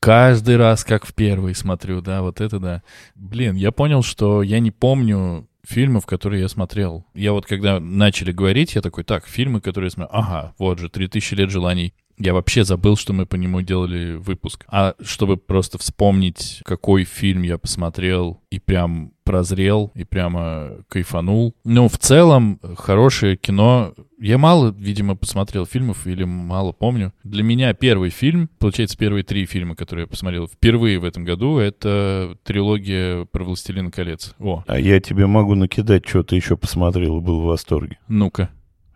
каждый 0.00 0.56
раз 0.56 0.84
как 0.84 1.06
в 1.06 1.14
первый 1.14 1.54
смотрю, 1.54 2.00
да, 2.00 2.22
вот 2.22 2.40
это 2.40 2.58
да. 2.58 2.82
Блин, 3.14 3.54
я 3.56 3.72
понял, 3.72 4.02
что 4.02 4.42
я 4.42 4.58
не 4.60 4.70
помню 4.70 5.48
фильмов, 5.64 6.06
которые 6.06 6.42
я 6.42 6.48
смотрел. 6.48 7.06
Я 7.14 7.32
вот 7.32 7.46
когда 7.46 7.78
начали 7.78 8.32
говорить, 8.32 8.74
я 8.74 8.82
такой, 8.82 9.04
так, 9.04 9.26
фильмы, 9.26 9.60
которые 9.60 9.86
я 9.88 9.90
смотрел, 9.92 10.20
ага, 10.20 10.54
вот 10.58 10.78
же, 10.80 10.88
«3000 10.88 11.36
лет 11.36 11.50
желаний». 11.50 11.94
Я 12.18 12.34
вообще 12.34 12.64
забыл, 12.64 12.96
что 12.96 13.12
мы 13.12 13.26
по 13.26 13.36
нему 13.36 13.62
делали 13.62 14.16
выпуск. 14.16 14.64
А 14.68 14.94
чтобы 15.00 15.36
просто 15.36 15.78
вспомнить, 15.78 16.60
какой 16.64 17.04
фильм 17.04 17.42
я 17.42 17.58
посмотрел 17.58 18.40
и 18.50 18.58
прям 18.58 19.12
прозрел, 19.24 19.92
и 19.94 20.04
прямо 20.04 20.78
кайфанул. 20.88 21.54
Ну, 21.64 21.88
в 21.88 21.96
целом, 21.98 22.60
хорошее 22.76 23.36
кино. 23.36 23.94
Я 24.18 24.36
мало, 24.38 24.74
видимо, 24.76 25.14
посмотрел 25.16 25.64
фильмов 25.64 26.06
или 26.06 26.24
мало 26.24 26.72
помню. 26.72 27.12
Для 27.22 27.42
меня 27.42 27.72
первый 27.72 28.10
фильм, 28.10 28.50
получается, 28.58 28.98
первые 28.98 29.22
три 29.22 29.46
фильма, 29.46 29.74
которые 29.76 30.04
я 30.04 30.06
посмотрел 30.08 30.48
впервые 30.48 30.98
в 30.98 31.04
этом 31.04 31.24
году, 31.24 31.58
это 31.58 32.36
трилогия 32.44 33.24
про 33.26 33.44
«Властелина 33.44 33.90
колец». 33.90 34.34
О, 34.38 34.64
А 34.66 34.78
я 34.78 35.00
тебе 35.00 35.26
могу 35.26 35.54
накидать, 35.54 36.06
что 36.06 36.22
ты 36.22 36.36
еще 36.36 36.56
посмотрел 36.56 37.18
и 37.18 37.20
был 37.20 37.40
в 37.40 37.44
восторге. 37.44 37.98
ну-ка. 38.08 38.50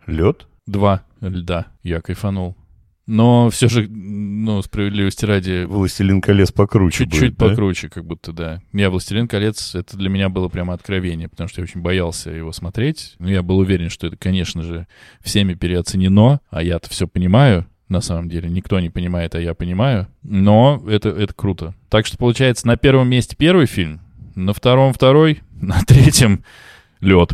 Лед? 0.05 0.47
Два 0.65 1.03
льда. 1.21 1.67
Я 1.83 2.01
кайфанул. 2.01 2.55
Но 3.07 3.49
все 3.49 3.69
же, 3.69 3.87
ну, 3.87 4.61
справедливости 4.61 5.23
ради, 5.23 5.63
Властелин 5.63 6.19
колец 6.19 6.51
покруче 6.51 7.05
чуть-чуть 7.05 7.21
будет, 7.21 7.37
да? 7.37 7.47
покруче, 7.47 7.87
как 7.87 8.05
будто, 8.05 8.33
да. 8.33 8.61
Я 8.73 8.89
«Властелин 8.89 9.29
колец», 9.29 9.75
это 9.75 9.95
для 9.95 10.09
меня 10.09 10.27
было 10.27 10.49
прямо 10.49 10.73
откровение, 10.73 11.29
потому 11.29 11.47
что 11.47 11.61
я 11.61 11.63
очень 11.63 11.81
боялся 11.81 12.29
его 12.31 12.51
смотреть. 12.51 13.15
Но 13.19 13.29
я 13.29 13.41
был 13.43 13.59
уверен, 13.59 13.89
что 13.89 14.07
это, 14.07 14.17
конечно 14.17 14.61
же, 14.61 14.87
всеми 15.21 15.53
переоценено, 15.53 16.41
а 16.49 16.61
я-то 16.61 16.89
все 16.89 17.07
понимаю, 17.07 17.65
на 17.87 18.01
самом 18.01 18.27
деле. 18.27 18.49
Никто 18.49 18.77
не 18.81 18.89
понимает, 18.89 19.35
а 19.35 19.39
я 19.39 19.53
понимаю. 19.53 20.07
Но 20.23 20.83
это, 20.87 21.07
это 21.07 21.33
круто. 21.33 21.75
Так 21.89 22.05
что, 22.05 22.17
получается, 22.17 22.67
на 22.67 22.75
первом 22.75 23.09
месте 23.09 23.37
первый 23.37 23.67
фильм, 23.67 24.01
на 24.35 24.53
втором 24.53 24.91
второй, 24.91 25.41
на 25.61 25.81
третьем 25.87 26.43
лед. 26.99 27.31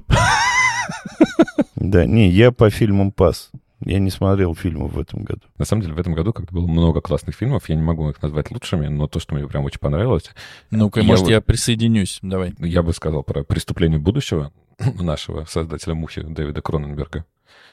Да, 1.76 2.06
не, 2.06 2.30
я 2.30 2.52
по 2.52 2.70
фильмам 2.70 3.12
пас. 3.12 3.52
Я 3.86 4.00
не 4.00 4.10
смотрел 4.10 4.56
фильмов 4.56 4.94
в 4.94 5.00
этом 5.00 5.24
году. 5.24 5.42
На 5.58 5.66
самом 5.66 5.82
деле, 5.82 5.94
в 5.94 6.00
этом 6.00 6.14
году 6.14 6.34
как-то 6.34 6.54
было 6.54 6.68
много 6.68 7.02
классных 7.02 7.36
фильмов. 7.36 7.68
Я 7.70 7.76
не 7.76 7.82
могу 7.82 8.10
их 8.10 8.22
назвать 8.22 8.50
лучшими, 8.52 8.88
но 8.88 9.08
то, 9.08 9.20
что 9.20 9.36
мне 9.36 9.48
прям 9.48 9.66
очень 9.66 9.80
понравилось, 9.80 10.30
Ну-ка, 10.72 11.02
Я 11.02 11.06
может, 11.08 11.26
вот- 11.26 11.32
я 11.32 11.42
присоединюсь. 11.42 12.20
Давай. 12.22 12.54
я 12.60 12.82
бы 12.84 12.94
сказал 12.94 13.24
про 13.24 13.44
«Преступление 13.44 14.00
будущего» 14.00 14.52
нашего 15.00 15.46
создателя 15.46 15.94
«Мухи» 15.96 16.22
Дэвида 16.22 16.62
Кроненберга. 16.62 17.26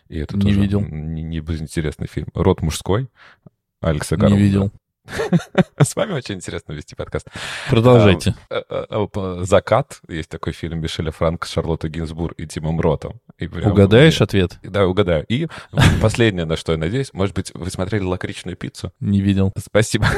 И 0.08 0.18
это 0.18 0.36
Не 0.36 0.42
тоже 0.42 0.60
видел. 0.60 0.80
Не, 0.80 1.22
не 1.22 1.40
безинтересный 1.40 2.08
фильм. 2.08 2.28
«Род 2.34 2.62
мужской» 2.62 3.08
Алекса 3.80 4.16
Не 4.16 4.20
Гарланда. 4.20 4.42
видел. 4.44 4.72
С 5.78 5.96
вами 5.96 6.12
очень 6.12 6.36
интересно 6.36 6.72
вести 6.72 6.94
подкаст. 6.94 7.28
Продолжайте. 7.68 8.34
А, 8.50 8.62
а, 8.68 8.86
а, 8.90 9.06
по- 9.06 9.44
«Закат» 9.44 10.00
есть 10.08 10.28
такой 10.28 10.52
фильм 10.52 10.80
Мишеля 10.80 11.10
Франк, 11.10 11.46
Шарлотта 11.46 11.88
Гинзбург 11.88 12.34
и 12.38 12.46
Тимом 12.46 12.80
Ротом. 12.80 13.20
И 13.40 13.48
прям 13.48 13.72
Угадаешь 13.72 14.20
мне- 14.20 14.24
ответ? 14.24 14.58
Да, 14.62 14.86
угадаю. 14.86 15.24
И 15.28 15.48
последнее, 16.02 16.44
на 16.44 16.56
что 16.56 16.72
я 16.72 16.78
надеюсь, 16.78 17.12
может 17.14 17.34
быть, 17.34 17.50
вы 17.54 17.70
смотрели 17.70 18.04
«Лакричную 18.04 18.56
пиццу»? 18.56 18.92
Не 19.00 19.20
видел. 19.20 19.52
Спасибо. 19.58 20.06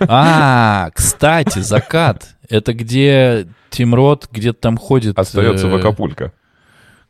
А, 0.00 0.90
кстати, 0.94 1.60
закат. 1.60 2.36
Это 2.48 2.74
где 2.74 3.46
Тим 3.70 3.94
Рот 3.94 4.28
где-то 4.30 4.58
там 4.60 4.76
ходит. 4.76 5.16
Остается 5.18 5.68
в 5.68 5.74
э, 5.76 5.78
Акапулько. 5.78 6.32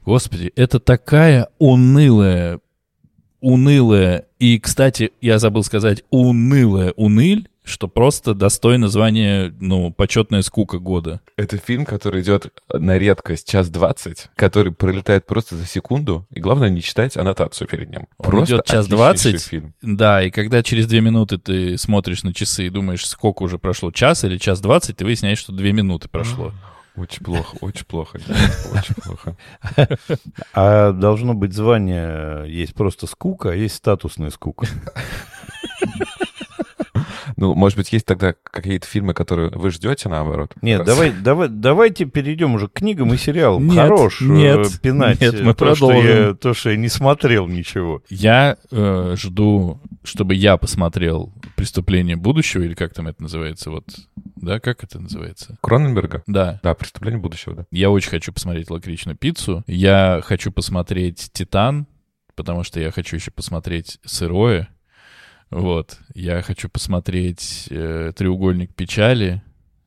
Господи, 0.05 0.53
это 0.57 0.79
такая 0.79 1.49
унылая, 1.59 2.61
унылая, 3.41 4.27
и, 4.39 4.59
кстати, 4.59 5.13
я 5.21 5.39
забыл 5.39 5.65
сказать, 5.65 6.05
унылая 6.11 6.93
уныль, 6.97 7.49
что 7.65 7.87
просто 7.89 8.35
достойно 8.35 8.89
звания, 8.89 9.55
ну, 9.61 9.93
почетная 9.93 10.43
скука 10.43 10.79
года. 10.79 11.21
Это 11.37 11.59
фильм, 11.59 11.85
который 11.85 12.23
идет 12.23 12.53
на 12.73 12.99
редкость 12.99 13.49
час 13.49 13.69
двадцать, 13.71 14.29
который 14.35 14.73
пролетает 14.73 15.27
просто 15.27 15.57
за 15.57 15.67
секунду, 15.67 16.27
и 16.33 16.41
главное 16.41 16.71
не 16.71 16.83
читать 16.83 17.17
аннотацию 17.17 17.69
перед 17.69 17.91
ним. 17.91 18.09
Он 18.19 18.31
Просто 18.31 18.55
идет 18.57 18.67
час 18.67 18.89
двадцать. 18.89 19.43
фильм. 19.43 19.75
Да, 19.81 20.23
и 20.23 20.31
когда 20.31 20.63
через 20.63 20.87
две 20.87 21.01
минуты 21.01 21.39
ты 21.39 21.79
смотришь 21.79 22.23
на 22.25 22.35
часы 22.35 22.67
и 22.67 22.71
думаешь, 22.71 23.07
сколько 23.07 23.43
уже 23.45 23.59
прошло, 23.59 23.91
час 23.93 24.25
или 24.25 24.39
час 24.39 24.61
двадцать, 24.61 24.97
ты 24.97 25.05
выясняешь, 25.05 25.39
что 25.39 25.53
две 25.53 25.73
минуты 25.73 26.09
прошло. 26.09 26.53
Очень 26.95 27.25
плохо, 27.25 27.57
очень 27.63 27.87
плохо. 27.87 28.21
Очень 28.75 28.95
плохо. 28.97 29.37
А 30.53 30.93
должно 30.93 31.33
быть 31.33 31.55
звание, 31.55 32.45
есть 32.53 32.75
просто 32.75 33.07
скука, 33.07 33.53
а 33.53 33.55
есть 33.55 33.77
статусная 33.77 34.29
скука. 34.29 34.67
Ну, 37.43 37.57
может 37.57 37.77
быть, 37.77 37.93
есть 37.93 38.07
тогда 38.07 38.35
какие-то 38.45 38.87
фильмы, 38.87 39.15
которые 39.15 39.51
вы 39.51 39.73
ждете, 39.73 40.09
наоборот? 40.09 40.55
Нет, 40.63 40.85
давай, 40.85 41.11
давай, 41.11 41.49
давайте 41.49 42.05
перейдем 42.05 42.55
уже 42.55 42.69
к 42.69 42.75
книгам 42.75 43.13
и 43.13 43.17
сериалам. 43.17 43.67
Нет, 43.67 43.79
Хорош 43.79 44.23
э, 44.23 44.27
нет, 44.27 44.81
пинать 44.81 45.21
нет, 45.21 45.35
э, 45.35 45.43
мы 45.43 45.53
то, 45.53 45.75
что 45.75 45.89
продолжим. 45.89 46.29
я, 46.29 46.35
то, 46.35 46.55
что 46.55 46.71
я 46.71 46.77
не 46.77 46.87
смотрел 46.87 47.49
ничего. 47.49 48.01
Я 48.09 48.59
э, 48.71 49.17
жду, 49.19 49.81
чтобы 50.05 50.37
я 50.37 50.57
посмотрел 50.57 51.35
«Преступление 51.57 52.15
будущего», 52.15 52.63
или 52.63 52.75
как 52.75 52.95
там 52.95 53.09
это 53.09 53.21
называется, 53.21 53.73
вот, 53.73 53.87
да, 54.37 54.61
как 54.61 54.85
это 54.85 55.01
называется? 55.01 55.59
Кроненберга? 55.63 56.23
Да, 56.29 56.61
Да, 56.63 56.75
«Преступление 56.75 57.19
будущего», 57.21 57.57
да. 57.57 57.67
я 57.73 57.91
очень 57.91 58.11
хочу 58.11 58.33
посмотреть 58.33 58.71
«Лакричную 58.71 59.17
пиццу», 59.17 59.65
я 59.67 60.21
хочу 60.23 60.53
посмотреть 60.53 61.29
«Титан», 61.33 61.89
потому 62.37 62.63
что 62.63 62.79
я 62.79 62.93
хочу 62.93 63.17
еще 63.17 63.33
посмотреть 63.33 63.99
«Сырое», 64.05 64.69
вот, 65.53 65.99
я 66.15 66.43
хочу 66.43 66.69
посмотреть 66.69 67.69
э, 67.71 68.13
«Треугольник 68.17 68.75
печали», 68.75 69.43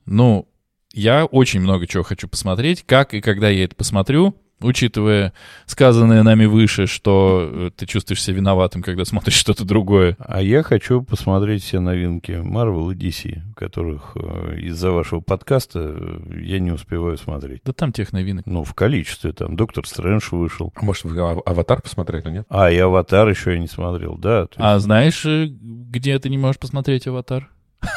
ну, 0.05 0.47
я 0.93 1.25
очень 1.25 1.59
много 1.59 1.87
чего 1.87 2.03
хочу 2.03 2.27
посмотреть, 2.27 2.83
как 2.83 3.13
и 3.13 3.21
когда 3.21 3.49
я 3.49 3.65
это 3.65 3.75
посмотрю, 3.75 4.35
учитывая 4.61 5.33
сказанное 5.65 6.23
нами 6.23 6.45
выше, 6.45 6.87
что 6.87 7.49
э, 7.51 7.71
ты 7.75 7.85
чувствуешь 7.85 8.21
себя 8.23 8.37
виноватым, 8.37 8.81
когда 8.81 9.05
смотришь 9.05 9.33
что-то 9.39 9.65
другое. 9.65 10.15
А 10.19 10.41
я 10.41 10.63
хочу 10.63 11.01
посмотреть 11.01 11.63
все 11.63 11.79
новинки 11.79 12.31
Marvel 12.31 12.91
и 12.93 12.95
DC, 12.95 13.41
которых 13.55 14.11
э, 14.15 14.59
из-за 14.61 14.91
вашего 14.91 15.19
подкаста 15.19 15.79
э, 15.97 16.19
я 16.41 16.59
не 16.59 16.71
успеваю 16.71 17.17
смотреть. 17.17 17.61
Да 17.65 17.73
там 17.73 17.91
тех 17.91 18.13
новинок. 18.13 18.45
Ну, 18.45 18.63
в 18.63 18.73
количестве. 18.73 19.31
Там 19.33 19.55
Доктор 19.55 19.85
Стрэндж 19.85 20.29
вышел. 20.31 20.73
А 20.75 20.83
Может, 20.85 21.03
вы 21.05 21.19
«А- 21.19 21.39
«Аватар» 21.45 21.81
посмотрели, 21.81 22.29
нет? 22.29 22.45
А, 22.49 22.71
и 22.71 22.77
Аватар 22.77 23.27
еще 23.29 23.53
я 23.53 23.59
не 23.59 23.67
смотрел, 23.67 24.17
да. 24.17 24.47
А 24.57 24.73
есть- 24.75 24.85
знаешь, 24.85 25.25
э, 25.25 25.47
где 25.49 26.17
ты 26.19 26.29
не 26.29 26.37
можешь 26.37 26.59
посмотреть 26.59 27.07
«Аватар»? 27.07 27.49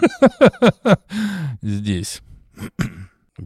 Здесь. 1.62 2.22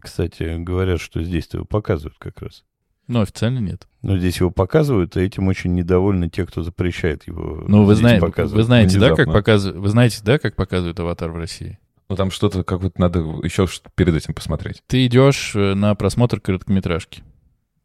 Кстати, 0.00 0.56
говорят, 0.58 1.00
что 1.00 1.22
здесь 1.22 1.48
его 1.52 1.64
показывают 1.64 2.16
как 2.18 2.40
раз. 2.42 2.64
Но 3.06 3.20
официально 3.20 3.58
нет. 3.58 3.86
Но 4.02 4.16
здесь 4.16 4.38
его 4.40 4.50
показывают, 4.50 5.16
и 5.16 5.20
этим 5.20 5.48
очень 5.48 5.74
недовольны 5.74 6.30
те, 6.30 6.46
кто 6.46 6.62
запрещает 6.62 7.26
его 7.26 7.64
Ну, 7.68 7.84
вы, 7.84 7.94
показывать. 8.18 8.52
вы 8.52 8.62
знаете, 8.62 8.98
да, 8.98 9.08
как 9.10 9.18
Внезапно. 9.18 9.32
показывают, 9.32 9.78
вы 9.78 9.88
знаете, 9.88 10.20
да, 10.24 10.38
как 10.38 10.56
показывают 10.56 10.98
«Аватар» 11.00 11.30
в 11.30 11.36
России? 11.36 11.78
Ну, 12.08 12.16
там 12.16 12.30
что-то, 12.30 12.64
как 12.64 12.80
вот 12.82 12.98
надо 12.98 13.20
еще 13.42 13.66
перед 13.94 14.14
этим 14.14 14.34
посмотреть. 14.34 14.82
Ты 14.86 15.06
идешь 15.06 15.52
э, 15.54 15.74
на 15.74 15.94
просмотр 15.94 16.40
короткометражки. 16.40 17.22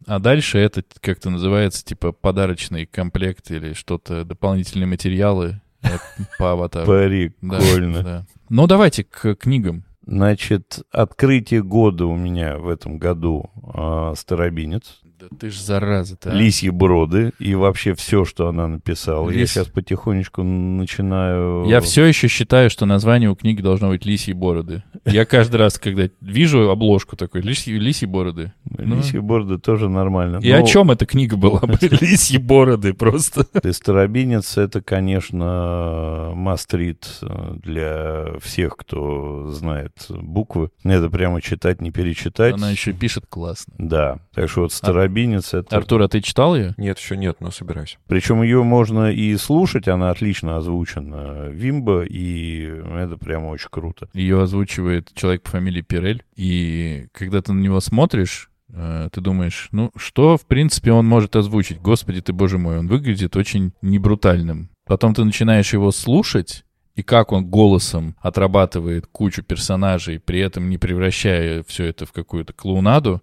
А 0.06 0.20
дальше 0.20 0.58
это 0.58 0.84
как-то 1.02 1.30
называется, 1.30 1.84
типа, 1.86 2.12
подарочный 2.12 2.86
комплект 2.86 3.52
или 3.52 3.74
что-то, 3.74 4.24
дополнительные 4.26 4.88
материалы 4.88 5.62
э, 5.82 5.90
по 6.38 6.54
аватару. 6.54 6.86
Прикольно. 7.42 8.26
Ну, 8.50 8.68
давайте 8.68 9.04
к 9.04 9.36
книгам. 9.36 9.84
Значит, 10.12 10.82
открытие 10.92 11.62
года 11.62 12.08
у 12.08 12.16
меня 12.16 12.58
в 12.58 12.68
этом 12.68 12.98
году 12.98 13.52
э, 13.76 14.14
«Старобинец». 14.18 15.02
Да 15.20 15.28
ты 15.38 15.50
ж 15.52 15.60
зараза-то. 15.60 16.32
а. 16.32 16.34
Лисьи 16.34 16.70
броды 16.70 17.34
и 17.40 17.54
вообще 17.54 17.94
все, 17.94 18.24
что 18.24 18.48
она 18.48 18.70
написала. 18.70 19.30
Я 19.30 19.42
Лис- 19.42 19.48
сейчас 19.48 19.68
потихонечку 19.68 20.44
начинаю... 20.44 21.66
Я 21.68 21.82
все 21.82 22.06
еще 22.06 22.30
считаю, 22.30 22.70
что 22.70 22.86
название 22.86 23.30
у 23.30 23.36
книги 23.36 23.62
должно 23.62 23.90
быть 23.90 24.06
«Лисьи 24.06 24.34
бороды». 24.34 24.82
Я 25.06 25.26
каждый 25.26 25.58
раз, 25.58 25.78
когда 25.78 26.10
вижу 26.22 26.70
обложку 26.70 27.18
такой 27.18 27.42
«Лисьи, 27.42 27.74
лисьи 27.78 28.08
бороды». 28.08 28.54
Ну. 28.64 28.96
Лисьи 28.98 29.20
бороды 29.20 29.58
тоже 29.58 29.90
нормально. 29.90 30.40
И 30.42 30.50
о 30.52 30.64
чем 30.64 30.90
эта 30.92 31.06
книга 31.06 31.36
была? 31.36 31.60
бы? 31.60 31.78
Лисьи 31.82 32.38
бороды 32.38 32.94
просто. 32.94 33.44
ты 33.44 33.74
старобинец, 33.74 34.58
это, 34.58 34.82
конечно, 34.82 36.32
мастрит 36.34 37.20
для 37.62 38.38
всех, 38.40 38.78
кто 38.78 39.52
знает 39.52 39.94
буквы. 40.10 40.70
Это 40.84 41.10
прямо 41.10 41.42
читать, 41.42 41.82
не 41.82 41.92
перечитать. 41.92 42.54
Она 42.54 42.72
еще 42.72 42.94
пишет 42.94 43.26
классно. 43.28 43.74
Да. 43.78 44.20
Так 44.34 44.50
что 44.50 44.62
вот 44.62 44.72
старобинец 44.74 45.09
это... 45.54 45.78
Артур, 45.78 46.02
а 46.04 46.08
ты 46.08 46.22
читал 46.22 46.56
ее? 46.56 46.74
Нет, 46.78 46.98
еще 47.00 47.18
нет, 47.18 47.38
но 47.40 47.52
собираюсь. 47.52 47.98
Причем 48.08 48.42
ее 48.42 48.64
можно 48.64 49.12
и 49.12 49.36
слушать, 49.38 49.88
она 49.88 50.10
отлично 50.10 50.58
озвучена. 50.58 51.50
Вимба, 51.50 52.04
и 52.04 52.64
это 52.64 53.18
прямо 53.18 53.48
очень 53.48 53.70
круто. 53.70 54.10
Ее 54.14 54.42
озвучивает 54.42 55.12
человек 55.14 55.44
по 55.44 55.52
фамилии 55.52 55.82
Пирель. 55.82 56.24
И 56.36 57.08
когда 57.12 57.42
ты 57.42 57.54
на 57.54 57.60
него 57.60 57.80
смотришь, 57.80 58.50
э, 58.72 59.10
ты 59.12 59.22
думаешь, 59.22 59.70
ну, 59.72 59.92
что, 59.96 60.38
в 60.38 60.46
принципе, 60.46 60.92
он 60.92 61.06
может 61.06 61.36
озвучить? 61.36 61.80
Господи 61.80 62.22
ты, 62.22 62.34
боже 62.34 62.58
мой, 62.58 62.80
он 62.80 62.88
выглядит 62.88 63.36
очень 63.36 63.74
небрутальным. 63.82 64.70
Потом 64.86 65.14
ты 65.14 65.24
начинаешь 65.24 65.74
его 65.74 65.92
слушать, 65.92 66.64
и 66.96 67.04
как 67.04 67.32
он 67.32 67.46
голосом 67.46 68.16
отрабатывает 68.20 69.08
кучу 69.08 69.42
персонажей, 69.42 70.20
при 70.20 70.42
этом 70.42 70.70
не 70.70 70.78
превращая 70.78 71.64
все 71.64 71.86
это 71.86 72.06
в 72.06 72.12
какую-то 72.12 72.52
клоунаду, 72.52 73.22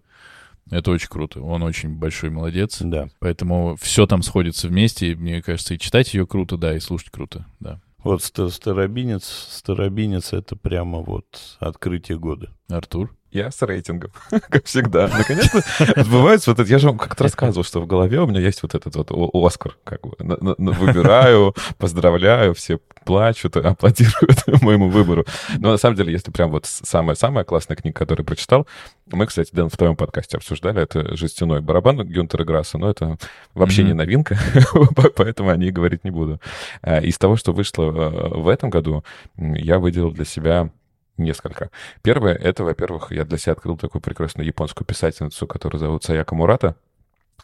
это 0.71 0.91
очень 0.91 1.09
круто. 1.09 1.41
Он 1.41 1.63
очень 1.63 1.91
большой 1.97 2.31
молодец. 2.31 2.79
Да. 2.81 3.09
Поэтому 3.21 3.77
все 3.81 4.07
там 4.07 4.23
сходится 4.23 4.69
вместе. 4.69 5.13
И 5.13 5.15
мне 5.15 5.43
кажется, 5.43 5.75
и 5.75 5.79
читать 5.79 6.13
ее 6.15 6.27
круто, 6.27 6.57
да, 6.57 6.77
и 6.77 6.81
слушать 6.81 7.11
круто, 7.11 7.47
да. 7.61 7.81
Вот 8.03 8.23
ста- 8.23 8.49
старобинец, 8.51 9.25
старобинец 9.25 10.33
это 10.33 10.55
прямо 10.55 11.01
вот 11.01 11.57
открытие 11.59 12.19
года. 12.19 12.53
Артур? 12.69 13.17
Я 13.31 13.51
с 13.51 13.61
рейтингом, 13.63 14.13
как 14.31 14.65
всегда. 14.65 15.09
Наконец-то 15.09 15.63
сбывается 16.03 16.51
вот 16.51 16.61
это. 16.61 16.71
Я 16.71 16.79
же 16.79 16.89
вам 16.89 16.99
как-то 16.99 17.25
рассказывал, 17.25 17.65
что 17.65 17.81
в 17.81 17.87
голове 17.87 18.21
у 18.21 18.27
меня 18.27 18.41
есть 18.41 18.63
вот 18.63 18.75
этот 18.75 18.95
вот 18.97 19.11
Оскар. 19.35 19.77
Как 19.85 20.01
бы. 20.01 20.15
Выбираю, 20.19 21.55
поздравляю, 21.79 22.55
все 22.55 22.79
плачут, 23.05 23.57
аплодируют 23.57 24.47
моему 24.63 24.89
выбору. 24.89 25.25
Но 25.59 25.73
на 25.73 25.77
самом 25.77 25.97
деле, 25.97 26.13
если 26.13 26.31
прям 26.31 26.51
вот 26.51 26.67
самая-самая 26.67 27.45
классная 27.45 27.77
книга, 27.77 27.97
которую 27.97 28.27
прочитал, 28.27 28.67
мы, 29.11 29.27
кстати, 29.27 29.51
Дэн, 29.53 29.71
в 29.71 29.77
твоем 29.77 29.97
подкасте 29.97 30.37
обсуждали, 30.37 30.83
это 30.83 31.17
«Жестяной 31.17 31.61
барабан» 31.61 31.99
Гюнтера 31.99 32.45
Грасса, 32.45 32.79
но 32.79 32.91
это 32.91 33.19
вообще 33.55 33.85
не 33.85 33.93
новинка, 33.93 34.39
поэтому 35.17 35.51
о 35.51 35.57
ней 35.57 35.71
говорить 35.71 36.05
не 36.05 36.11
буду. 36.11 36.41
А, 36.83 36.99
Из 36.99 37.17
того, 37.17 37.37
что 37.37 37.53
вышло 37.53 37.85
э, 37.85 38.29
в 38.41 38.49
этом 38.49 38.71
году, 38.71 39.05
я 39.37 39.79
выделил 39.79 40.11
для 40.11 40.25
себя 40.25 40.71
несколько. 41.19 41.71
Первое, 42.03 42.35
это, 42.35 42.65
во-первых, 42.65 43.13
я 43.13 43.25
для 43.25 43.39
себя 43.39 43.53
открыл 43.53 43.77
такую 43.77 44.03
прекрасную 44.03 44.47
японскую 44.47 44.87
писательницу, 44.87 45.47
которую 45.47 45.81
зовут 45.81 46.05
Саяка 46.05 46.35
Мурата. 46.35 46.77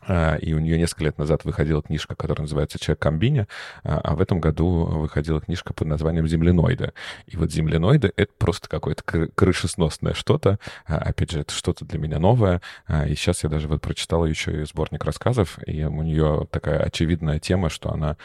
А, 0.06 0.36
И 0.36 0.52
у 0.52 0.58
нее 0.58 0.78
несколько 0.78 1.04
лет 1.04 1.18
назад 1.18 1.44
выходила 1.44 1.82
книжка, 1.82 2.14
которая 2.14 2.42
называется 2.44 2.78
«Человек 2.78 3.00
комбине», 3.00 3.46
а 3.84 4.00
а 4.02 4.14
в 4.16 4.20
этом 4.20 4.40
году 4.40 4.84
выходила 4.84 5.40
книжка 5.40 5.72
под 5.72 5.86
названием 5.86 6.26
«Земляноиды». 6.26 6.92
И 7.26 7.36
вот 7.36 7.50
«Земляноиды»— 7.52 8.12
это 8.16 8.32
просто 8.36 8.68
какое-то 8.68 9.02
кры- 9.04 9.30
крышесносное 9.34 10.14
что-то. 10.14 10.58
А, 10.86 10.98
Опять 10.98 11.30
же, 11.30 11.40
это 11.40 11.52
что-то 11.52 11.84
для 11.84 11.98
меня 11.98 12.18
новое. 12.18 12.60
И 13.06 13.14
сейчас 13.14 13.44
я 13.44 13.48
даже 13.48 13.68
вот 13.68 13.80
прочитал 13.80 14.26
еще 14.26 14.62
и 14.62 14.64
сборник 14.64 15.04
рассказов, 15.04 15.58
и 15.66 15.84
у 15.84 16.02
нее 16.02 16.46
такая 16.50 16.78
очевидная 16.80 17.38
тема, 17.38 17.70
что 17.70 17.90
она 17.92 18.16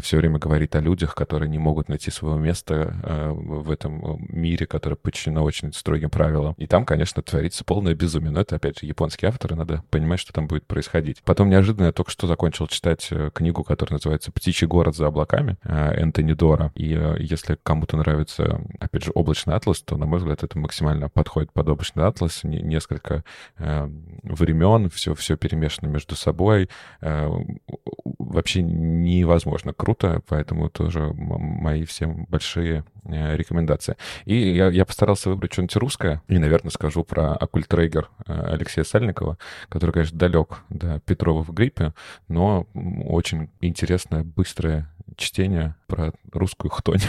все 0.00 0.16
время 0.16 0.38
говорит 0.38 0.74
о 0.76 0.80
людях, 0.80 1.14
которые 1.14 1.48
не 1.48 1.58
могут 1.58 1.88
найти 1.88 2.10
своего 2.10 2.38
места 2.38 2.96
в 3.34 3.70
этом 3.70 4.18
мире, 4.28 4.66
которое 4.66 4.96
подчинено 4.96 5.42
очень 5.44 5.72
строгим 5.72 6.10
правилам. 6.10 6.54
И 6.58 6.66
там, 6.66 6.84
конечно, 6.84 7.22
творится 7.22 7.64
полное 7.64 7.94
безумие. 7.94 8.30
Но 8.30 8.40
это, 8.40 8.56
опять 8.56 8.80
же, 8.80 8.86
японские 8.86 9.28
авторы, 9.30 9.56
надо 9.56 9.82
понимать, 9.90 10.20
что 10.20 10.32
там 10.32 10.46
будет 10.46 10.66
происходить. 10.66 11.17
Потом 11.24 11.50
неожиданно 11.50 11.86
я 11.86 11.92
только 11.92 12.10
что 12.10 12.26
закончил 12.26 12.66
читать 12.66 13.08
э, 13.10 13.30
книгу, 13.34 13.64
которая 13.64 13.96
называется 13.96 14.32
«Птичий 14.32 14.66
город 14.66 14.96
за 14.96 15.06
облаками» 15.06 15.56
э, 15.64 15.92
Энтони 16.00 16.32
Дора. 16.32 16.72
И 16.74 16.94
э, 16.94 17.16
если 17.20 17.58
кому-то 17.62 17.96
нравится, 17.96 18.60
опять 18.80 19.04
же, 19.04 19.12
облачный 19.14 19.54
атлас, 19.54 19.80
то, 19.82 19.96
на 19.96 20.06
мой 20.06 20.18
взгляд, 20.18 20.42
это 20.42 20.58
максимально 20.58 21.08
подходит 21.08 21.52
под 21.52 21.68
облачный 21.68 22.04
атлас. 22.04 22.44
Не- 22.44 22.58
Несколько 22.62 23.24
времен, 23.58 24.90
все, 24.90 25.14
все 25.14 25.36
перемешано 25.36 25.88
между 25.88 26.14
собой. 26.16 26.68
Вообще 27.00 28.62
невозможно 28.62 29.72
круто, 29.72 30.22
поэтому 30.28 30.68
тоже 30.68 31.12
мои 31.14 31.84
всем 31.84 32.26
большие 32.26 32.84
рекомендации. 33.04 33.96
И 34.24 34.36
я, 34.36 34.68
я 34.68 34.84
постарался 34.84 35.30
выбрать 35.30 35.52
что-нибудь 35.52 35.76
русское, 35.76 36.22
и, 36.28 36.38
наверное, 36.38 36.70
скажу 36.70 37.04
про 37.04 37.32
«Оккультрейгер» 37.34 38.10
Алексея 38.26 38.84
Сальникова, 38.84 39.38
который, 39.68 39.92
конечно, 39.92 40.18
далек 40.18 40.58
до 40.68 41.00
Петрова 41.08 41.42
в 41.42 41.52
гриппе, 41.52 41.94
но 42.28 42.66
очень 42.74 43.48
интересное, 43.60 44.22
быстрое 44.24 44.88
чтение 45.16 45.74
про 45.86 46.12
русскую 46.32 46.70
хтонь. 46.70 47.00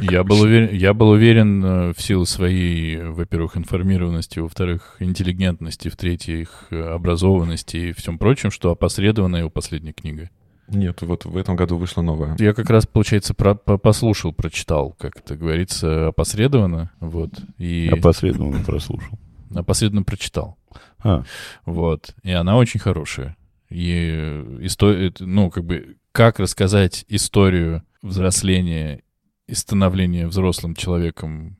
Я 0.00 0.24
был 0.24 0.40
уверен, 0.40 0.74
я 0.74 0.92
был 0.94 1.10
уверен 1.10 1.64
э, 1.64 1.92
в 1.92 2.00
силу 2.00 2.24
своей, 2.24 3.00
во-первых, 3.02 3.56
информированности, 3.56 4.40
во-вторых, 4.40 4.96
интеллигентности, 4.98 5.88
в-третьих, 5.88 6.66
э, 6.70 6.80
образованности 6.80 7.76
и 7.76 7.92
всем 7.92 8.18
прочем, 8.18 8.50
что 8.50 8.70
опосредованная 8.72 9.40
его 9.40 9.50
последняя 9.50 9.92
книга. 9.92 10.30
Нет, 10.68 11.02
вот 11.02 11.26
в 11.26 11.36
этом 11.36 11.56
году 11.56 11.76
вышло 11.76 12.00
новое. 12.00 12.34
Я 12.38 12.54
как 12.54 12.70
раз, 12.70 12.86
получается, 12.86 13.34
про- 13.34 13.54
по- 13.54 13.76
послушал, 13.76 14.32
прочитал, 14.32 14.92
как 14.98 15.18
это 15.18 15.36
говорится, 15.36 16.08
опосредованно, 16.08 16.90
вот, 17.00 17.30
и 17.58 17.92
последнего 18.02 18.62
прослушал. 18.64 19.18
опосредованно 19.54 20.04
прочитал. 20.04 20.56
А, 21.04 21.22
Вот. 21.66 22.14
И 22.22 22.32
она 22.32 22.56
очень 22.56 22.80
хорошая. 22.80 23.36
И 23.70 24.42
история, 24.60 25.12
ну, 25.20 25.50
как 25.50 25.64
бы, 25.64 25.96
как 26.12 26.38
рассказать 26.38 27.04
историю 27.08 27.82
взросления 28.02 29.02
и 29.46 29.54
становления 29.54 30.26
взрослым 30.26 30.74
человеком 30.74 31.56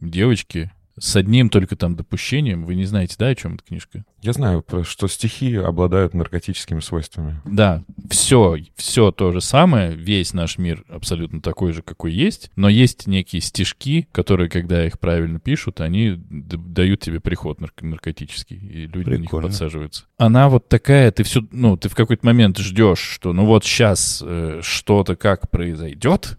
девочки 0.00 0.70
с 0.98 1.16
одним 1.16 1.50
только 1.50 1.74
там 1.76 1.96
допущением. 1.96 2.64
Вы 2.64 2.76
не 2.76 2.84
знаете, 2.84 3.16
да, 3.18 3.26
о 3.28 3.34
чем 3.34 3.54
эта 3.54 3.64
книжка? 3.64 4.04
Я 4.22 4.32
знаю, 4.32 4.64
что 4.84 5.08
стихи 5.08 5.56
обладают 5.56 6.14
наркотическими 6.14 6.80
свойствами. 6.80 7.40
Да, 7.44 7.84
все, 8.08 8.56
все 8.76 9.10
то 9.10 9.32
же 9.32 9.40
самое, 9.40 9.94
весь 9.94 10.32
наш 10.32 10.56
мир 10.56 10.84
абсолютно 10.88 11.40
такой 11.42 11.72
же, 11.72 11.82
какой 11.82 12.12
есть, 12.12 12.50
но 12.56 12.68
есть 12.68 13.06
некие 13.06 13.42
стишки, 13.42 14.08
которые, 14.12 14.48
когда 14.48 14.86
их 14.86 14.98
правильно 14.98 15.40
пишут, 15.40 15.80
они 15.80 16.14
дают 16.16 17.00
тебе 17.00 17.20
приход 17.20 17.60
нарк- 17.60 17.84
наркотический, 17.84 18.56
и 18.56 18.86
люди 18.86 19.08
на 19.10 19.14
них 19.14 19.20
Прикольно. 19.22 19.48
подсаживаются. 19.48 20.04
Она 20.16 20.48
вот 20.48 20.68
такая, 20.68 21.10
ты 21.10 21.22
все, 21.24 21.42
ну, 21.50 21.76
ты 21.76 21.88
в 21.88 21.94
какой-то 21.94 22.24
момент 22.24 22.58
ждешь, 22.58 23.00
что 23.00 23.32
ну 23.32 23.44
вот 23.46 23.64
сейчас 23.64 24.24
что-то 24.62 25.16
как 25.16 25.50
произойдет, 25.50 26.38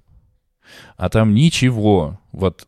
а 0.98 1.10
там 1.10 1.34
ничего, 1.34 2.20
вот 2.32 2.68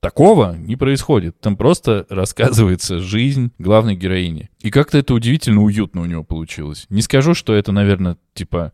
такого 0.00 0.56
не 0.56 0.76
происходит. 0.76 1.40
Там 1.40 1.56
просто 1.56 2.06
рассказывается 2.08 2.98
жизнь 2.98 3.52
главной 3.58 3.96
героини. 3.96 4.50
И 4.60 4.70
как-то 4.70 4.98
это 4.98 5.14
удивительно 5.14 5.62
уютно 5.62 6.02
у 6.02 6.06
него 6.06 6.24
получилось. 6.24 6.86
Не 6.88 7.02
скажу, 7.02 7.34
что 7.34 7.54
это, 7.54 7.72
наверное, 7.72 8.16
типа 8.34 8.72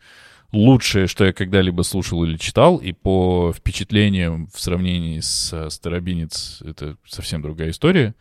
лучшее, 0.52 1.06
что 1.06 1.24
я 1.24 1.32
когда-либо 1.32 1.82
слушал 1.82 2.24
или 2.24 2.36
читал, 2.36 2.76
и 2.76 2.92
по 2.92 3.52
впечатлениям 3.52 4.48
в 4.52 4.60
сравнении 4.60 5.18
с 5.20 5.52
э, 5.52 5.68
«Старобинец» 5.68 6.62
это 6.64 6.96
совсем 7.04 7.42
другая 7.42 7.70
история, 7.70 8.14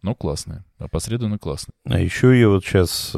но 0.00 0.14
классная, 0.14 0.64
опосредованно 0.78 1.38
классная. 1.38 1.72
а 1.84 1.98
еще 1.98 2.38
я 2.38 2.48
вот 2.48 2.64
сейчас 2.64 3.16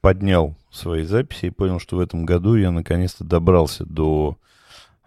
поднял 0.00 0.56
свои 0.70 1.04
записи 1.04 1.46
и 1.46 1.50
понял, 1.50 1.78
что 1.80 1.96
в 1.96 2.00
этом 2.00 2.24
году 2.24 2.56
я 2.56 2.70
наконец-то 2.70 3.24
добрался 3.24 3.84
до 3.84 4.38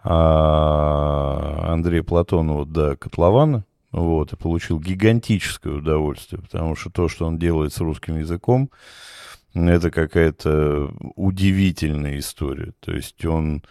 а, 0.02 1.72
Андрея 1.72 2.02
Платонова 2.02 2.64
до 2.64 2.96
Котлована. 2.96 3.64
Вот, 3.90 4.32
и 4.32 4.36
получил 4.36 4.78
гигантическое 4.78 5.74
удовольствие, 5.74 6.42
потому 6.42 6.76
что 6.76 6.90
то, 6.90 7.08
что 7.08 7.26
он 7.26 7.38
делает 7.38 7.72
с 7.72 7.80
русским 7.80 8.18
языком, 8.18 8.70
это 9.54 9.90
какая-то 9.90 10.92
удивительная 11.16 12.18
история. 12.18 12.72
То 12.80 12.92
есть 12.92 13.24
он 13.24 13.62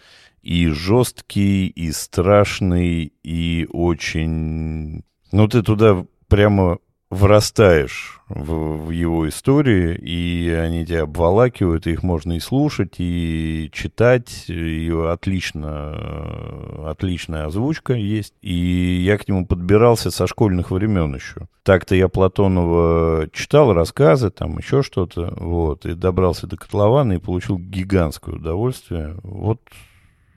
и 0.42 0.66
жесткий, 0.68 1.68
и 1.68 1.92
страшный, 1.92 3.12
и 3.22 3.66
очень... 3.70 5.04
Ну, 5.30 5.48
ты 5.48 5.62
туда 5.62 6.04
прямо 6.26 6.78
врастаешь 7.10 8.20
в, 8.28 8.86
в 8.86 8.90
его 8.90 9.28
истории, 9.28 9.94
и 9.94 10.50
они 10.50 10.84
тебя 10.84 11.02
обволакивают, 11.02 11.86
и 11.86 11.92
их 11.92 12.02
можно 12.02 12.34
и 12.34 12.40
слушать, 12.40 12.96
и 12.98 13.70
читать, 13.72 14.44
и 14.48 14.90
отлично, 14.90 16.90
отличная 16.90 17.46
озвучка 17.46 17.94
есть. 17.94 18.34
И 18.42 19.02
я 19.04 19.16
к 19.16 19.26
нему 19.28 19.46
подбирался 19.46 20.10
со 20.10 20.26
школьных 20.26 20.70
времен 20.70 21.14
еще. 21.14 21.48
Так-то 21.62 21.94
я 21.94 22.08
Платонова 22.08 23.28
читал 23.32 23.72
рассказы, 23.72 24.30
там 24.30 24.58
еще 24.58 24.82
что-то, 24.82 25.32
вот, 25.36 25.86
и 25.86 25.94
добрался 25.94 26.46
до 26.46 26.56
котлована 26.56 27.14
и 27.14 27.18
получил 27.18 27.58
гигантское 27.58 28.34
удовольствие. 28.34 29.16
Вот, 29.22 29.60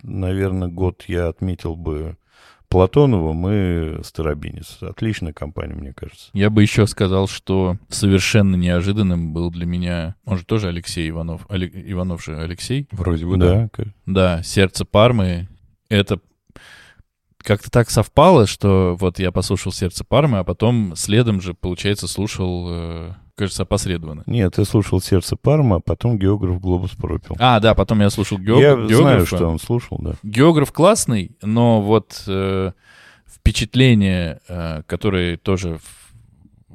наверное, 0.04 0.70
год 0.70 1.04
я 1.08 1.28
отметил 1.28 1.76
бы 1.76 2.16
Платонова 2.72 3.34
мы 3.34 4.00
Старобинец. 4.02 4.78
Отличная 4.82 5.34
компания, 5.34 5.76
мне 5.76 5.92
кажется. 5.92 6.30
Я 6.32 6.50
бы 6.50 6.62
еще 6.62 6.88
сказал, 6.88 7.28
что 7.28 7.78
совершенно 7.90 8.56
неожиданным 8.56 9.34
был 9.34 9.52
для 9.52 9.66
меня, 9.66 10.16
может, 10.24 10.48
тоже 10.48 10.70
Алексей 10.70 11.10
Иванов. 11.10 11.46
Али, 11.50 11.70
Иванов 11.92 12.24
же 12.24 12.40
Алексей? 12.40 12.88
Вроде 12.92 13.26
бы, 13.26 13.36
да. 13.36 13.70
Да, 13.78 13.84
Да, 14.06 14.44
«Сердце 14.44 14.86
Пармы». 14.86 15.50
Это 15.90 16.22
как-то 17.40 17.70
так 17.70 17.90
совпало, 17.90 18.48
что 18.48 18.96
вот 18.98 19.20
я 19.20 19.34
послушал 19.34 19.74
«Сердце 19.74 20.06
Пармы», 20.06 20.40
а 20.40 20.46
потом 20.46 20.96
следом 20.96 21.42
же, 21.42 21.54
получается, 21.54 22.08
слушал 22.08 22.68
э, 22.70 23.14
кажется, 23.36 23.64
опосредованно. 23.64 24.24
Нет, 24.26 24.56
ты 24.56 24.66
слушал 24.66 25.02
«Сердце 25.02 25.36
Парма», 25.36 25.78
а 25.78 25.80
потом 25.80 26.18
«Географ 26.18 26.60
Глобус 26.60 26.92
пропил». 26.92 27.36
А, 27.40 27.60
да, 27.60 27.76
потом 27.76 28.02
я 28.02 28.10
слушал 28.10 28.38
геог... 28.38 28.60
Я 28.60 28.76
географа. 28.76 28.96
знаю, 28.96 29.26
что 29.26 29.48
он 29.48 29.60
слушал, 29.60 29.98
да. 30.02 30.16
Географ 30.24 30.72
классный, 30.72 31.36
но 31.42 31.82
вот 31.82 32.24
э, 32.28 32.72
впечатление, 33.26 34.40
э, 34.48 34.84
которое 34.86 35.38
тоже 35.38 35.80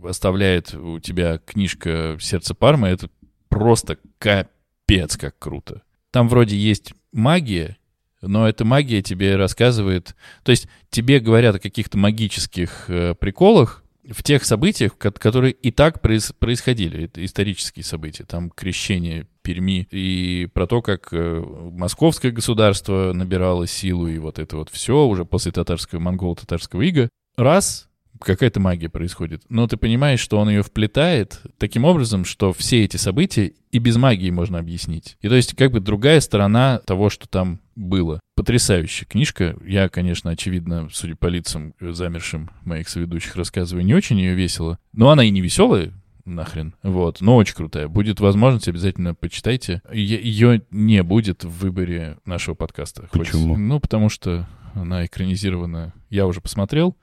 оставляет 0.04 0.74
у 0.74 0.98
тебя 1.00 1.38
книжка 1.38 2.16
«Сердце 2.20 2.54
Пармы», 2.54 2.88
это 2.88 3.08
просто 3.48 3.98
капец 4.18 5.16
как 5.16 5.38
круто. 5.38 5.82
Там 6.10 6.28
вроде 6.28 6.56
есть 6.56 6.94
магия, 7.12 7.76
но 8.22 8.48
эта 8.48 8.64
магия 8.64 9.02
тебе 9.02 9.36
рассказывает... 9.36 10.16
То 10.42 10.50
есть 10.50 10.68
тебе 10.90 11.20
говорят 11.20 11.56
о 11.56 11.60
каких-то 11.60 11.98
магических 11.98 12.86
э, 12.88 13.14
приколах, 13.14 13.84
в 14.10 14.22
тех 14.22 14.44
событиях, 14.44 14.96
которые 14.96 15.52
и 15.52 15.70
так 15.70 16.00
происходили, 16.00 17.04
это 17.04 17.24
исторические 17.24 17.84
события, 17.84 18.24
там 18.24 18.50
крещение 18.50 19.26
Перми 19.42 19.86
и 19.90 20.48
про 20.52 20.66
то, 20.66 20.82
как 20.82 21.08
э, 21.12 21.42
московское 21.72 22.32
государство 22.32 23.12
набирало 23.12 23.66
силу 23.66 24.08
и 24.08 24.18
вот 24.18 24.38
это 24.38 24.56
вот 24.56 24.70
все 24.70 25.06
уже 25.06 25.24
после 25.24 25.52
татарского, 25.52 26.00
монголо-татарского 26.00 26.82
ига. 26.82 27.08
Раз, 27.36 27.88
какая-то 28.20 28.60
магия 28.60 28.88
происходит. 28.88 29.42
Но 29.48 29.66
ты 29.66 29.76
понимаешь, 29.76 30.20
что 30.20 30.38
он 30.38 30.48
ее 30.48 30.62
вплетает 30.62 31.40
таким 31.58 31.84
образом, 31.84 32.24
что 32.24 32.52
все 32.52 32.84
эти 32.84 32.96
события 32.96 33.52
и 33.70 33.78
без 33.78 33.96
магии 33.96 34.30
можно 34.30 34.58
объяснить. 34.58 35.16
И 35.20 35.28
то 35.28 35.34
есть 35.34 35.54
как 35.54 35.72
бы 35.72 35.80
другая 35.80 36.20
сторона 36.20 36.80
того, 36.86 37.10
что 37.10 37.28
там 37.28 37.60
было. 37.74 38.20
Потрясающая 38.34 39.06
книжка. 39.06 39.56
Я, 39.64 39.88
конечно, 39.88 40.30
очевидно, 40.30 40.88
судя 40.92 41.16
по 41.16 41.26
лицам 41.26 41.74
замершим 41.80 42.50
моих 42.64 42.88
соведущих, 42.88 43.36
рассказываю 43.36 43.84
не 43.84 43.94
очень 43.94 44.18
ее 44.18 44.34
весело. 44.34 44.78
Но 44.92 45.10
она 45.10 45.24
и 45.24 45.30
не 45.30 45.40
веселая, 45.40 45.92
нахрен. 46.24 46.74
Вот, 46.82 47.20
но 47.20 47.36
очень 47.36 47.54
крутая. 47.54 47.88
Будет 47.88 48.20
возможность, 48.20 48.68
обязательно 48.68 49.14
почитайте. 49.14 49.82
Ее 49.92 50.62
не 50.70 51.02
будет 51.02 51.44
в 51.44 51.50
выборе 51.50 52.18
нашего 52.24 52.54
подкаста. 52.54 53.08
Почему? 53.12 53.54
Хоть, 53.54 53.58
ну, 53.58 53.80
потому 53.80 54.08
что 54.08 54.48
она 54.74 55.06
экранизирована. 55.06 55.94
Я 56.10 56.26
уже 56.26 56.40
посмотрел. 56.40 56.96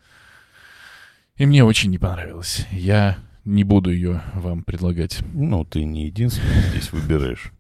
И 1.37 1.45
мне 1.45 1.63
очень 1.63 1.89
не 1.89 1.97
понравилось. 1.97 2.67
Я 2.71 3.17
не 3.43 3.63
буду 3.63 3.91
ее 3.91 4.21
вам 4.35 4.63
предлагать. 4.63 5.19
Ну, 5.33 5.65
ты 5.65 5.83
не 5.83 6.05
единственный 6.05 6.61
здесь 6.69 6.91
выбираешь. 6.91 7.51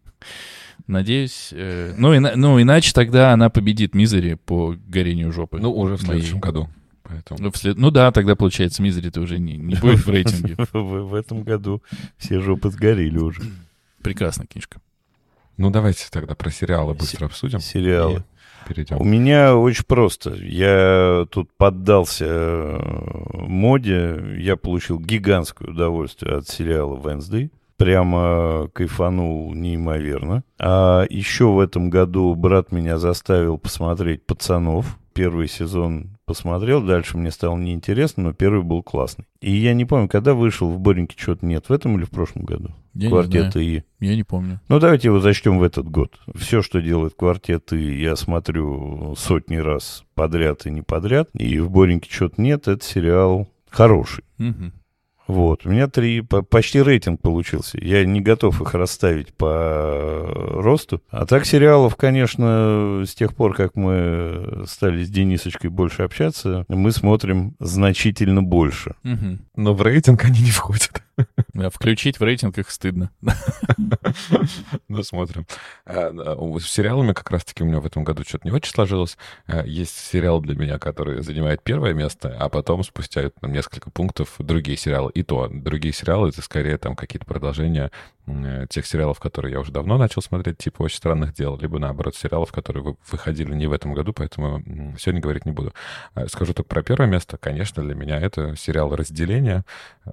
Надеюсь. 0.87 1.49
Э, 1.51 1.93
ну, 1.97 2.15
ина- 2.15 2.33
ну, 2.35 2.61
иначе 2.61 2.93
тогда 2.93 3.31
она 3.33 3.49
победит 3.49 3.95
Мизери 3.95 4.35
по 4.35 4.75
горению 4.87 5.31
жопы. 5.31 5.59
Ну, 5.59 5.71
уже 5.73 5.97
в 5.97 6.03
Моей. 6.03 6.21
следующем 6.21 6.39
году. 6.39 6.69
Поэтому... 7.03 7.39
Ну, 7.41 7.51
вслед- 7.51 7.77
ну 7.77 7.89
да, 7.91 8.11
тогда, 8.11 8.35
получается, 8.35 8.81
Мизери-то 8.83 9.21
уже 9.21 9.39
не, 9.39 9.57
не 9.57 9.75
будет 9.75 10.05
в 10.05 10.09
рейтинге. 10.09 10.55
В, 10.73 11.07
в 11.09 11.13
этом 11.15 11.43
году 11.43 11.81
все 12.17 12.39
жопы 12.41 12.69
сгорели 12.69 13.17
уже. 13.17 13.41
Прекрасная 14.01 14.47
книжка. 14.47 14.79
Ну, 15.57 15.69
давайте 15.69 16.05
тогда 16.11 16.35
про 16.35 16.49
сериалы 16.51 16.93
быстро 16.93 17.25
обсудим. 17.27 17.59
Сериалы. 17.59 18.23
Перейдем. 18.67 18.97
У 18.99 19.03
меня 19.03 19.55
очень 19.55 19.85
просто. 19.85 20.35
Я 20.35 21.25
тут 21.31 21.51
поддался 21.57 22.25
э, 22.27 23.13
моде. 23.33 24.21
Я 24.37 24.55
получил 24.55 24.99
гигантское 24.99 25.69
удовольствие 25.69 26.37
от 26.37 26.47
сериала 26.47 26.99
«Венсдей». 26.99 27.51
Прямо 27.77 28.69
кайфанул 28.73 29.53
неимоверно. 29.53 30.43
А 30.59 31.05
еще 31.09 31.45
в 31.45 31.59
этом 31.59 31.89
году 31.89 32.33
брат 32.35 32.71
меня 32.71 32.97
заставил 32.97 33.57
посмотреть 33.57 34.25
«Пацанов». 34.25 34.97
Первый 35.13 35.47
сезон 35.47 36.12
посмотрел, 36.25 36.81
дальше 36.81 37.17
мне 37.17 37.31
стало 37.31 37.57
неинтересно, 37.57 38.23
но 38.23 38.33
первый 38.33 38.63
был 38.63 38.83
классный. 38.83 39.25
И 39.41 39.51
я 39.51 39.73
не 39.73 39.85
помню, 39.85 40.07
когда 40.07 40.33
вышел 40.33 40.69
в 40.69 40.79
Бореньке 40.79 41.15
что-то 41.17 41.45
нет, 41.45 41.69
в 41.69 41.71
этом 41.73 41.97
или 41.97 42.05
в 42.05 42.09
прошлом 42.09 42.45
году? 42.45 42.71
Я 42.93 43.07
не 43.07 43.09
Квартет 43.09 43.51
знаю. 43.53 43.67
И. 43.67 43.83
Я 43.99 44.15
не 44.15 44.23
помню. 44.23 44.61
Ну, 44.67 44.79
давайте 44.79 45.07
его 45.07 45.19
зачтем 45.19 45.59
в 45.59 45.63
этот 45.63 45.89
год. 45.89 46.19
Все, 46.35 46.61
что 46.61 46.81
делает 46.81 47.15
квартет 47.15 47.73
И, 47.73 48.01
я 48.01 48.15
смотрю 48.15 49.15
сотни 49.17 49.55
раз 49.57 50.03
подряд 50.13 50.65
и 50.65 50.71
не 50.71 50.81
подряд. 50.81 51.29
И 51.33 51.59
в 51.59 51.69
Бореньке 51.69 52.11
что-то 52.11 52.41
нет, 52.41 52.67
это 52.67 52.83
сериал 52.83 53.47
хороший. 53.69 54.23
Мгм. 54.37 54.73
Вот, 55.27 55.65
у 55.65 55.69
меня 55.69 55.87
три, 55.87 56.21
по- 56.21 56.41
почти 56.41 56.81
рейтинг 56.81 57.21
получился. 57.21 57.77
Я 57.81 58.05
не 58.05 58.21
готов 58.21 58.61
их 58.61 58.73
расставить 58.73 59.33
по 59.33 60.25
росту. 60.61 61.01
А 61.09 61.25
так 61.25 61.45
сериалов, 61.45 61.95
конечно, 61.95 63.03
с 63.05 63.13
тех 63.15 63.35
пор, 63.35 63.55
как 63.55 63.75
мы 63.75 64.63
стали 64.67 65.03
с 65.03 65.09
Денисочкой 65.09 65.69
больше 65.69 66.03
общаться, 66.03 66.65
мы 66.67 66.91
смотрим 66.91 67.55
значительно 67.59 68.43
больше. 68.43 68.95
Мгм. 69.03 69.39
Но 69.55 69.73
в 69.73 69.81
рейтинг 69.81 70.25
они 70.25 70.41
не 70.41 70.51
входят. 70.51 71.03
Да, 71.53 71.69
включить 71.69 72.19
в 72.19 72.23
рейтинг 72.23 72.57
их 72.57 72.69
стыдно. 72.71 73.11
Ну, 74.87 75.03
смотрим. 75.03 75.45
А, 75.85 76.35
у- 76.35 76.59
С 76.59 76.67
сериалами 76.67 77.13
как 77.13 77.29
раз-таки 77.31 77.63
у 77.63 77.67
меня 77.67 77.79
в 77.79 77.85
этом 77.85 78.03
году 78.03 78.23
что-то 78.23 78.47
не 78.47 78.51
очень 78.53 78.71
сложилось. 78.73 79.17
Есть 79.65 79.95
сериал 79.95 80.41
для 80.41 80.55
меня, 80.55 80.79
который 80.79 81.21
занимает 81.21 81.61
первое 81.63 81.93
место, 81.93 82.35
а 82.39 82.49
потом 82.49 82.83
спустя 82.83 83.29
там, 83.29 83.51
несколько 83.51 83.91
пунктов 83.91 84.35
другие 84.39 84.77
сериалы. 84.77 85.11
И 85.13 85.23
то, 85.23 85.47
другие 85.51 85.93
сериалы— 85.93 86.29
это 86.29 86.41
скорее 86.41 86.77
там 86.77 86.95
какие-то 86.95 87.25
продолжения 87.25 87.91
э, 88.25 88.67
тех 88.69 88.85
сериалов, 88.85 89.19
которые 89.19 89.51
я 89.53 89.59
уже 89.59 89.71
давно 89.71 89.97
начал 89.97 90.21
смотреть, 90.21 90.57
типа 90.57 90.83
«Очень 90.83 90.97
странных 90.97 91.33
дел», 91.33 91.57
либо, 91.57 91.77
наоборот, 91.77 92.15
сериалов, 92.15 92.51
которые 92.53 92.81
вы- 92.83 92.95
выходили 93.11 93.53
не 93.53 93.67
в 93.67 93.73
этом 93.73 93.93
году, 93.93 94.13
поэтому 94.13 94.95
сегодня 94.97 95.21
говорить 95.21 95.45
не 95.45 95.51
буду. 95.51 95.73
Скажу 96.27 96.53
только 96.53 96.69
про 96.69 96.83
первое 96.83 97.07
место. 97.07 97.37
Конечно, 97.37 97.83
для 97.83 97.95
меня 97.95 98.19
это 98.19 98.55
сериал 98.55 98.95
«Разделение». 98.95 99.65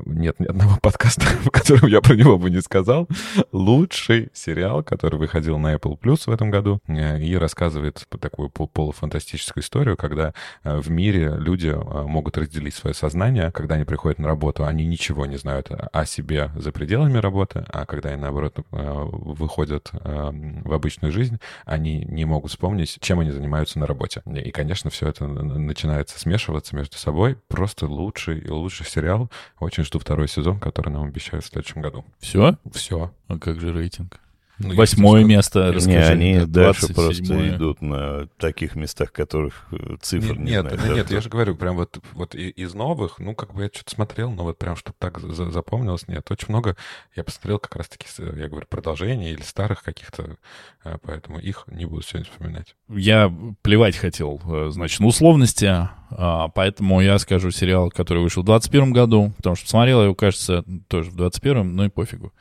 Нет 0.05 0.40
ни 0.40 0.46
одного 0.46 0.76
подкаста, 0.91 1.22
в 1.45 1.51
котором 1.51 1.88
я 1.88 2.01
про 2.01 2.16
него 2.16 2.36
бы 2.36 2.51
не 2.51 2.61
сказал. 2.61 3.09
Лучший 3.53 4.30
сериал, 4.32 4.82
который 4.82 5.18
выходил 5.18 5.57
на 5.59 5.74
Apple 5.74 5.97
Plus 5.97 6.22
в 6.26 6.30
этом 6.30 6.51
году 6.51 6.80
э, 6.88 7.20
и 7.20 7.36
рассказывает 7.36 8.07
такую 8.20 8.51
пол- 8.51 8.66
полуфантастическую 8.66 9.62
историю, 9.62 9.97
когда 9.97 10.34
э, 10.64 10.78
в 10.78 10.91
мире 10.91 11.36
люди 11.38 11.68
э, 11.68 12.03
могут 12.03 12.36
разделить 12.38 12.74
свое 12.74 12.95
сознание, 12.95 13.53
когда 13.53 13.76
они 13.76 13.84
приходят 13.84 14.18
на 14.18 14.26
работу, 14.26 14.64
они 14.64 14.84
ничего 14.84 15.26
не 15.26 15.36
знают 15.36 15.70
о 15.70 16.05
себе 16.07 16.51
за 16.57 16.72
пределами 16.72 17.18
работы, 17.18 17.64
а 17.68 17.86
когда 17.86 18.11
они, 18.11 18.22
наоборот, 18.22 18.59
выходят 18.70 19.91
в 19.93 20.72
обычную 20.72 21.12
жизнь, 21.12 21.38
они 21.64 22.05
не 22.05 22.24
могут 22.24 22.51
вспомнить, 22.51 22.99
чем 23.01 23.20
они 23.20 23.30
занимаются 23.30 23.78
на 23.78 23.86
работе. 23.86 24.22
И, 24.26 24.51
конечно, 24.51 24.91
все 24.91 25.09
это 25.09 25.26
начинается 25.26 26.18
смешиваться 26.18 26.74
между 26.74 26.97
собой. 26.97 27.36
Просто 27.49 27.86
лучший 27.86 28.41
и 28.41 28.51
лучший 28.51 28.86
сериал. 28.86 29.30
Очень 29.59 29.84
жду 29.84 29.99
второй 29.99 30.28
сезон, 30.28 30.59
который 30.59 30.80
нам 30.89 31.05
обещают 31.05 31.45
в 31.45 31.49
следующем 31.49 31.83
году. 31.83 32.05
Все? 32.20 32.57
Все. 32.72 33.12
А 33.28 33.39
как 33.39 33.61
же 33.61 33.72
рейтинг? 33.72 34.20
Ну, 34.62 34.74
Восьмое 34.74 35.24
место, 35.24 35.72
расскажи. 35.72 36.16
не, 36.18 36.34
они 36.36 36.46
да, 36.46 36.64
дальше 36.66 36.86
27-е. 36.86 36.94
просто 36.94 37.48
идут 37.48 37.80
на 37.80 38.26
таких 38.36 38.76
местах, 38.76 39.11
которых 39.11 39.66
э, 39.72 39.96
цифр 40.02 40.36
не, 40.36 40.50
нет, 40.50 40.61
знаю. 40.61 40.76
нет, 40.76 40.86
да, 40.86 40.94
нет, 40.94 41.11
я 41.11 41.20
же 41.22 41.30
говорю, 41.30 41.56
прям 41.56 41.76
вот, 41.76 41.98
вот 42.12 42.34
из 42.34 42.74
новых, 42.74 43.18
ну, 43.18 43.34
как 43.34 43.54
бы 43.54 43.62
я 43.62 43.70
что-то 43.72 43.90
смотрел, 43.90 44.30
но 44.30 44.44
вот 44.44 44.58
прям, 44.58 44.76
чтобы 44.76 44.96
так 44.98 45.18
за- 45.18 45.50
запомнилось, 45.50 46.08
нет. 46.08 46.30
Очень 46.30 46.48
много 46.50 46.76
я 47.16 47.24
посмотрел 47.24 47.58
как 47.58 47.74
раз-таки, 47.74 48.06
я 48.18 48.48
говорю, 48.48 48.66
продолжений 48.68 49.32
или 49.32 49.40
старых 49.40 49.82
каких-то, 49.82 50.36
э, 50.84 50.98
поэтому 51.02 51.38
их 51.38 51.64
не 51.66 51.86
буду 51.86 52.02
сегодня 52.02 52.30
вспоминать. 52.30 52.76
Я 52.90 53.34
плевать 53.62 53.96
хотел, 53.96 54.42
э, 54.44 54.68
значит, 54.70 55.00
на 55.00 55.06
условности, 55.06 55.88
а, 56.11 56.48
поэтому 56.48 57.00
я 57.00 57.18
скажу 57.18 57.50
сериал, 57.50 57.90
который 57.90 58.22
вышел 58.22 58.42
в 58.42 58.46
21 58.46 58.92
году, 58.92 59.32
потому 59.38 59.56
что 59.56 59.64
посмотрел 59.64 60.00
я 60.00 60.04
его, 60.04 60.14
кажется, 60.14 60.64
тоже 60.88 61.11
в 61.11 61.16
21-м, 61.16 61.74
ну 61.74 61.84
и 61.84 61.88
пофигу. 61.88 62.34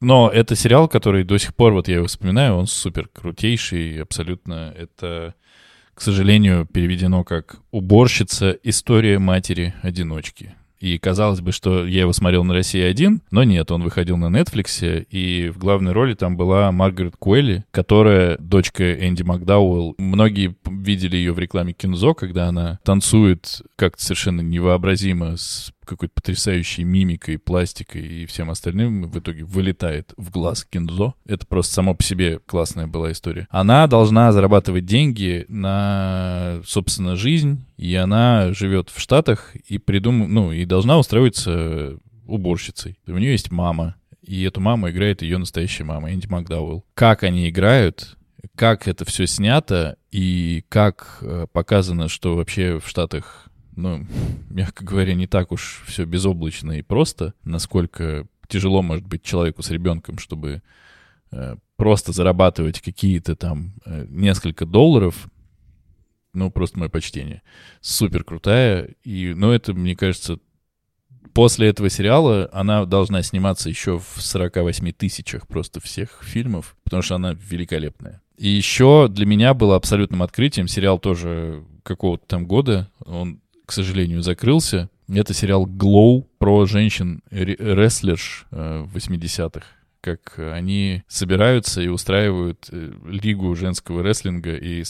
Но 0.00 0.30
это 0.30 0.54
сериал, 0.54 0.88
который 0.88 1.24
до 1.24 1.38
сих 1.38 1.54
пор, 1.54 1.72
вот 1.72 1.88
я 1.88 1.96
его 1.96 2.06
вспоминаю, 2.06 2.54
он 2.54 2.66
супер 2.66 3.08
крутейший, 3.12 4.00
абсолютно. 4.00 4.74
Это, 4.76 5.34
к 5.94 6.00
сожалению, 6.00 6.66
переведено 6.66 7.24
как 7.24 7.56
«Уборщица. 7.72 8.56
История 8.62 9.18
матери-одиночки». 9.18 10.54
И 10.80 10.96
казалось 10.98 11.40
бы, 11.40 11.50
что 11.50 11.84
я 11.84 12.02
его 12.02 12.12
смотрел 12.12 12.44
на 12.44 12.54
России 12.54 12.80
один, 12.80 13.22
но 13.32 13.42
нет, 13.42 13.70
он 13.72 13.82
выходил 13.82 14.16
на 14.16 14.26
Netflix, 14.26 15.04
и 15.10 15.48
в 15.48 15.58
главной 15.58 15.90
роли 15.90 16.14
там 16.14 16.36
была 16.36 16.70
Маргарет 16.70 17.16
Куэлли, 17.16 17.64
которая 17.72 18.38
дочка 18.38 18.94
Энди 18.94 19.24
Макдауэлл. 19.24 19.96
Многие 19.98 20.54
видели 20.70 21.16
ее 21.16 21.32
в 21.32 21.38
рекламе 21.40 21.72
Кинзо, 21.72 22.14
когда 22.14 22.46
она 22.46 22.78
танцует 22.84 23.62
как-то 23.74 24.04
совершенно 24.04 24.40
невообразимо 24.40 25.36
с 25.36 25.72
какой-то 25.88 26.14
потрясающей 26.14 26.84
мимикой, 26.84 27.38
пластикой 27.38 28.06
и 28.06 28.26
всем 28.26 28.50
остальным 28.50 29.10
в 29.10 29.18
итоге 29.18 29.44
вылетает 29.44 30.12
в 30.16 30.30
глаз 30.30 30.64
Кинзо. 30.64 31.14
Это 31.26 31.46
просто 31.46 31.74
само 31.74 31.94
по 31.94 32.02
себе 32.02 32.40
классная 32.46 32.86
была 32.86 33.12
история. 33.12 33.48
Она 33.50 33.86
должна 33.86 34.32
зарабатывать 34.32 34.86
деньги 34.86 35.44
на, 35.48 36.60
собственно, 36.64 37.16
жизнь, 37.16 37.64
и 37.76 37.94
она 37.94 38.52
живет 38.52 38.90
в 38.90 39.00
Штатах 39.00 39.56
и 39.66 39.78
придум... 39.78 40.32
ну, 40.32 40.52
и 40.52 40.64
должна 40.64 40.98
устроиться 40.98 41.98
уборщицей. 42.26 42.98
У 43.06 43.12
нее 43.12 43.32
есть 43.32 43.50
мама, 43.50 43.96
и 44.22 44.42
эту 44.42 44.60
маму 44.60 44.90
играет 44.90 45.22
ее 45.22 45.38
настоящая 45.38 45.84
мама, 45.84 46.12
Энди 46.12 46.26
Макдауэлл. 46.26 46.84
Как 46.94 47.22
они 47.22 47.48
играют, 47.48 48.18
как 48.54 48.86
это 48.86 49.04
все 49.04 49.26
снято, 49.26 49.96
и 50.10 50.64
как 50.68 51.18
э, 51.20 51.46
показано, 51.52 52.08
что 52.08 52.36
вообще 52.36 52.78
в 52.78 52.88
Штатах 52.88 53.47
ну, 53.78 54.06
мягко 54.50 54.84
говоря, 54.84 55.14
не 55.14 55.26
так 55.26 55.52
уж 55.52 55.82
все 55.86 56.04
безоблачно 56.04 56.72
и 56.72 56.82
просто, 56.82 57.34
насколько 57.44 58.26
тяжело 58.48 58.82
может 58.82 59.06
быть 59.06 59.22
человеку 59.22 59.62
с 59.62 59.70
ребенком, 59.70 60.18
чтобы 60.18 60.62
э, 61.30 61.56
просто 61.76 62.12
зарабатывать 62.12 62.80
какие-то 62.80 63.36
там 63.36 63.74
э, 63.84 64.06
несколько 64.08 64.66
долларов, 64.66 65.28
ну, 66.34 66.50
просто 66.50 66.78
мое 66.78 66.88
почтение. 66.88 67.42
Супер 67.80 68.22
крутая. 68.24 68.94
И, 69.02 69.32
ну, 69.34 69.50
это, 69.50 69.74
мне 69.74 69.96
кажется, 69.96 70.38
после 71.32 71.68
этого 71.68 71.88
сериала 71.88 72.48
она 72.52 72.84
должна 72.84 73.22
сниматься 73.22 73.68
еще 73.68 73.98
в 73.98 74.20
48 74.20 74.92
тысячах 74.92 75.46
просто 75.46 75.80
всех 75.80 76.22
фильмов, 76.22 76.76
потому 76.84 77.02
что 77.02 77.16
она 77.16 77.32
великолепная. 77.32 78.22
И 78.36 78.48
еще 78.48 79.08
для 79.08 79.26
меня 79.26 79.52
было 79.52 79.76
абсолютным 79.76 80.22
открытием 80.22 80.68
сериал 80.68 80.98
тоже 80.98 81.64
какого-то 81.82 82.24
там 82.26 82.46
года. 82.46 82.88
Он 83.04 83.40
к 83.68 83.72
сожалению, 83.72 84.22
закрылся. 84.22 84.88
Это 85.12 85.34
сериал 85.34 85.66
«Glow» 85.66 86.24
про 86.38 86.64
женщин-рестлерш 86.64 88.46
э, 88.50 88.86
в 88.86 88.96
80-х 88.96 89.62
как 90.00 90.38
они 90.38 91.02
собираются 91.08 91.82
и 91.82 91.88
устраивают 91.88 92.68
э, 92.70 92.92
лигу 93.04 93.54
женского 93.56 94.02
рестлинга 94.02 94.54
и, 94.54 94.84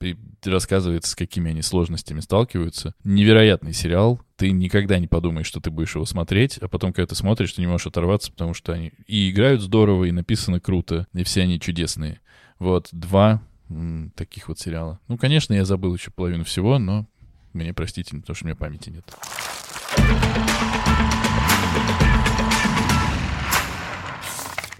и 0.00 0.16
рассказывается, 0.44 1.12
с 1.12 1.14
какими 1.14 1.50
они 1.50 1.60
сложностями 1.62 2.20
сталкиваются. 2.20 2.94
Невероятный 3.04 3.74
сериал. 3.74 4.20
Ты 4.36 4.50
никогда 4.50 4.98
не 4.98 5.06
подумаешь, 5.06 5.46
что 5.46 5.60
ты 5.60 5.70
будешь 5.70 5.94
его 5.94 6.06
смотреть, 6.06 6.56
а 6.58 6.66
потом, 6.66 6.92
когда 6.94 7.08
ты 7.08 7.14
смотришь, 7.14 7.52
ты 7.52 7.60
не 7.60 7.68
можешь 7.68 7.86
оторваться, 7.86 8.32
потому 8.32 8.54
что 8.54 8.72
они 8.72 8.92
и 9.06 9.30
играют 9.30 9.60
здорово, 9.60 10.04
и 10.04 10.12
написано 10.12 10.60
круто, 10.60 11.06
и 11.12 11.22
все 11.24 11.42
они 11.42 11.60
чудесные. 11.60 12.20
Вот, 12.58 12.88
два 12.90 13.42
таких 14.14 14.48
вот 14.48 14.58
сериала. 14.58 15.00
Ну, 15.08 15.16
конечно, 15.18 15.54
я 15.54 15.64
забыл 15.64 15.94
еще 15.94 16.10
половину 16.10 16.44
всего, 16.44 16.78
но 16.78 17.06
мне 17.54 17.72
простите, 17.72 18.16
потому 18.16 18.34
что 18.34 18.44
у 18.44 18.48
меня 18.48 18.56
памяти 18.56 18.90
нет. 18.90 19.04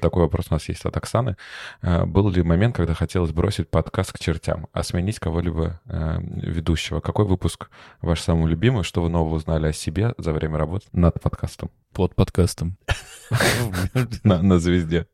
Такой 0.00 0.24
вопрос 0.24 0.48
у 0.50 0.54
нас 0.54 0.68
есть 0.68 0.84
от 0.84 0.94
Оксаны. 0.98 1.36
Э, 1.80 2.04
был 2.04 2.28
ли 2.28 2.42
момент, 2.42 2.76
когда 2.76 2.92
хотелось 2.92 3.32
бросить 3.32 3.70
подкаст 3.70 4.12
к 4.12 4.18
чертям, 4.18 4.66
а 4.72 4.82
сменить 4.82 5.18
кого-либо 5.18 5.80
э, 5.86 6.18
ведущего? 6.20 7.00
Какой 7.00 7.24
выпуск 7.24 7.70
ваш 8.02 8.20
самый 8.20 8.50
любимый? 8.50 8.84
Что 8.84 9.00
вы 9.00 9.08
нового 9.08 9.36
узнали 9.36 9.68
о 9.68 9.72
себе 9.72 10.12
за 10.18 10.34
время 10.34 10.58
работы 10.58 10.86
над 10.92 11.22
подкастом? 11.22 11.70
Под 11.94 12.14
подкастом. 12.14 12.76
На 14.24 14.58
звезде. 14.58 15.06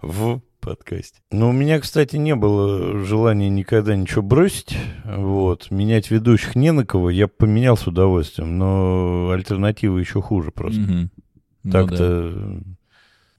В 0.00 0.40
подкасте. 0.60 1.20
Но 1.30 1.50
у 1.50 1.52
меня, 1.52 1.80
кстати, 1.80 2.16
не 2.16 2.34
было 2.34 3.04
желания 3.04 3.48
никогда 3.48 3.96
ничего 3.96 4.22
бросить. 4.22 4.76
Вот. 5.04 5.70
Менять 5.70 6.10
ведущих 6.10 6.54
не 6.54 6.72
на 6.72 6.84
кого. 6.84 7.10
Я 7.10 7.28
поменял 7.28 7.76
с 7.76 7.86
удовольствием, 7.86 8.58
но 8.58 9.30
альтернатива 9.30 9.98
еще 9.98 10.20
хуже 10.22 10.50
просто. 10.50 10.80
Ну 10.80 11.70
Так-то... 11.70 12.60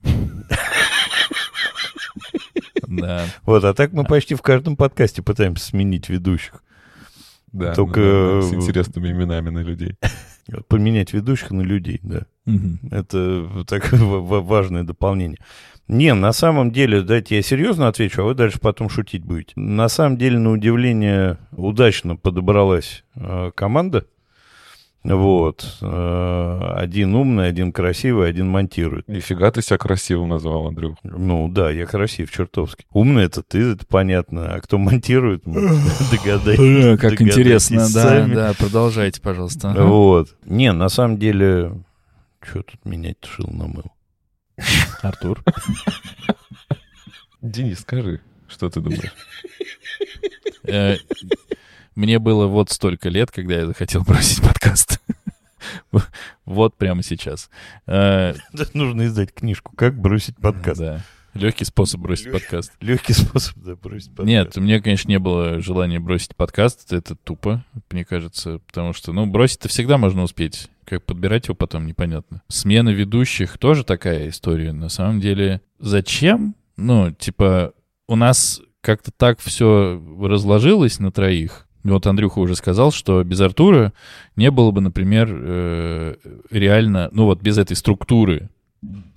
Да. 2.87 3.25
Вот, 3.45 3.63
а 3.63 3.73
так 3.73 3.93
мы 3.93 4.03
почти 4.03 4.35
в 4.35 4.41
каждом 4.41 4.75
подкасте 4.75 5.21
пытаемся 5.21 5.65
сменить 5.65 6.09
ведущих. 6.09 6.61
Да, 7.51 7.73
Только, 7.73 7.99
ну, 7.99 8.41
с 8.41 8.53
интересными 8.53 9.11
именами 9.11 9.49
на 9.49 9.59
людей. 9.59 9.95
Поменять 10.67 11.13
ведущих 11.13 11.51
на 11.51 11.61
людей, 11.61 11.99
да. 12.03 12.25
Мгм. 12.45 12.79
Это 12.91 13.65
так 13.67 13.91
ва- 13.93 14.19
ва- 14.19 14.41
важное 14.41 14.83
дополнение. 14.83 15.37
Не, 15.87 16.13
на 16.13 16.31
самом 16.31 16.71
деле, 16.71 17.01
дайте 17.01 17.35
я 17.35 17.41
серьезно 17.41 17.87
отвечу, 17.87 18.21
а 18.21 18.25
вы 18.25 18.33
дальше 18.33 18.59
потом 18.59 18.89
шутить 18.89 19.23
будете. 19.25 19.51
На 19.57 19.89
самом 19.89 20.17
деле, 20.17 20.39
на 20.39 20.51
удивление, 20.51 21.37
удачно 21.51 22.15
подобралась 22.15 23.03
э, 23.15 23.51
команда. 23.55 24.05
Вот. 25.03 25.79
Э, 25.81 26.73
один 26.75 27.15
умный, 27.15 27.47
один 27.47 27.71
красивый, 27.71 28.29
один 28.29 28.47
монтирует. 28.49 29.07
Нифига 29.07 29.49
ты 29.51 29.61
себя 29.63 29.79
красивым 29.79 30.29
назвал, 30.29 30.67
Андрюх. 30.67 30.95
Ну 31.03 31.49
да, 31.49 31.71
я 31.71 31.85
красив, 31.87 32.31
чертовски. 32.31 32.85
Умный 32.91 33.23
это 33.23 33.41
ты, 33.41 33.71
это 33.71 33.85
понятно. 33.85 34.53
А 34.53 34.61
кто 34.61 34.77
монтирует, 34.77 35.43
догадайтесь. 35.45 36.59
Бля, 36.59 36.97
как 36.97 37.19
интересно, 37.21 37.87
да, 37.93 38.27
да, 38.27 38.53
продолжайте, 38.57 39.19
пожалуйста. 39.21 39.73
Вот. 39.75 40.35
Не, 40.45 40.71
на 40.71 40.87
самом 40.87 41.17
деле, 41.17 41.73
что 42.43 42.63
тут 42.63 42.83
менять-то 42.85 43.27
шил 43.27 43.47
намыл? 43.51 43.85
Артур. 45.01 45.43
Денис, 47.41 47.79
скажи, 47.79 48.21
что 48.47 48.69
ты 48.69 48.81
думаешь? 48.81 49.13
Э, 50.63 50.97
Мне 51.95 52.19
было 52.19 52.47
вот 52.47 52.69
столько 52.69 53.09
лет, 53.09 53.31
когда 53.31 53.55
я 53.55 53.65
захотел 53.65 54.03
бросить 54.03 54.41
подкаст. 54.41 54.99
Вот 56.45 56.75
прямо 56.75 57.03
сейчас. 57.03 57.49
Э, 57.85 58.33
Нужно 58.73 59.05
издать 59.05 59.33
книжку 59.33 59.75
«Как 59.75 59.97
бросить 59.99 60.35
подкаст». 60.37 60.79
Да. 60.81 61.01
Легкий 61.33 61.63
способ 61.65 62.01
бросить 62.01 62.25
Лёгкий. 62.25 62.41
подкаст. 62.41 62.73
Легкий 62.81 63.13
способ 63.13 63.55
да, 63.57 63.75
бросить 63.75 64.09
подкаст. 64.09 64.27
Нет, 64.27 64.57
у 64.57 64.61
меня, 64.61 64.81
конечно, 64.81 65.07
не 65.07 65.19
было 65.19 65.61
желания 65.61 65.99
бросить 65.99 66.35
подкаст. 66.35 66.91
Это 66.91 67.15
тупо, 67.15 67.63
мне 67.89 68.03
кажется. 68.03 68.59
Потому 68.67 68.91
что, 68.93 69.13
ну, 69.13 69.27
бросить-то 69.27 69.69
всегда 69.69 69.97
можно 69.97 70.23
успеть. 70.23 70.69
Как 70.85 71.03
подбирать 71.03 71.45
его 71.45 71.55
потом, 71.55 71.85
непонятно. 71.85 72.41
Смена 72.47 72.89
ведущих 72.89 73.57
тоже 73.57 73.83
такая 73.83 74.29
история. 74.29 74.73
На 74.73 74.89
самом 74.89 75.19
деле, 75.19 75.61
зачем? 75.79 76.55
Ну, 76.77 77.11
типа, 77.11 77.73
у 78.07 78.15
нас 78.15 78.61
как-то 78.81 79.11
так 79.11 79.39
все 79.39 80.01
разложилось 80.21 80.99
на 80.99 81.11
троих. 81.11 81.67
Вот 81.83 82.05
Андрюха 82.07 82.39
уже 82.39 82.55
сказал, 82.55 82.91
что 82.91 83.23
без 83.23 83.41
Артура 83.41 83.93
не 84.35 84.51
было 84.51 84.71
бы, 84.71 84.81
например, 84.81 85.29
э, 85.31 86.15
реально, 86.51 87.09
ну 87.11 87.25
вот 87.25 87.41
без 87.41 87.57
этой 87.57 87.75
структуры, 87.75 88.49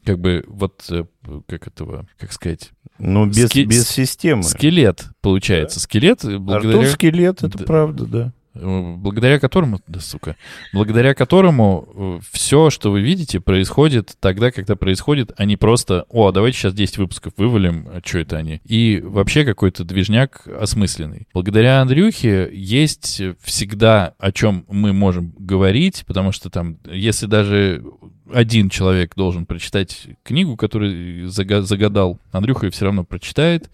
как 0.05 0.19
бы 0.19 0.45
вот, 0.47 0.85
э, 0.91 1.05
как 1.47 1.67
этого, 1.67 2.07
как 2.19 2.33
сказать, 2.33 2.71
Ну, 2.99 3.27
без, 3.27 3.49
Ски- 3.49 3.65
без 3.65 3.89
системы. 3.89 4.43
скелет, 4.45 5.07
получается. 5.21 5.81
Скелет, 5.81 6.25
э, 6.25 6.29
Артур 6.29 6.41
благодаря, 6.41 6.87
скелет, 6.89 7.43
это 7.43 7.59
Да. 7.59 7.65
правда, 7.65 8.07
да. 8.07 8.33
Э, 8.55 8.95
благодаря 8.97 9.39
которому, 9.39 9.81
да 9.87 10.01
сука, 10.01 10.37
благодаря 10.73 11.15
которому 11.15 12.21
все, 12.33 12.71
что 12.71 12.91
вы 12.91 13.01
видите, 13.01 13.41
происходит 13.41 14.17
тогда, 14.21 14.51
когда 14.51 14.77
происходит, 14.77 15.33
а 15.37 15.45
не 15.45 15.57
просто, 15.57 16.07
о, 16.09 16.29
а 16.29 16.33
давайте 16.33 16.59
сейчас 16.59 16.75
10 16.75 16.99
выпусков 16.99 17.33
вывалим, 17.37 17.89
а 17.89 18.01
что 18.05 18.19
это 18.19 18.37
они? 18.37 18.61
И 18.65 19.01
вообще 19.05 19.45
какой-то 19.45 19.85
движняк 19.85 20.47
осмысленный. 20.47 21.27
Благодаря 21.33 21.81
Андрюхе 21.81 22.51
есть 22.53 23.23
всегда 23.43 24.15
о 24.19 24.33
чем 24.33 24.65
мы 24.69 24.93
можем 24.93 25.35
говорить, 25.39 26.05
потому 26.07 26.33
что 26.33 26.51
там, 26.51 26.79
если 26.85 27.27
даже 27.27 27.85
один 28.33 28.71
человек 28.71 29.15
должен 29.15 29.47
прочитать 29.47 30.07
книгу, 30.23 30.57
которую 30.57 31.29
зага- 31.29 31.63
загадал, 31.63 32.19
Андрюха 32.33 32.67
ее 32.67 32.73
все 32.73 32.87
равно 32.87 33.05
прочитает, 33.05 33.71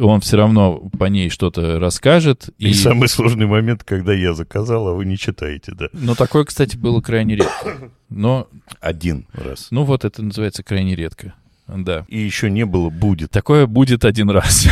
он 0.00 0.20
все 0.20 0.36
равно 0.36 0.90
по 0.98 1.04
ней 1.04 1.30
что-то 1.30 1.78
расскажет. 1.78 2.50
И, 2.58 2.72
самый 2.72 3.08
сложный 3.08 3.46
момент, 3.46 3.84
когда 3.84 4.12
я 4.12 4.34
заказал, 4.34 4.88
а 4.88 4.94
вы 4.94 5.04
не 5.04 5.16
читаете, 5.16 5.72
да. 5.74 5.88
Но 5.92 6.14
такое, 6.14 6.44
кстати, 6.44 6.76
было 6.76 7.00
крайне 7.00 7.36
редко. 7.36 7.90
Но, 8.08 8.48
Один 8.80 9.26
раз. 9.32 9.68
ну 9.70 9.84
вот 9.84 10.04
это 10.04 10.22
называется 10.22 10.62
крайне 10.62 10.94
редко. 10.94 11.34
Да. 11.66 12.04
И 12.08 12.18
еще 12.18 12.50
не 12.50 12.64
было, 12.64 12.88
будет. 12.88 13.30
Такое 13.30 13.66
будет 13.66 14.04
один 14.04 14.30
раз. 14.30 14.66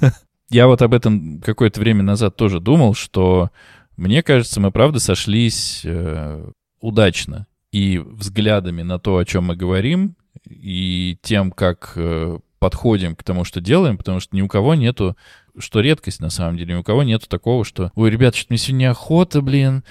Я 0.50 0.66
вот 0.66 0.82
об 0.82 0.92
этом 0.92 1.40
какое-то 1.40 1.80
время 1.80 2.02
назад 2.02 2.36
тоже 2.36 2.60
думал, 2.60 2.94
что 2.94 3.50
мне 3.96 4.22
кажется, 4.22 4.60
мы 4.60 4.70
правда 4.72 4.98
сошлись 4.98 5.82
э, 5.84 6.50
удачно 6.80 7.46
и 7.70 7.98
взглядами 7.98 8.82
на 8.82 8.98
то, 8.98 9.16
о 9.16 9.24
чем 9.24 9.44
мы 9.44 9.56
говорим, 9.56 10.16
и 10.44 11.16
тем, 11.22 11.52
как 11.52 11.92
э, 11.96 12.38
подходим 12.62 13.16
к 13.16 13.24
тому, 13.24 13.42
что 13.42 13.60
делаем, 13.60 13.98
потому 13.98 14.20
что 14.20 14.36
ни 14.36 14.40
у 14.40 14.46
кого 14.46 14.76
нету, 14.76 15.16
что 15.58 15.80
редкость 15.80 16.20
на 16.20 16.30
самом 16.30 16.56
деле, 16.56 16.74
ни 16.74 16.78
у 16.78 16.84
кого 16.84 17.02
нету 17.02 17.28
такого, 17.28 17.64
что, 17.64 17.90
ой, 17.96 18.08
ребят, 18.08 18.36
что-то 18.36 18.52
мне 18.52 18.58
сегодня 18.58 18.92
охота, 18.92 19.40
блин, 19.40 19.82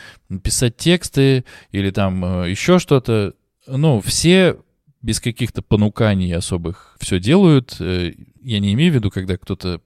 писать 0.42 0.78
тексты 0.78 1.44
или 1.74 1.92
там 1.92 2.24
э, 2.24 2.50
еще 2.50 2.80
что-то. 2.80 3.34
Ну, 3.68 4.00
все 4.00 4.56
без 5.02 5.20
каких-то 5.20 5.62
понуканий 5.62 6.34
особых 6.34 6.96
все 6.98 7.20
делают. 7.20 7.76
Э, 7.82 8.14
я 8.42 8.60
не 8.60 8.72
имею 8.72 8.94
в 8.94 8.96
виду, 8.96 9.12
когда 9.12 9.36
кто-то 9.36 9.82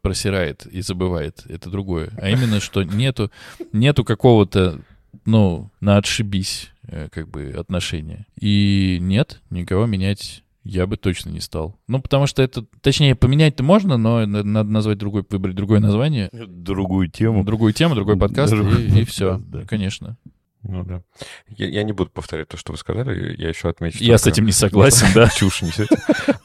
просирает 0.00 0.64
и 0.64 0.80
забывает, 0.80 1.44
это 1.46 1.68
другое. 1.68 2.08
А 2.16 2.30
именно, 2.30 2.58
что 2.60 2.84
нету, 2.84 3.30
нету 3.74 4.02
какого-то, 4.02 4.80
ну, 5.26 5.70
на 5.80 5.98
отшибись, 5.98 6.70
э, 6.84 7.10
как 7.12 7.28
бы, 7.28 7.50
отношения. 7.50 8.26
И 8.40 8.96
нет, 8.98 9.42
никого 9.50 9.84
менять 9.84 10.42
я 10.70 10.86
бы 10.86 10.96
точно 10.96 11.30
не 11.30 11.40
стал. 11.40 11.76
Ну, 11.88 12.00
потому 12.00 12.26
что 12.26 12.42
это... 12.42 12.64
Точнее, 12.80 13.16
поменять-то 13.16 13.62
можно, 13.64 13.96
но 13.96 14.24
надо 14.24 14.70
назвать 14.70 14.98
другой, 14.98 15.24
выбрать 15.28 15.56
другое 15.56 15.80
название. 15.80 16.30
Другую 16.32 17.08
тему. 17.08 17.44
Другую 17.44 17.72
тему, 17.72 17.96
другой 17.96 18.16
подкаст, 18.18 18.52
другой 18.52 18.84
и, 18.84 19.00
и 19.00 19.04
все. 19.04 19.40
Да. 19.44 19.62
Конечно. 19.66 20.16
Ну 20.62 20.84
да. 20.84 21.02
Я, 21.48 21.68
я 21.68 21.82
не 21.82 21.92
буду 21.92 22.10
повторять 22.10 22.48
то, 22.48 22.56
что 22.56 22.72
вы 22.72 22.78
сказали. 22.78 23.34
Я 23.36 23.48
еще 23.48 23.68
отмечу... 23.68 23.98
Я 24.00 24.18
только... 24.18 24.18
с 24.18 24.26
этим 24.26 24.44
не 24.44 24.52
согласен, 24.52 25.06
да. 25.14 25.28
Чушь 25.34 25.62
несете. 25.62 25.96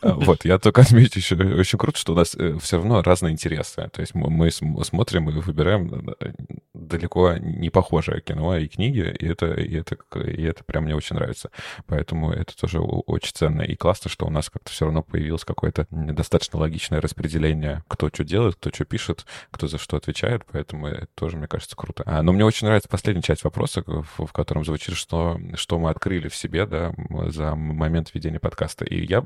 А, 0.02 0.14
вот, 0.14 0.46
я 0.46 0.58
только 0.58 0.82
отмечу 0.82 1.20
еще 1.20 1.36
очень 1.36 1.78
круто, 1.78 2.00
что 2.00 2.14
у 2.14 2.16
нас 2.16 2.34
э, 2.36 2.58
все 2.62 2.78
равно 2.78 3.02
разные 3.02 3.34
интересы. 3.34 3.90
То 3.92 4.02
есть 4.02 4.16
мы 4.16 4.52
смотрим 4.52 5.30
и 5.30 5.34
выбираем 5.34 6.14
э, 6.20 6.34
далеко 6.74 7.34
не 7.34 7.70
похожее 7.70 8.22
кино 8.22 8.58
и 8.58 8.68
книги, 8.68 9.16
и 9.20 9.28
это, 9.28 9.54
и 9.54 9.76
это, 9.76 9.96
и 10.20 10.44
это 10.44 10.64
прям 10.64 10.86
мне 10.86 10.96
очень 10.96 11.16
нравится. 11.16 11.50
Поэтому 11.88 12.32
это 12.32 12.56
тоже 12.56 12.80
очень 12.80 13.34
ценно 13.34 13.62
и 13.64 13.76
классно, 13.76 14.10
что 14.10 14.26
у 14.26 14.30
нас 14.30 14.50
как-то 14.50 14.72
все 14.72 14.86
равно 14.86 15.04
появилось 15.04 15.44
какое-то 15.44 15.88
достаточно 15.90 16.60
логичное 16.60 17.02
распределение, 17.02 17.84
кто 17.88 18.10
что 18.14 18.24
делает, 18.24 18.56
кто 18.56 18.70
что 18.70 18.86
пишет, 18.86 19.26
кто 19.52 19.68
за 19.68 19.78
что 19.78 19.98
отвечает, 19.98 20.44
поэтому 20.50 20.88
это 20.88 21.08
тоже, 21.16 21.38
мне 21.38 21.48
кажется, 21.48 21.76
круто. 21.76 22.04
А, 22.06 22.22
но 22.22 22.32
мне 22.32 22.46
очень 22.46 22.68
нравится 22.68 22.90
последняя 22.90 23.22
часть 23.22 23.44
вопроса, 23.44 23.84
в, 24.06 24.26
в 24.26 24.34
котором 24.34 24.64
звучит, 24.66 24.96
что, 24.96 25.40
что 25.56 25.80
мы 25.80 25.90
открыли 25.90 26.28
в 26.28 26.36
себе, 26.36 26.66
да, 26.66 26.94
за 27.28 27.56
момент 27.56 28.14
ведения 28.14 28.40
подкаста. 28.40 28.86
И 28.86 29.06
я 29.06 29.24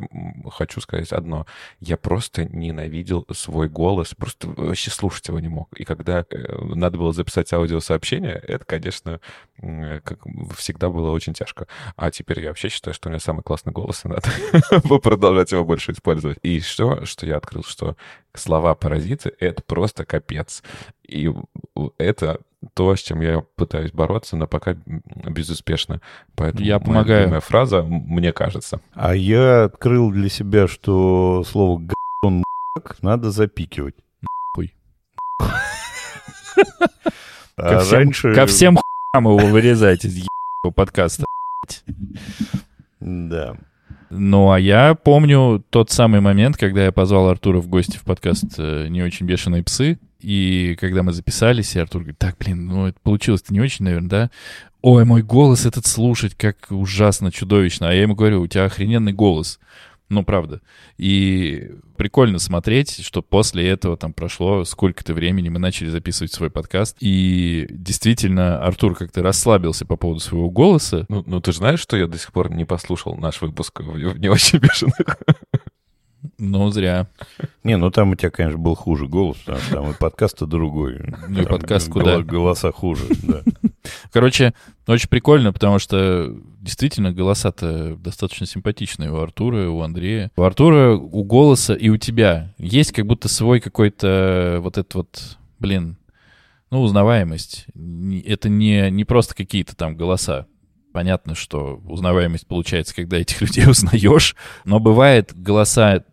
хочу 0.52 0.82
сказать 0.82 1.12
одно. 1.12 1.46
Я 1.80 1.98
просто 1.98 2.46
ненавидел 2.46 3.26
свой 3.34 3.70
голос, 3.70 4.14
просто 4.16 4.48
вообще 4.50 4.92
слушать 4.92 5.28
его 5.28 5.40
не 5.40 5.48
мог. 5.48 5.70
И 5.78 5.84
когда 5.84 6.26
э, 6.30 6.58
надо 6.76 6.98
было 6.98 7.14
записать 7.14 7.52
аудиосообщение, 7.54 8.34
это, 8.34 8.66
конечно, 8.66 9.20
как 9.58 10.20
всегда 10.56 10.90
было 10.90 11.12
очень 11.12 11.34
тяжко. 11.34 11.68
А 11.96 12.12
теперь 12.12 12.42
я 12.42 12.50
вообще 12.50 12.70
считаю, 12.70 12.94
что 12.94 13.10
у 13.10 13.12
меня 13.12 13.20
самый 13.20 13.44
классный 13.44 13.74
голос, 13.74 14.06
и 14.06 14.08
надо 14.08 14.30
продолжать 15.00 15.52
его 15.52 15.66
больше 15.66 15.92
использовать. 15.92 16.38
И 16.44 16.60
что, 16.62 17.06
что 17.06 17.26
я 17.26 17.38
открыл, 17.38 17.64
что 17.64 17.96
слова 18.34 18.76
паразиты— 18.76 19.34
это 19.40 19.62
просто 19.64 20.06
капец. 20.06 20.64
И 21.08 21.32
это 21.98 22.40
то, 22.74 22.96
с 22.96 23.00
чем 23.00 23.22
я 23.22 23.42
пытаюсь 23.56 23.92
бороться, 23.92 24.36
но 24.36 24.48
пока 24.48 24.76
безуспешно. 25.26 26.02
Поэтому 26.36 26.66
я 26.66 26.80
помогаю. 26.80 27.30
моя 27.30 27.40
фраза, 27.40 27.82
мне 27.84 28.34
кажется. 28.34 28.82
А 28.94 29.16
я 29.16 29.66
открыл 29.66 30.12
для 30.12 30.30
себя, 30.30 30.68
что 30.68 31.44
слово 31.48 31.80
«г***он 31.80 32.44
надо 33.02 33.32
запикивать. 33.32 33.96
Хуй. 34.56 34.74
А 37.56 37.70
ко, 37.70 37.80
всем, 37.80 37.98
раньше... 37.98 38.34
ко 38.34 38.46
всем 38.46 38.78
хуям 38.78 39.26
его 39.26 39.38
вырезать 39.48 40.06
из 40.06 40.28
подкаста. 40.76 41.26
Да. 43.00 43.58
Ну, 44.10 44.52
а 44.52 44.60
я 44.60 44.96
помню 44.96 45.64
тот 45.70 45.92
самый 45.92 46.20
момент, 46.20 46.58
когда 46.58 46.86
я 46.86 46.92
позвал 46.92 47.30
Артура 47.30 47.60
в 47.60 47.68
гости 47.68 47.98
в 47.98 48.04
подкаст 48.04 48.56
э, 48.58 48.88
«Не 48.88 49.04
очень 49.04 49.26
бешеные 49.28 49.64
псы», 49.64 50.00
и 50.20 50.76
когда 50.80 51.04
мы 51.04 51.14
записались, 51.14 51.76
и 51.76 51.80
Артур 51.80 52.02
говорит, 52.02 52.20
так, 52.20 52.38
блин, 52.38 52.66
ну, 52.66 52.88
это 52.88 53.00
получилось-то 53.02 53.54
не 53.54 53.62
очень, 53.62 53.86
наверное, 53.86 54.10
да? 54.10 54.32
Ой, 54.82 55.06
мой 55.06 55.22
голос 55.22 55.66
этот 55.66 55.86
слушать, 55.86 56.36
как 56.36 56.68
ужасно, 56.70 57.32
чудовищно. 57.32 57.90
А 57.90 57.94
я 57.94 58.04
ему 58.04 58.16
говорю, 58.16 58.42
у 58.42 58.48
тебя 58.48 58.66
охрененный 58.66 59.14
голос. 59.14 59.60
Ну, 60.10 60.24
правда. 60.24 60.62
И 60.98 61.70
прикольно 61.96 62.40
смотреть, 62.40 63.06
что 63.06 63.22
после 63.22 63.68
этого 63.68 63.96
там 63.96 64.12
прошло 64.12 64.66
сколько-то 64.66 65.14
времени, 65.14 65.50
мы 65.50 65.60
начали 65.60 65.90
записывать 65.90 66.34
свой 66.34 66.50
подкаст, 66.50 66.98
и 67.00 67.68
действительно 67.70 68.64
Артур 68.64 68.96
как-то 68.96 69.22
расслабился 69.22 69.86
по 69.86 69.98
поводу 69.98 70.20
своего 70.20 70.50
голоса. 70.50 71.06
Ну, 71.10 71.24
ну 71.28 71.42
ты 71.42 71.52
же 71.52 71.60
знаешь, 71.60 71.80
что 71.80 71.96
я 71.96 72.08
до 72.08 72.18
сих 72.18 72.32
пор 72.32 72.52
не 72.52 72.66
послушал 72.66 73.16
наш 73.18 73.42
выпуск 73.42 73.82
в 73.82 74.18
«Не 74.18 74.30
очень 74.30 74.58
бешеных»? 74.60 75.20
Ну, 76.40 76.72
зря. 76.72 77.08
Не, 77.66 77.76
ну 77.76 77.92
там 77.92 78.12
у 78.12 78.16
тебя, 78.16 78.32
конечно, 78.32 78.58
был 78.58 78.74
хуже 78.74 79.08
голос, 79.08 79.38
потому 79.40 79.60
что 79.60 79.76
там 79.76 79.92
и 79.92 79.94
подкаст-то 79.94 80.46
другой. 80.46 81.14
Ну 81.28 81.42
и 81.42 81.46
подкаст 81.46 81.92
куда? 81.92 82.22
Голоса 82.22 82.72
хуже, 82.72 83.04
да. 83.24 83.42
Короче, 84.14 84.54
очень 84.88 85.10
прикольно, 85.10 85.52
потому 85.52 85.80
что 85.80 86.34
действительно 86.62 87.12
голоса-то 87.12 87.98
достаточно 87.98 88.46
симпатичные 88.46 89.12
у 89.12 89.18
Артура, 89.18 89.70
у 89.70 89.82
Андрея. 89.82 90.32
У 90.38 90.42
Артура, 90.42 90.96
у 90.96 91.24
голоса 91.26 91.74
и 91.74 91.90
у 91.90 91.98
тебя 91.98 92.54
есть 92.58 92.94
как 92.94 93.06
будто 93.06 93.28
свой 93.28 93.60
какой-то 93.60 94.60
вот 94.62 94.78
этот 94.78 94.96
вот, 94.96 95.38
блин, 95.60 95.98
ну, 96.72 96.82
узнаваемость. 96.82 97.66
Это 98.26 98.48
не, 98.48 98.90
не 98.92 99.04
просто 99.04 99.36
какие-то 99.36 99.76
там 99.76 99.98
голоса. 99.98 100.48
Понятно, 100.94 101.36
что 101.36 101.82
узнаваемость 101.86 102.48
получается, 102.48 102.96
когда 102.96 103.18
этих 103.18 103.42
людей 103.42 103.68
узнаешь, 103.68 104.36
но 104.64 104.80
бывает 104.80 105.34
голоса 105.36 106.04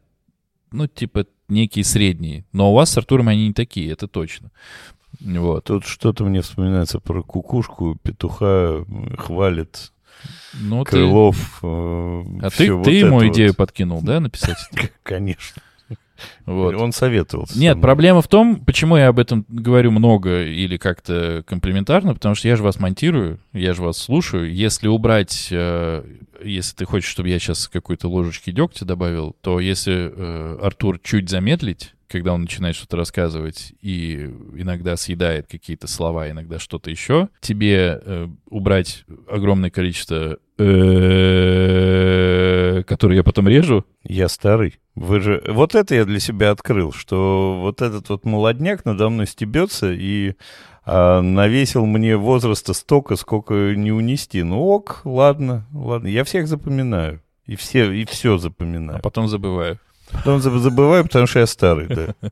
ну, 0.76 0.86
типа, 0.86 1.26
некие 1.48 1.84
средние. 1.84 2.44
Но 2.52 2.70
у 2.70 2.74
вас 2.74 2.90
с 2.90 2.98
Артуром 2.98 3.28
они 3.28 3.48
не 3.48 3.54
такие, 3.54 3.90
это 3.92 4.08
точно. 4.08 4.50
Вот. 5.20 5.64
Тут 5.64 5.86
что-то 5.86 6.24
мне 6.24 6.42
вспоминается 6.42 7.00
про 7.00 7.22
кукушку, 7.22 7.98
петуха 8.02 8.84
хвалит 9.16 9.92
ну, 10.54 10.84
Крылов. 10.84 11.58
Ты... 11.60 11.66
Э, 11.66 12.24
а 12.42 12.50
ты, 12.50 12.72
вот 12.72 12.84
ты 12.84 12.92
ему 12.92 13.16
вот. 13.20 13.24
идею 13.26 13.54
подкинул, 13.54 14.02
да, 14.02 14.20
написать? 14.20 14.58
Конечно. 15.02 15.62
Вот. 16.46 16.74
Он 16.76 16.92
советовал. 16.92 17.46
Нет, 17.56 17.80
проблема 17.80 18.22
в 18.22 18.28
том, 18.28 18.64
почему 18.64 18.96
я 18.96 19.08
об 19.08 19.18
этом 19.18 19.44
говорю 19.48 19.90
много 19.90 20.44
или 20.44 20.76
как-то 20.76 21.42
комплиментарно, 21.46 22.14
потому 22.14 22.36
что 22.36 22.46
я 22.46 22.54
же 22.54 22.62
вас 22.62 22.78
монтирую, 22.78 23.40
я 23.52 23.74
же 23.74 23.82
вас 23.82 23.98
слушаю. 23.98 24.54
Если 24.54 24.86
убрать, 24.86 25.48
э, 25.50 26.04
если 26.42 26.76
ты 26.76 26.84
хочешь, 26.84 27.10
чтобы 27.10 27.30
я 27.30 27.40
сейчас 27.40 27.66
какой-то 27.66 28.08
ложечки 28.08 28.52
дегтя 28.52 28.84
добавил, 28.84 29.34
то 29.40 29.58
если 29.58 30.12
э, 30.14 30.58
Артур 30.62 31.00
чуть 31.02 31.28
замедлить, 31.28 31.94
когда 32.08 32.32
он 32.32 32.42
начинает 32.42 32.76
что-то 32.76 32.96
рассказывать 32.96 33.72
и 33.82 34.30
иногда 34.54 34.96
съедает 34.96 35.48
какие-то 35.48 35.88
слова, 35.88 36.30
иногда 36.30 36.60
что-то 36.60 36.90
еще, 36.90 37.28
тебе 37.40 38.00
э, 38.00 38.28
убрать 38.48 39.04
огромное 39.28 39.70
количество, 39.70 40.38
которые 40.56 43.16
я 43.16 43.22
потом 43.22 43.46
режу. 43.46 43.84
Я 44.04 44.28
старый. 44.28 44.78
Вы 44.96 45.20
же... 45.20 45.42
Вот 45.46 45.74
это 45.74 45.94
я 45.94 46.06
для 46.06 46.18
себя 46.18 46.35
открыл, 46.44 46.92
что 46.92 47.58
вот 47.60 47.82
этот 47.82 48.08
вот 48.08 48.24
молодняк 48.24 48.84
надо 48.84 49.08
мной 49.08 49.26
стебется 49.26 49.92
и 49.92 50.34
а, 50.84 51.20
навесил 51.20 51.84
мне 51.84 52.16
возраста 52.16 52.72
столько, 52.72 53.16
сколько 53.16 53.74
не 53.74 53.90
унести. 53.90 54.42
Ну 54.42 54.62
ок, 54.62 55.00
ладно, 55.04 55.66
ладно. 55.72 56.06
Я 56.06 56.24
всех 56.24 56.46
запоминаю. 56.46 57.22
И 57.46 57.56
все, 57.56 57.90
и 57.92 58.04
все 58.04 58.38
запоминаю. 58.38 58.98
А 58.98 59.02
потом 59.02 59.28
забываю. 59.28 59.78
Потом 60.10 60.40
забываю, 60.40 61.04
потому 61.04 61.26
что 61.26 61.40
я 61.40 61.46
старый, 61.46 61.86
да. 61.88 62.14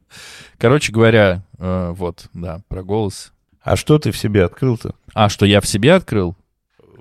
Короче 0.59 0.93
говоря, 0.93 1.43
э, 1.59 1.93
вот, 1.97 2.27
да, 2.33 2.61
про 2.69 2.83
голос. 2.83 3.33
А 3.63 3.77
что 3.77 3.99
ты 3.99 4.13
в 4.13 4.19
себе 4.19 4.45
открыл-то? 4.45 4.95
А, 5.13 5.29
что 5.29 5.47
я 5.47 5.61
в 5.61 5.67
себе 5.67 5.95
открыл? 5.95 6.37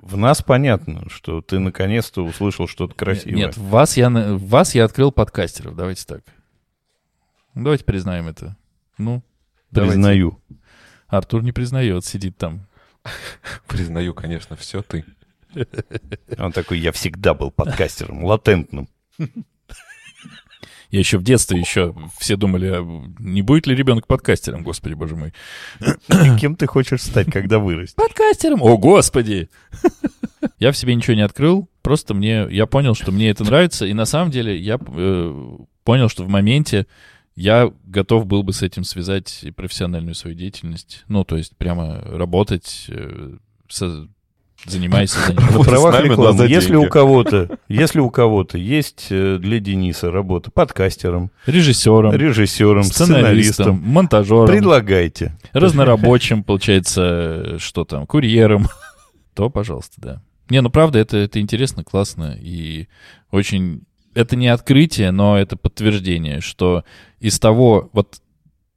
В 0.00 0.16
нас 0.16 0.42
понятно, 0.42 1.04
что 1.08 1.40
ты 1.40 1.58
наконец-то 1.58 2.24
услышал 2.24 2.66
что-то 2.66 2.94
красивое. 2.94 3.36
Нет, 3.36 3.56
в 3.56 3.68
вас 3.68 3.96
я, 3.96 4.10
в 4.10 4.48
вас 4.48 4.74
я 4.74 4.84
открыл 4.84 5.12
подкастеров, 5.12 5.76
давайте 5.76 6.04
так. 6.04 6.20
Давайте 7.54 7.84
признаем 7.84 8.28
это. 8.28 8.56
Ну, 8.98 9.22
Признаю. 9.70 10.38
Давайте. 10.48 10.64
Артур 11.08 11.42
не 11.42 11.52
признает, 11.52 12.04
сидит 12.04 12.36
там. 12.36 12.66
Признаю, 13.68 14.14
конечно, 14.14 14.56
все 14.56 14.82
ты. 14.82 15.04
Он 16.38 16.52
такой, 16.52 16.78
я 16.78 16.92
всегда 16.92 17.34
был 17.34 17.50
подкастером, 17.50 18.24
латентным. 18.24 18.88
Я 20.90 21.00
еще 21.00 21.18
в 21.18 21.24
детстве 21.24 21.58
еще 21.58 21.94
все 22.18 22.36
думали, 22.36 22.66
а 22.68 23.12
не 23.18 23.42
будет 23.42 23.66
ли 23.66 23.74
ребенок 23.74 24.06
подкастером, 24.06 24.62
господи, 24.62 24.94
боже 24.94 25.16
мой. 25.16 25.32
Кем 26.38 26.54
ты 26.54 26.66
хочешь 26.66 27.02
стать, 27.02 27.32
когда 27.32 27.58
вырастешь? 27.58 27.96
Подкастером! 27.96 28.62
О, 28.62 28.78
господи! 28.78 29.48
Я 30.58 30.70
в 30.70 30.76
себе 30.76 30.94
ничего 30.94 31.16
не 31.16 31.22
открыл, 31.22 31.68
просто 31.82 32.14
мне, 32.14 32.46
я 32.50 32.66
понял, 32.66 32.94
что 32.94 33.10
мне 33.10 33.30
это 33.30 33.42
нравится, 33.44 33.86
и 33.86 33.92
на 33.92 34.04
самом 34.04 34.30
деле 34.30 34.56
я 34.56 34.78
э, 34.78 35.56
понял, 35.82 36.08
что 36.08 36.22
в 36.22 36.28
моменте 36.28 36.86
я 37.36 37.72
готов 37.84 38.26
был 38.26 38.42
бы 38.42 38.52
с 38.52 38.62
этим 38.62 38.84
связать 38.84 39.40
и 39.42 39.50
профессиональную 39.50 40.14
свою 40.14 40.36
деятельность. 40.36 41.04
Ну, 41.08 41.24
то 41.24 41.36
есть 41.36 41.56
прямо 41.56 42.00
работать, 42.04 42.86
э, 42.88 43.36
со, 43.68 44.08
занимайся 44.66 45.18
за 45.26 45.34
На 45.34 45.64
правах 45.64 46.02
рекламы. 46.02 46.46
Если 46.46 46.76
у 46.76 46.88
кого-то, 46.88 47.58
если 47.68 48.00
у 48.00 48.10
кого-то 48.10 48.58
есть 48.58 49.08
э, 49.10 49.38
для 49.38 49.58
Дениса 49.58 50.10
работа 50.10 50.50
подкастером, 50.50 51.30
Режиссером, 51.46 52.12
режиссером, 52.14 52.84
сценаристом, 52.84 53.16
сценаристом, 53.16 53.82
монтажером, 53.84 54.46
предлагайте. 54.46 55.36
разнорабочим, 55.52 56.44
получается, 56.44 57.58
что 57.58 57.84
там, 57.84 58.06
курьером, 58.06 58.68
то, 59.34 59.50
пожалуйста, 59.50 60.00
да. 60.00 60.22
Не, 60.50 60.60
ну 60.60 60.70
правда, 60.70 60.98
это, 60.98 61.16
это 61.16 61.40
интересно, 61.40 61.84
классно 61.84 62.36
и 62.38 62.88
очень... 63.30 63.82
Это 64.14 64.36
не 64.36 64.46
открытие, 64.46 65.10
но 65.10 65.36
это 65.36 65.56
подтверждение, 65.56 66.40
что 66.40 66.84
из 67.24 67.38
того, 67.38 67.88
вот 67.94 68.20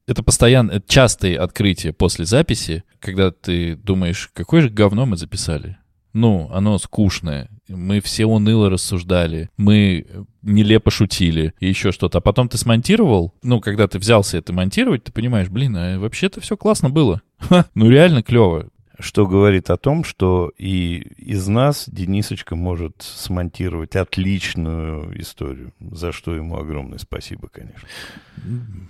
это 0.07 0.23
постоянно, 0.23 0.71
это 0.71 0.87
частые 0.87 1.37
открытия 1.37 1.91
после 1.91 2.23
записи, 2.23 2.85
когда 3.01 3.29
ты 3.29 3.75
думаешь, 3.75 4.29
какое 4.33 4.61
же 4.61 4.69
говно 4.69 5.05
мы 5.05 5.17
записали. 5.17 5.77
Ну, 6.13 6.49
оно 6.53 6.77
скучное. 6.77 7.49
Мы 7.67 7.99
все 7.99 8.25
уныло 8.25 8.69
рассуждали, 8.69 9.49
мы 9.57 10.07
нелепо 10.41 10.91
шутили 10.91 11.53
и 11.59 11.67
еще 11.67 11.91
что-то. 11.91 12.19
А 12.19 12.21
потом 12.21 12.47
ты 12.47 12.57
смонтировал, 12.57 13.33
ну, 13.43 13.59
когда 13.59 13.89
ты 13.89 13.99
взялся 13.99 14.37
это 14.37 14.53
монтировать, 14.53 15.03
ты 15.03 15.11
понимаешь, 15.11 15.49
блин, 15.49 15.75
а 15.75 15.99
вообще-то 15.99 16.39
все 16.39 16.55
классно 16.55 16.89
было. 16.89 17.21
Ха, 17.39 17.65
ну, 17.75 17.89
реально 17.89 18.23
клево. 18.23 18.69
Что 18.99 19.27
говорит 19.27 19.69
о 19.69 19.77
том, 19.77 20.03
что 20.03 20.51
и 20.57 20.97
из 21.17 21.47
нас 21.47 21.87
Денисочка 21.87 22.55
может 22.55 22.95
смонтировать 22.99 23.95
отличную 23.95 25.19
историю, 25.21 25.71
за 25.79 26.11
что 26.11 26.33
ему 26.35 26.57
огромное 26.57 26.97
спасибо, 26.97 27.47
конечно. 27.47 27.87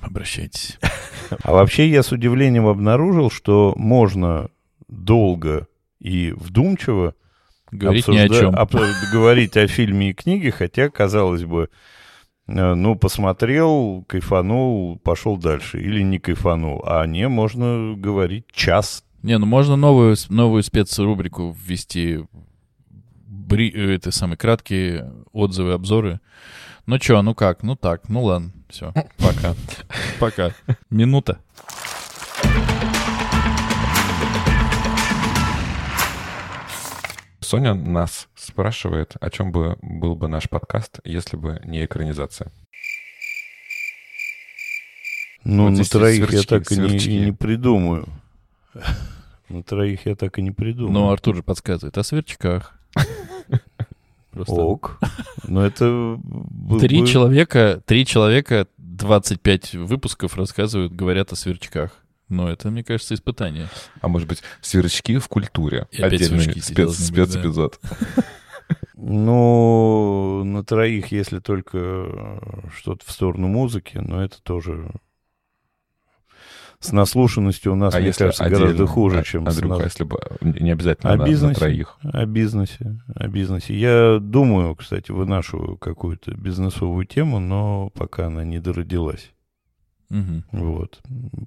Обращайтесь. 0.01 0.79
А 1.43 1.51
вообще 1.51 1.89
я 1.89 2.03
с 2.03 2.11
удивлением 2.13 2.67
обнаружил, 2.67 3.29
что 3.29 3.73
можно 3.75 4.49
долго 4.87 5.67
и 5.99 6.33
вдумчиво 6.37 7.13
Говорить 7.71 8.07
ни 8.07 8.17
о 8.17 8.25
обсужда- 8.27 8.39
чем. 8.39 8.55
об- 8.55 9.11
говорить 9.11 9.57
о 9.57 9.67
фильме 9.67 10.11
и 10.11 10.13
книге, 10.13 10.51
хотя, 10.51 10.89
казалось 10.89 11.43
бы, 11.43 11.69
э, 12.47 12.73
ну, 12.75 12.95
посмотрел, 12.95 14.05
кайфанул, 14.07 14.99
пошел 14.99 15.35
дальше. 15.35 15.81
Или 15.81 16.01
не 16.01 16.17
кайфанул. 16.17 16.81
А 16.87 17.05
не, 17.05 17.27
можно 17.27 17.93
говорить 17.97 18.45
час. 18.53 19.03
Не, 19.27 19.37
ну 19.39 19.45
можно 19.45 19.75
новую, 19.75 20.15
новую 20.29 20.63
спецрубрику 20.63 21.53
ввести. 21.61 22.23
Бри, 23.25 23.69
э, 23.75 23.95
это 23.95 24.11
самые 24.11 24.37
краткие 24.37 25.11
отзывы, 25.33 25.73
обзоры. 25.73 26.21
Ну 26.85 26.97
чё, 26.97 27.21
ну 27.21 27.35
как, 27.35 27.61
ну 27.61 27.75
так, 27.75 28.07
ну 28.07 28.23
ладно, 28.23 28.53
все, 28.69 28.93
пока. 29.17 29.53
Пока. 30.21 30.53
Минута. 30.89 31.39
Соня 37.41 37.73
нас 37.73 38.29
спрашивает, 38.33 39.17
о 39.19 39.29
чем 39.29 39.51
бы 39.51 39.77
был 39.81 40.15
бы 40.15 40.29
наш 40.29 40.47
подкаст, 40.47 41.01
если 41.03 41.35
бы 41.35 41.59
не 41.65 41.83
экранизация. 41.83 42.49
Ну, 45.43 45.63
Вот 45.63 45.77
на 45.77 45.83
троих 45.83 46.21
я 46.21 46.27
сверчки, 46.27 46.47
так 46.47 46.71
и 46.71 46.77
не, 46.77 46.87
сверчки. 46.87 47.11
и 47.11 47.25
не 47.25 47.31
придумаю. 47.33 48.07
На 49.49 49.63
троих 49.63 50.05
я 50.05 50.15
так 50.15 50.39
и 50.39 50.41
не 50.41 50.51
придумаю. 50.51 50.93
Ну, 50.93 51.09
Артур 51.09 51.35
же 51.37 51.43
подсказывает 51.43 51.97
о 51.97 52.03
сверчках. 52.03 52.73
Просто 54.31 54.53
Ок. 54.53 54.99
Но 55.47 55.65
это... 55.65 56.19
был 56.19 56.79
три 56.79 57.01
бы- 57.01 57.07
человека, 57.07 57.81
три 57.85 58.05
человека, 58.05 58.67
25 58.77 59.75
выпусков 59.75 60.35
рассказывают, 60.37 60.93
говорят 60.93 61.31
о 61.31 61.35
сверчках. 61.35 61.91
Ну, 62.29 62.47
это, 62.47 62.69
мне 62.69 62.83
кажется, 62.83 63.13
испытание. 63.15 63.69
А 64.01 64.09
может 64.09 64.27
быть, 64.27 64.43
сверчки 64.61 65.17
в 65.17 65.27
культуре. 65.29 65.87
И 65.91 66.01
опять 66.01 66.21
Отдельный 66.21 66.43
спец- 66.61 66.73
да. 66.73 66.87
спецэпизод. 66.89 67.79
Ну, 68.99 70.43
на 70.43 70.61
троих, 70.63 71.11
если 71.13 71.39
только 71.39 72.41
что-то 72.75 73.05
в 73.05 73.11
сторону 73.11 73.47
музыки, 73.47 73.97
но 73.97 74.21
это 74.21 74.41
тоже 74.41 74.91
с 76.79 76.91
наслушанностью 76.91 77.73
у 77.73 77.75
нас, 77.75 77.93
А 77.95 77.97
мне 77.97 78.07
если 78.07 78.25
кажется, 78.25 78.43
отдельно? 78.45 78.65
гораздо 78.65 78.87
хуже, 78.87 79.19
А- 79.19 79.23
чем 79.23 79.45
с 79.45 79.55
Андрюха, 79.55 79.75
нас- 79.75 79.83
если 79.85 80.03
бы 80.03 80.19
не 80.41 80.71
обязательно 80.71 81.13
О 81.13 81.15
на- 81.15 81.23
на 81.23 81.27
бизнесе? 81.27 81.59
троих. 81.59 81.97
О 82.03 82.25
бизнесе, 82.25 82.99
о 83.15 83.27
бизнесе. 83.27 83.75
Я 83.77 84.19
думаю, 84.21 84.75
кстати, 84.75 85.11
вынашиваю 85.11 85.77
какую-то 85.77 86.35
бизнесовую 86.35 87.05
тему, 87.05 87.39
но 87.39 87.89
пока 87.95 88.27
она 88.27 88.43
не 88.43 88.59
дородилась. 88.59 89.31
Мгм. 90.09 90.45
Вот. 90.51 91.01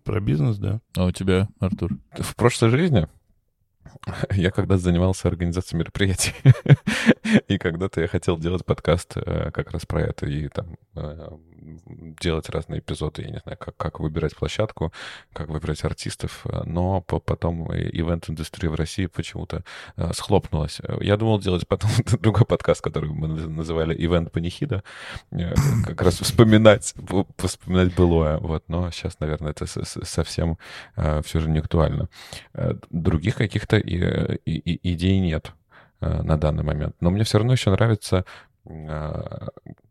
Про 0.04 0.20
бизнес, 0.20 0.58
да. 0.58 0.80
А 0.96 1.06
у 1.06 1.12
тебя, 1.12 1.48
Артур? 1.60 1.92
В 2.18 2.34
прошлой 2.36 2.68
жизни 2.70 3.06
я 4.32 4.50
когда-то 4.50 4.82
занимался 4.82 5.28
организацией 5.28 5.78
мероприятий. 5.78 6.34
И 7.48 7.56
когда-то 7.58 8.00
я 8.00 8.08
хотел 8.08 8.36
делать 8.36 8.64
подкаст 8.64 9.16
э, 9.16 9.50
как 9.52 9.70
раз 9.70 9.86
про 9.86 10.02
это. 10.02 10.26
И 10.26 10.48
там 10.48 10.76
э, 10.96 11.28
делать 12.20 12.48
разные 12.50 12.80
эпизоды. 12.80 13.22
Я 13.22 13.30
не 13.30 13.38
знаю, 13.40 13.58
как, 13.58 13.76
как 13.76 14.00
выбирать 14.00 14.34
площадку, 14.36 14.92
как 15.32 15.48
выбирать 15.48 15.84
артистов. 15.84 16.40
э, 16.46 16.62
Но 16.64 17.00
по- 17.02 17.20
потом 17.20 17.70
ивент-индустрия 17.72 18.70
в 18.70 18.74
России 18.74 19.06
почему-то 19.06 19.62
э, 19.96 20.12
схлопнулась. 20.14 20.80
Э, 20.82 20.98
Я 21.00 21.16
думал 21.16 21.38
делать 21.40 21.66
потом 21.68 21.90
другой 22.20 22.44
подкаст, 22.46 22.80
который 22.82 23.10
мы 23.10 23.28
наз- 23.28 23.48
называли 23.48 23.94
«Ивент 23.94 24.32
Панихида». 24.32 24.82
Как 25.86 26.02
раз 26.02 26.18
вспоминать, 26.20 26.94
вспоминать 27.38 27.94
былое. 27.94 28.38
Вот. 28.38 28.64
Но 28.68 28.90
сейчас, 28.90 29.18
наверное, 29.20 29.50
это 29.52 29.66
совсем 29.66 30.58
все 31.22 31.40
же 31.40 31.48
не 31.50 31.58
актуально. 31.58 32.08
Других 32.90 33.36
каких-то 33.36 33.78
идей 33.78 35.18
нет 35.20 35.52
на 36.00 36.36
данный 36.38 36.64
момент. 36.64 36.96
Но 37.00 37.10
мне 37.10 37.24
все 37.24 37.38
равно 37.38 37.52
еще 37.52 37.70
нравится 37.70 38.24
э, 38.64 39.48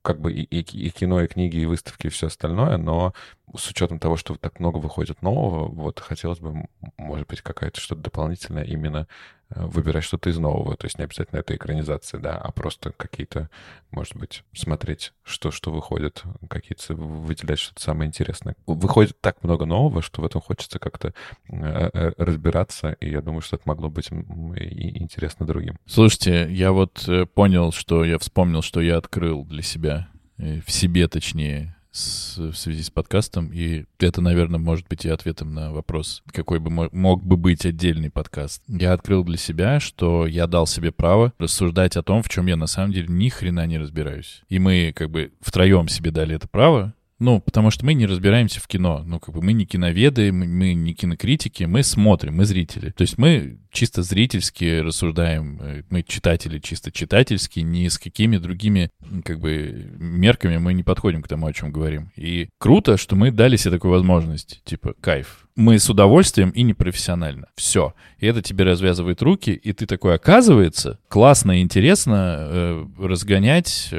как 0.09 0.19
бы 0.21 0.33
и, 0.33 0.41
и- 0.41 0.87
и 0.87 0.89
кино, 0.89 1.21
и 1.21 1.27
книги, 1.27 1.57
и 1.57 1.67
выставки, 1.67 2.07
и 2.07 2.09
все 2.09 2.25
остальное, 2.27 2.77
но 2.77 3.13
с 3.55 3.69
учетом 3.69 3.99
того, 3.99 4.15
что 4.17 4.33
так 4.35 4.59
много 4.59 4.77
выходит 4.77 5.21
нового, 5.21 5.67
вот 5.67 5.99
хотелось 5.99 6.39
бы, 6.39 6.65
может 6.97 7.27
быть, 7.27 7.41
какая-то 7.41 7.79
что-то 7.79 8.01
дополнительное 8.01 8.63
именно 8.63 9.07
э, 9.51 9.65
выбирать 9.65 10.03
что-то 10.03 10.29
из 10.29 10.37
нового. 10.37 10.75
То 10.77 10.85
есть 10.85 10.99
не 10.99 11.03
обязательно 11.05 11.39
это 11.39 11.55
экранизация, 11.55 12.19
да, 12.19 12.37
а 12.37 12.51
просто 12.51 12.91
какие-то, 12.91 13.49
может 13.89 14.15
быть, 14.15 14.43
смотреть, 14.53 15.13
что, 15.23 15.49
что 15.49 15.71
выходит, 15.71 16.23
какие-то 16.47 16.93
выделять 16.93 17.57
что-то 17.59 17.81
самое 17.81 18.07
интересное. 18.07 18.55
Выходит 18.67 19.19
так 19.21 19.43
много 19.43 19.65
нового, 19.65 20.03
что 20.03 20.21
в 20.21 20.25
этом 20.25 20.41
хочется 20.41 20.77
как-то 20.77 21.13
э, 21.49 21.89
э, 21.93 22.11
разбираться, 22.17 22.91
и 22.99 23.09
я 23.09 23.21
думаю, 23.21 23.41
что 23.41 23.55
это 23.55 23.63
могло 23.67 23.89
быть 23.89 24.09
интересно 24.11 25.47
другим. 25.47 25.77
Слушайте, 25.87 26.47
я 26.51 26.71
вот 26.71 27.09
понял, 27.33 27.71
что 27.71 28.03
я 28.05 28.19
вспомнил, 28.19 28.61
что 28.61 28.81
я 28.81 28.97
открыл 28.97 29.43
для 29.45 29.63
себя, 29.63 29.98
в 30.39 30.71
себе 30.71 31.07
точнее, 31.07 31.75
с- 31.91 32.37
в 32.37 32.53
связи 32.53 32.83
с 32.83 32.89
подкастом, 32.91 33.51
и 33.51 33.85
это, 33.99 34.21
наверное, 34.21 34.59
может 34.59 34.87
быть 34.87 35.05
и 35.05 35.09
ответом 35.09 35.53
на 35.53 35.71
вопрос, 35.71 36.21
какой 36.31 36.59
бы 36.59 36.69
мо- 36.69 36.89
мог 36.91 37.23
бы 37.25 37.35
быть 37.35 37.65
отдельный 37.65 38.11
подкаст. 38.11 38.61
Я 38.67 38.93
открыл 38.93 39.23
для 39.23 39.37
себя, 39.37 39.79
что 39.79 40.27
я 40.27 40.45
дал 40.47 40.67
себе 40.67 40.91
право 40.91 41.33
рассуждать 41.39 41.97
о 41.97 42.03
том, 42.03 42.21
в 42.21 42.29
чем 42.29 42.45
я 42.45 42.55
на 42.55 42.67
самом 42.67 42.91
деле 42.93 43.07
ни 43.09 43.29
хрена 43.29 43.65
не 43.65 43.77
разбираюсь. 43.79 44.43
И 44.49 44.59
мы 44.59 44.93
как 44.95 45.09
бы 45.09 45.31
втроем 45.41 45.87
себе 45.87 46.11
дали 46.11 46.35
это 46.35 46.47
право, 46.47 46.93
ну, 47.19 47.41
потому 47.41 47.69
что 47.69 47.85
мы 47.85 47.93
не 47.93 48.05
разбираемся 48.05 48.61
в 48.61 48.67
кино. 48.67 49.03
Ну, 49.05 49.19
как 49.19 49.35
бы 49.35 49.41
мы 49.41 49.51
не 49.51 49.65
киноведы, 49.65 50.31
мы, 50.31 50.47
мы 50.47 50.73
не 50.73 50.93
кинокритики, 50.93 51.65
мы 51.65 51.83
смотрим, 51.83 52.37
мы 52.37 52.45
зрители. 52.45 52.91
То 52.91 53.01
есть 53.01 53.17
мы 53.17 53.59
чисто 53.71 54.03
зрительски 54.03 54.79
рассуждаем, 54.79 55.59
э, 55.61 55.83
мы 55.89 56.03
читатели 56.03 56.59
чисто 56.59 56.91
читательски, 56.91 57.59
ни 57.59 57.87
с 57.89 57.97
какими 57.97 58.37
другими, 58.37 58.89
как 59.25 59.39
бы, 59.39 59.91
мерками 59.99 60.57
мы 60.57 60.73
не 60.73 60.83
подходим 60.83 61.21
к 61.21 61.27
тому, 61.27 61.47
о 61.47 61.53
чем 61.53 61.71
говорим. 61.71 62.11
И 62.15 62.49
круто, 62.57 62.95
что 62.95 63.17
мы 63.17 63.31
дали 63.31 63.57
себе 63.57 63.71
такую 63.71 63.91
возможность. 63.91 64.61
Типа, 64.63 64.93
кайф. 65.01 65.45
Мы 65.57 65.77
с 65.77 65.89
удовольствием 65.89 66.51
и 66.51 66.61
непрофессионально. 66.63 67.47
Все. 67.55 67.93
И 68.19 68.27
это 68.27 68.41
тебе 68.41 68.63
развязывает 68.63 69.21
руки, 69.21 69.51
и 69.51 69.73
ты 69.73 69.85
такой, 69.85 70.15
оказывается, 70.15 70.99
классно 71.09 71.59
и 71.59 71.61
интересно 71.61 72.37
э, 72.39 72.85
разгонять 72.97 73.89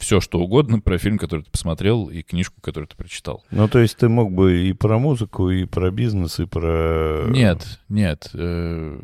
все, 0.00 0.20
что 0.20 0.40
угодно 0.40 0.80
про 0.80 0.98
фильм, 0.98 1.18
который 1.18 1.42
ты 1.42 1.50
посмотрел, 1.50 2.08
и 2.08 2.22
книжку, 2.22 2.60
которую 2.60 2.88
ты 2.88 2.96
прочитал. 2.96 3.44
Ну, 3.50 3.68
то 3.68 3.78
есть 3.78 3.96
ты 3.98 4.08
мог 4.08 4.32
бы 4.32 4.68
и 4.68 4.72
про 4.72 4.98
музыку, 4.98 5.50
и 5.50 5.66
про 5.66 5.90
бизнес, 5.90 6.40
и 6.40 6.46
про... 6.46 7.26
Нет, 7.28 7.78
нет. 7.88 8.30
э, 8.34 9.00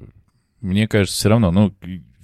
Мне 0.61 0.89
кажется, 0.89 1.17
все 1.17 1.29
равно, 1.29 1.53
ну, 1.53 1.75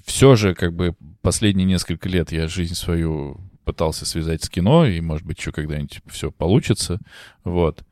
все 0.04 0.34
же, 0.34 0.54
как 0.54 0.74
бы, 0.74 0.96
последние 1.20 1.66
несколько 1.66 2.08
лет 2.08 2.32
я 2.32 2.48
жизнь 2.48 2.74
свою 2.74 3.38
пытался 3.64 4.04
связать 4.06 4.42
с 4.42 4.48
кино, 4.48 4.86
и, 4.86 5.00
может 5.00 5.24
быть, 5.24 5.38
еще 5.38 5.52
когда-нибудь 5.52 6.00
все 6.08 6.32
получится, 6.32 6.98
вот. 7.44 7.84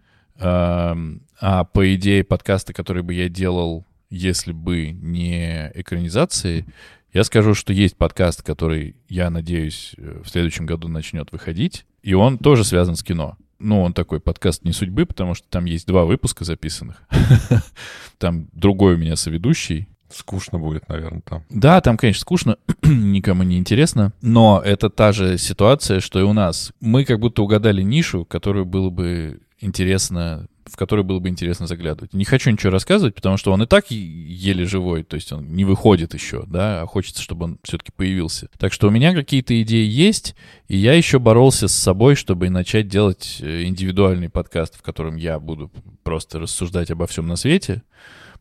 А 0.43 1.65
по 1.73 1.95
идее 1.95 2.25
подкаста, 2.25 2.73
который 2.73 3.03
бы 3.03 3.15
я 3.15 3.29
делал, 3.29 3.87
если 4.09 4.53
бы 4.53 4.91
не 4.91 5.71
экранизации, 5.75 6.67
я 7.13 7.25
скажу, 7.25 7.55
что 7.55 7.73
есть 7.73 7.97
подкаст, 7.97 8.43
который, 8.43 8.97
я 9.09 9.31
надеюсь, 9.31 9.95
э, 9.97 10.23
в 10.25 10.29
следующем 10.29 10.67
году 10.67 10.89
начнет 10.89 11.33
выходить, 11.33 11.85
и 12.03 12.15
он 12.15 12.39
тоже 12.39 12.65
связан 12.65 12.97
с 12.97 13.03
кино. 13.03 13.37
Ну, 13.59 13.83
он 13.83 13.93
такой 13.93 14.21
подкаст 14.21 14.65
не 14.65 14.73
судьбы, 14.73 15.07
потому 15.07 15.35
что 15.35 15.47
там 15.49 15.65
есть 15.65 15.87
два 15.87 16.05
выпуска 16.05 16.45
записанных. 16.45 17.03
Там 18.19 18.49
другой 18.53 18.95
у 18.95 18.99
меня 18.99 19.17
соведущий. 19.17 19.89
Скучно 20.11 20.59
будет, 20.59 20.89
наверное, 20.89 21.23
там. 21.23 21.45
Да, 21.51 21.81
там, 21.81 21.97
конечно, 21.97 22.21
скучно, 22.21 22.57
никому 22.83 23.45
не 23.45 23.59
интересно, 23.59 24.13
но 24.21 24.61
это 24.63 24.91
та 24.91 25.13
же 25.13 25.39
ситуация, 25.39 26.01
что 26.01 26.19
и 26.19 26.25
у 26.25 26.33
нас. 26.33 26.73
Мы 26.81 27.05
как 27.05 27.21
будто 27.21 27.43
угадали 27.43 27.81
нишу, 27.83 28.25
которую 28.25 28.67
было 28.67 28.91
бы 28.91 29.41
интересно 29.61 30.49
в 30.71 30.77
который 30.77 31.05
было 31.05 31.19
бы 31.19 31.29
интересно 31.29 31.67
заглядывать. 31.67 32.15
Не 32.15 32.25
хочу 32.25 32.51
ничего 32.51 32.71
рассказывать, 32.71 33.15
потому 33.15 33.37
что 33.37 33.53
он 33.53 33.63
и 33.63 33.67
так 33.67 33.91
еле 33.91 34.65
живой, 34.65 35.03
то 35.03 35.17
есть 35.17 35.33
он 35.33 35.53
не 35.53 35.65
выходит 35.65 36.15
еще, 36.15 36.45
да, 36.47 36.83
а 36.83 36.87
хочется, 36.87 37.23
чтобы 37.23 37.45
он 37.45 37.59
все-таки 37.63 37.91
появился. 37.95 38.49
Так 38.59 38.73
что 38.73 38.89
у 38.89 38.91
меня 38.91 39.13
какие-то 39.13 39.61
идеи 39.63 39.87
есть, 39.87 40.37
и 40.69 40.77
я 40.77 40.95
еще 40.95 41.19
боролся 41.19 41.69
с 41.69 41.75
собой, 41.75 42.15
чтобы 42.15 42.51
начать 42.51 42.89
делать 42.89 43.39
э, 43.41 43.65
индивидуальный 43.65 44.29
подкаст, 44.29 44.77
в 44.77 44.83
котором 44.83 45.17
я 45.17 45.41
буду 45.41 45.71
просто 46.03 46.39
рассуждать 46.39 46.91
обо 46.91 47.07
всем 47.07 47.27
на 47.27 47.37
свете. 47.37 47.83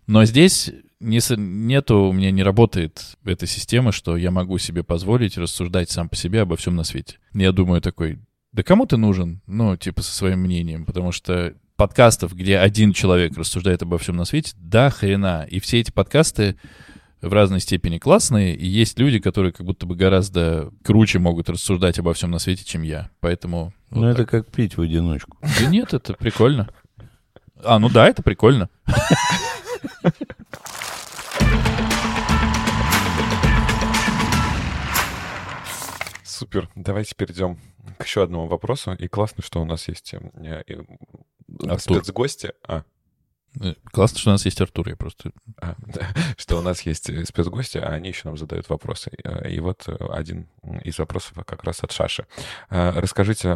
Но 0.08 0.26
здесь 0.26 0.72
не, 1.00 1.20
нету, 1.38 2.04
у 2.04 2.14
меня 2.14 2.32
не 2.32 2.44
работает 2.44 3.18
эта 3.24 3.48
система, 3.48 3.92
что 3.92 4.18
я 4.18 4.32
могу 4.32 4.58
себе 4.58 4.84
позволить 4.84 5.38
рассуждать 5.38 5.90
сам 5.90 6.10
по 6.10 6.16
себе 6.16 6.42
обо 6.42 6.58
всем 6.58 6.76
на 6.76 6.84
свете. 6.84 7.18
Я 7.34 7.52
думаю 7.52 7.82
такой, 7.82 8.20
да 8.52 8.64
кому 8.64 8.86
ты 8.86 8.98
нужен? 8.98 9.42
Ну, 9.46 9.78
типа 9.78 10.02
со 10.02 10.12
своим 10.12 10.40
мнением, 10.40 10.86
потому 10.86 11.12
что 11.12 11.54
подкастов, 11.76 12.34
где 12.34 12.58
один 12.58 12.94
человек 12.94 13.38
рассуждает 13.38 13.84
обо 13.84 13.98
всем 13.98 14.16
на 14.18 14.26
свете, 14.26 14.54
да 14.58 14.90
хрена. 14.90 15.46
И 15.50 15.60
все 15.60 15.80
эти 15.80 15.92
подкасты 15.92 16.58
в 17.22 17.32
разной 17.32 17.60
степени 17.60 18.00
классные, 18.00 18.56
и 18.56 18.66
есть 18.66 18.98
люди, 18.98 19.20
которые 19.20 19.54
как 19.54 19.66
будто 19.66 19.86
бы 19.86 19.96
гораздо 19.96 20.72
круче 20.84 21.20
могут 21.20 21.50
рассуждать 21.50 22.00
обо 22.00 22.14
всем 22.14 22.32
на 22.32 22.40
свете, 22.40 22.66
чем 22.66 22.82
я. 22.82 23.10
Поэтому... 23.20 23.74
Ну, 23.92 24.02
вот 24.02 24.08
это 24.08 24.24
так. 24.24 24.30
как 24.30 24.48
пить 24.52 24.78
в 24.78 24.82
одиночку. 24.82 25.38
Да 25.42 25.68
нет, 25.68 25.94
это 25.94 26.14
прикольно. 26.14 26.70
А, 27.64 27.78
ну 27.78 27.90
да, 27.90 28.08
это 28.08 28.24
прикольно. 28.24 28.70
Супер. 36.24 36.70
Давайте 36.76 37.16
перейдем 37.16 37.60
к 37.98 38.04
еще 38.04 38.24
одному 38.24 38.48
вопросу. 38.48 38.94
И 38.94 39.08
классно, 39.08 39.44
что 39.44 39.62
у 39.62 39.66
нас 39.66 39.88
есть 39.88 40.14
э, 40.14 40.64
Артур. 41.60 41.80
спецгости. 41.80 42.54
А. 42.68 42.84
Э, 43.62 43.74
классно, 43.86 44.20
что 44.20 44.30
у 44.30 44.34
нас 44.34 44.46
есть 44.46 44.62
Артур, 44.62 44.90
я 44.90 44.96
просто... 44.96 45.32
А, 45.58 45.76
да, 45.86 46.08
что 46.38 46.58
у 46.58 46.62
нас 46.62 46.82
есть 46.82 47.10
э, 47.10 47.26
спецгости, 47.26 47.78
а 47.78 47.90
они 47.90 48.10
еще 48.10 48.22
нам 48.26 48.38
задают 48.38 48.70
вопросы. 48.70 49.12
И 49.48 49.60
вот 49.60 49.88
один 49.88 50.48
из 50.84 51.00
вопросов 51.00 51.34
как 51.46 51.64
раз 51.64 51.84
от 51.84 51.92
Шаши. 51.92 52.26
Расскажите 52.70 53.56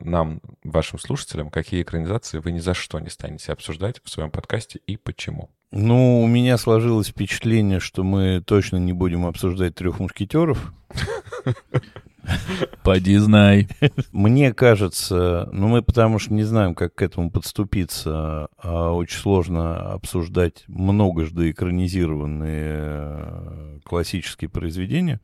нам, 0.00 0.40
вашим 0.64 0.98
слушателям, 0.98 1.50
какие 1.50 1.82
экранизации 1.82 2.38
вы 2.38 2.52
ни 2.52 2.58
за 2.58 2.74
что 2.74 2.98
не 2.98 3.10
станете 3.10 3.52
обсуждать 3.52 4.00
в 4.02 4.10
своем 4.10 4.30
подкасте 4.30 4.80
и 4.86 4.96
почему? 4.96 5.50
Ну, 5.74 6.22
у 6.22 6.26
меня 6.26 6.58
сложилось 6.58 7.08
впечатление, 7.08 7.80
что 7.80 8.04
мы 8.04 8.42
точно 8.46 8.76
не 8.76 8.92
будем 8.92 9.24
обсуждать 9.24 9.74
трех 9.74 10.00
мушкетеров. 10.00 10.70
Поди 12.82 13.16
знай. 13.16 13.68
Мне 14.12 14.52
кажется, 14.52 15.48
ну 15.52 15.68
мы 15.68 15.82
потому 15.82 16.18
что 16.18 16.34
не 16.34 16.44
знаем, 16.44 16.74
как 16.74 16.94
к 16.94 17.02
этому 17.02 17.30
подступиться, 17.30 18.48
а 18.58 18.92
очень 18.92 19.18
сложно 19.18 19.92
обсуждать 19.92 20.64
многожды 20.68 21.50
экранизированные 21.50 22.74
э, 22.74 23.78
классические 23.84 24.50
произведения. 24.50 25.20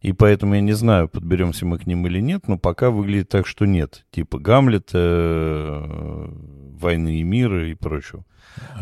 И 0.00 0.12
поэтому 0.12 0.54
я 0.54 0.62
не 0.62 0.72
знаю, 0.72 1.08
подберемся 1.08 1.66
мы 1.66 1.78
к 1.78 1.86
ним 1.86 2.06
или 2.06 2.20
нет, 2.20 2.48
но 2.48 2.58
пока 2.58 2.90
выглядит 2.90 3.28
так, 3.28 3.46
что 3.46 3.66
нет. 3.66 4.06
Типа 4.10 4.38
Гамлета, 4.38 4.98
э, 4.98 6.28
Войны 6.80 7.20
и 7.20 7.22
мира 7.22 7.68
и 7.68 7.74
прочего. 7.74 8.24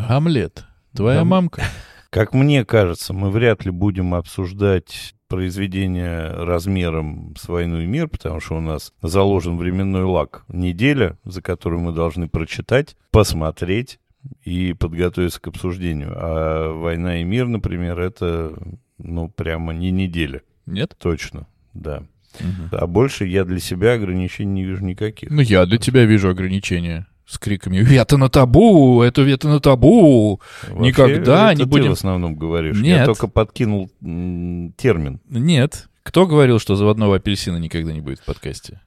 Гамлет, 0.08 0.64
твоя 0.94 1.18
Гам... 1.18 1.28
мамка. 1.28 1.62
Как 2.10 2.32
мне 2.32 2.64
кажется, 2.64 3.12
мы 3.12 3.30
вряд 3.30 3.64
ли 3.64 3.70
будем 3.70 4.14
обсуждать 4.14 5.14
произведение 5.28 6.30
размером 6.30 7.34
с 7.38 7.48
«Войну 7.48 7.80
и 7.80 7.86
мир», 7.86 8.08
потому 8.08 8.40
что 8.40 8.56
у 8.56 8.60
нас 8.60 8.92
заложен 9.02 9.56
временной 9.56 10.04
лак 10.04 10.44
неделя, 10.48 11.16
за 11.24 11.42
которую 11.42 11.80
мы 11.80 11.92
должны 11.92 12.28
прочитать, 12.28 12.96
посмотреть 13.10 14.00
и 14.42 14.72
подготовиться 14.72 15.40
к 15.40 15.48
обсуждению. 15.48 16.12
А 16.14 16.72
«Война 16.72 17.20
и 17.20 17.24
мир», 17.24 17.46
например, 17.46 18.00
это, 18.00 18.58
ну, 18.98 19.28
прямо 19.28 19.72
не 19.72 19.90
неделя. 19.90 20.42
Нет? 20.66 20.96
Точно, 20.98 21.46
да. 21.74 22.02
Угу. 22.40 22.76
А 22.76 22.86
больше 22.86 23.24
я 23.26 23.44
для 23.44 23.58
себя 23.58 23.94
ограничений 23.94 24.62
не 24.62 24.64
вижу 24.64 24.84
никаких. 24.84 25.30
Ну, 25.30 25.40
я 25.40 25.66
для 25.66 25.78
тебя 25.78 26.04
вижу 26.04 26.28
ограничения 26.28 27.06
с 27.28 27.38
криками 27.38 27.78
«Вета 27.78 28.16
на 28.16 28.30
табу! 28.30 29.02
Это 29.02 29.22
вета 29.22 29.48
на 29.48 29.60
табу! 29.60 30.40
Вообще, 30.62 30.82
Никогда 30.82 31.52
это 31.52 31.58
не 31.60 31.64
будем...» 31.66 31.84
ты 31.84 31.90
в 31.90 31.92
основном 31.92 32.36
говоришь. 32.36 32.76
Нет. 32.76 33.00
Я 33.00 33.04
только 33.04 33.28
подкинул 33.28 33.90
термин. 34.00 35.20
Нет. 35.28 35.88
Кто 36.02 36.26
говорил, 36.26 36.58
что 36.58 36.74
заводного 36.74 37.16
апельсина 37.16 37.58
никогда 37.58 37.92
не 37.92 38.00
будет 38.00 38.20
в 38.20 38.24
подкасте? 38.24 38.80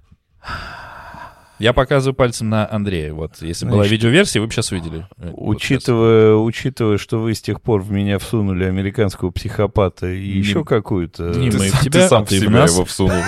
Я 1.62 1.74
показываю 1.74 2.16
пальцем 2.16 2.49
на 2.49 2.68
Андрея. 2.70 3.14
Вот, 3.14 3.34
если 3.41 3.66
Значит, 3.66 3.72
была 3.72 3.88
видеоверсия, 3.88 4.41
вы 4.41 4.47
бы 4.47 4.53
сейчас 4.53 4.72
видели. 4.72 5.05
Э, 5.18 5.32
учитывая, 5.34 6.34
вот 6.34 6.47
учитывая, 6.47 6.97
что 6.97 7.20
вы 7.20 7.36
с 7.36 7.41
тех 7.41 7.62
пор 7.62 7.82
в 7.82 7.91
меня 7.91 8.18
всунули 8.18 8.64
американского 8.64 9.30
психопата 9.30 10.12
и 10.12 10.34
не, 10.34 10.39
еще 10.39 10.66
какую-то... 10.66 11.30
Не, 11.36 11.51
мы 11.51 11.70
в 11.70 11.82
тебя, 11.82 12.01
ты 12.01 12.07
сам 12.07 12.26
ты 12.26 12.38
в 12.38 12.39
себя 12.39 12.49
нас. 12.49 12.74
его 12.74 12.86
всунул. 12.86 13.22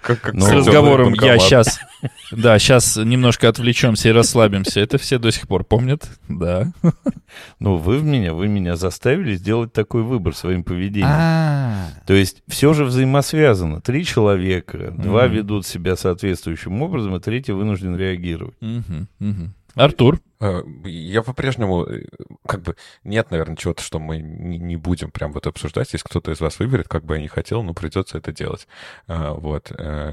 Как, 0.00 0.20
как 0.22 0.34
ну, 0.34 0.46
с 0.46 0.50
разговором 0.50 1.12
я 1.14 1.38
сейчас... 1.38 1.78
Да, 2.32 2.58
сейчас 2.58 2.96
немножко 2.96 3.48
отвлечемся 3.48 4.08
и 4.08 4.12
расслабимся. 4.12 4.80
Это 4.80 4.98
все 4.98 5.18
до 5.18 5.30
сих 5.30 5.46
пор 5.46 5.64
помнят, 5.64 6.08
да. 6.28 6.72
Ну, 7.58 7.76
вы 7.76 7.98
в 7.98 8.04
меня, 8.04 8.34
вы 8.34 8.48
меня 8.48 8.76
заставили 8.76 9.34
сделать 9.34 9.72
такой 9.72 10.02
выбор 10.02 10.34
своим 10.34 10.64
поведением. 10.64 11.08
А. 11.10 11.88
То 12.06 12.14
есть 12.14 12.42
все 12.48 12.72
же 12.72 12.84
взаимосвязано. 12.84 13.80
Три 13.80 14.04
человека, 14.04 14.92
два 14.96 15.26
ведут 15.26 15.66
себя 15.66 15.96
соответствующим 15.96 16.82
образом, 16.82 17.14
а 17.14 17.20
третий 17.20 17.52
вынужден 17.66 17.96
реагировать. 17.96 18.56
Артур? 19.76 20.20
Э, 20.40 20.62
я 20.84 21.22
по-прежнему, 21.22 21.84
э, 21.84 22.04
как 22.46 22.62
бы, 22.62 22.76
нет, 23.04 23.30
наверное, 23.30 23.56
чего-то, 23.56 23.82
что 23.82 23.98
мы 23.98 24.18
не 24.18 24.76
будем 24.76 25.10
прям 25.10 25.32
вот 25.32 25.46
обсуждать. 25.46 25.92
Если 25.92 26.06
кто-то 26.06 26.30
из 26.30 26.40
вас 26.40 26.58
выберет, 26.58 26.88
как 26.88 27.04
бы 27.04 27.16
я 27.16 27.20
не 27.20 27.28
хотел, 27.28 27.62
но 27.62 27.74
придется 27.74 28.16
это 28.16 28.32
делать. 28.32 28.66
Э, 29.06 29.32
вот. 29.32 29.70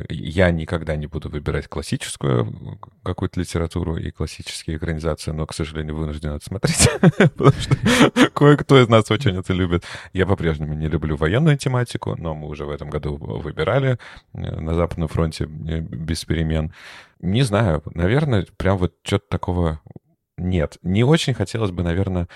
Я 0.09 0.51
никогда 0.51 0.95
не 0.97 1.07
буду 1.07 1.29
выбирать 1.29 1.67
классическую 1.67 2.79
какую-то 3.03 3.39
литературу 3.39 3.95
и 3.95 4.11
классические 4.11 4.77
экранизации, 4.77 5.31
но, 5.31 5.45
к 5.45 5.53
сожалению, 5.53 5.95
вынужден 5.95 6.31
это 6.31 6.45
смотреть, 6.45 6.89
потому 7.17 7.51
что 7.51 8.29
кое-кто 8.31 8.81
из 8.81 8.89
нас 8.89 9.09
очень 9.11 9.37
это 9.37 9.53
любит. 9.53 9.85
Я 10.11 10.25
по-прежнему 10.25 10.73
не 10.73 10.87
люблю 10.87 11.15
военную 11.15 11.57
тематику, 11.57 12.15
но 12.17 12.33
мы 12.33 12.47
уже 12.47 12.65
в 12.65 12.69
этом 12.69 12.89
году 12.89 13.15
выбирали 13.15 13.97
на 14.33 14.73
Западном 14.73 15.07
фронте 15.07 15.45
без 15.45 16.25
перемен. 16.25 16.73
Не 17.23 17.43
знаю, 17.43 17.81
наверное, 17.85 18.45
прям 18.57 18.77
вот 18.77 18.95
что-то 19.01 19.25
такого 19.29 19.79
нет. 20.37 20.77
Не 20.83 21.05
очень 21.05 21.33
хотелось 21.33 21.71
бы, 21.71 21.81
наверное, 21.81 22.27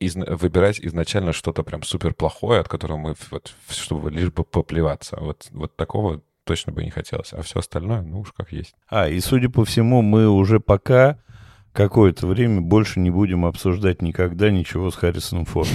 из, 0.00 0.16
выбирать 0.16 0.80
изначально 0.80 1.32
что-то 1.32 1.62
прям 1.62 1.84
супер 1.84 2.12
плохое, 2.12 2.58
от 2.58 2.68
которого 2.68 2.96
мы 2.96 3.14
вот, 3.30 3.54
чтобы 3.68 4.10
лишь 4.10 4.32
бы 4.32 4.42
поплеваться. 4.42 5.16
Вот, 5.20 5.46
вот 5.52 5.76
такого 5.76 6.22
точно 6.42 6.72
бы 6.72 6.82
не 6.82 6.90
хотелось. 6.90 7.32
А 7.32 7.42
все 7.42 7.60
остальное, 7.60 8.02
ну 8.02 8.18
уж 8.18 8.32
как 8.32 8.50
есть. 8.50 8.74
А, 8.88 9.08
и 9.08 9.20
судя 9.20 9.48
по 9.48 9.64
всему, 9.64 10.02
мы 10.02 10.28
уже 10.28 10.58
пока 10.58 11.20
какое-то 11.72 12.26
время 12.26 12.60
больше 12.62 12.98
не 12.98 13.10
будем 13.10 13.46
обсуждать 13.46 14.02
никогда 14.02 14.50
ничего 14.50 14.90
с 14.90 14.96
Харрисоном 14.96 15.44
Фордом. 15.44 15.72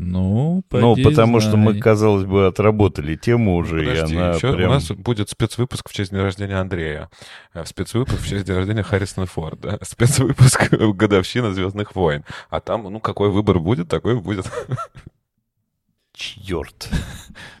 Ну, 0.00 0.62
Ну, 0.70 0.96
потому 1.02 1.40
знай. 1.40 1.50
что 1.50 1.56
мы, 1.56 1.78
казалось 1.80 2.24
бы, 2.24 2.46
отработали 2.46 3.16
тему 3.16 3.56
уже, 3.56 3.80
Подожди, 3.84 4.14
и 4.14 4.16
она 4.16 4.30
еще 4.30 4.52
прям... 4.52 4.70
У 4.70 4.74
нас 4.74 4.90
будет 4.92 5.28
спецвыпуск 5.28 5.88
в 5.88 5.92
честь 5.92 6.10
дня 6.10 6.22
рождения 6.22 6.54
Андрея, 6.54 7.10
э, 7.52 7.64
спецвыпуск 7.64 8.20
в 8.20 8.28
честь 8.28 8.46
дня 8.46 8.54
рождения 8.54 8.84
Харрисона 8.84 9.26
Форда, 9.26 9.78
спецвыпуск 9.82 10.72
годовщина 10.94 11.52
«Звездных 11.52 11.96
войн». 11.96 12.24
А 12.48 12.60
там, 12.60 12.84
ну, 12.84 13.00
какой 13.00 13.30
выбор 13.30 13.58
будет, 13.58 13.88
такой 13.88 14.20
будет. 14.20 14.48
Черт. 16.12 16.88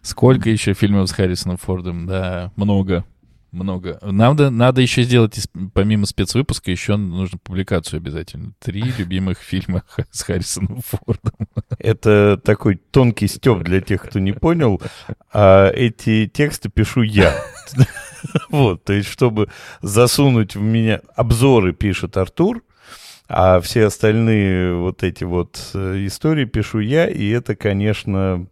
Сколько 0.02 0.48
еще 0.48 0.74
фильмов 0.74 1.08
с 1.08 1.12
Харрисоном 1.12 1.56
Фордом? 1.56 2.06
Да, 2.06 2.52
много. 2.54 3.04
Много. 3.50 3.98
Надо, 4.02 4.50
надо 4.50 4.82
еще 4.82 5.02
сделать, 5.02 5.48
помимо 5.72 6.04
спецвыпуска, 6.04 6.70
еще 6.70 6.96
нужно 6.96 7.38
публикацию 7.38 7.98
обязательно. 7.98 8.52
Три 8.58 8.82
любимых 8.98 9.38
фильма 9.38 9.84
с 10.10 10.22
Харрисоном 10.22 10.82
Фордом. 10.86 11.48
Это 11.78 12.40
такой 12.44 12.76
тонкий 12.76 13.26
степ 13.26 13.62
для 13.62 13.80
тех, 13.80 14.02
кто 14.02 14.18
не 14.18 14.32
понял. 14.32 14.82
А 15.32 15.70
эти 15.70 16.26
тексты 16.26 16.68
пишу 16.68 17.02
я. 17.02 17.34
Вот, 18.50 18.82
то 18.82 18.94
есть, 18.94 19.08
чтобы 19.08 19.48
засунуть 19.80 20.56
в 20.56 20.60
меня... 20.60 21.02
Обзоры 21.14 21.72
пишет 21.72 22.16
Артур, 22.16 22.64
а 23.28 23.60
все 23.60 23.84
остальные 23.84 24.74
вот 24.74 25.04
эти 25.04 25.22
вот 25.22 25.70
э, 25.74 26.04
истории 26.06 26.44
пишу 26.44 26.80
я, 26.80 27.06
и 27.06 27.28
это, 27.28 27.54
конечно, 27.54 28.48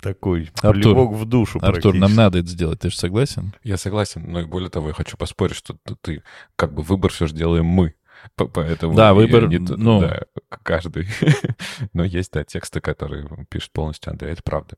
такой 0.00 0.50
Артур, 0.60 1.08
в 1.08 1.24
душу 1.24 1.58
Артур, 1.62 1.94
нам 1.94 2.14
надо 2.14 2.38
это 2.38 2.48
сделать, 2.48 2.80
ты 2.80 2.90
же 2.90 2.96
согласен? 2.96 3.54
Я 3.62 3.76
согласен, 3.76 4.24
но 4.26 4.40
и 4.40 4.44
более 4.44 4.70
того, 4.70 4.88
я 4.88 4.94
хочу 4.94 5.16
поспорить, 5.16 5.56
что 5.56 5.76
ты, 6.00 6.22
как 6.56 6.72
бы 6.72 6.82
выбор 6.82 7.10
все 7.10 7.26
же 7.26 7.34
делаем 7.34 7.66
мы. 7.66 7.94
Поэтому 8.34 8.94
да, 8.94 9.14
выбор, 9.14 9.46
не, 9.48 9.58
ну... 9.58 10.00
да, 10.00 10.22
каждый. 10.62 11.06
Но 11.92 12.02
есть, 12.02 12.32
да, 12.32 12.44
тексты, 12.44 12.80
которые 12.80 13.28
пишет 13.48 13.72
полностью 13.72 14.10
Андрей, 14.10 14.32
это 14.32 14.42
правда. 14.42 14.76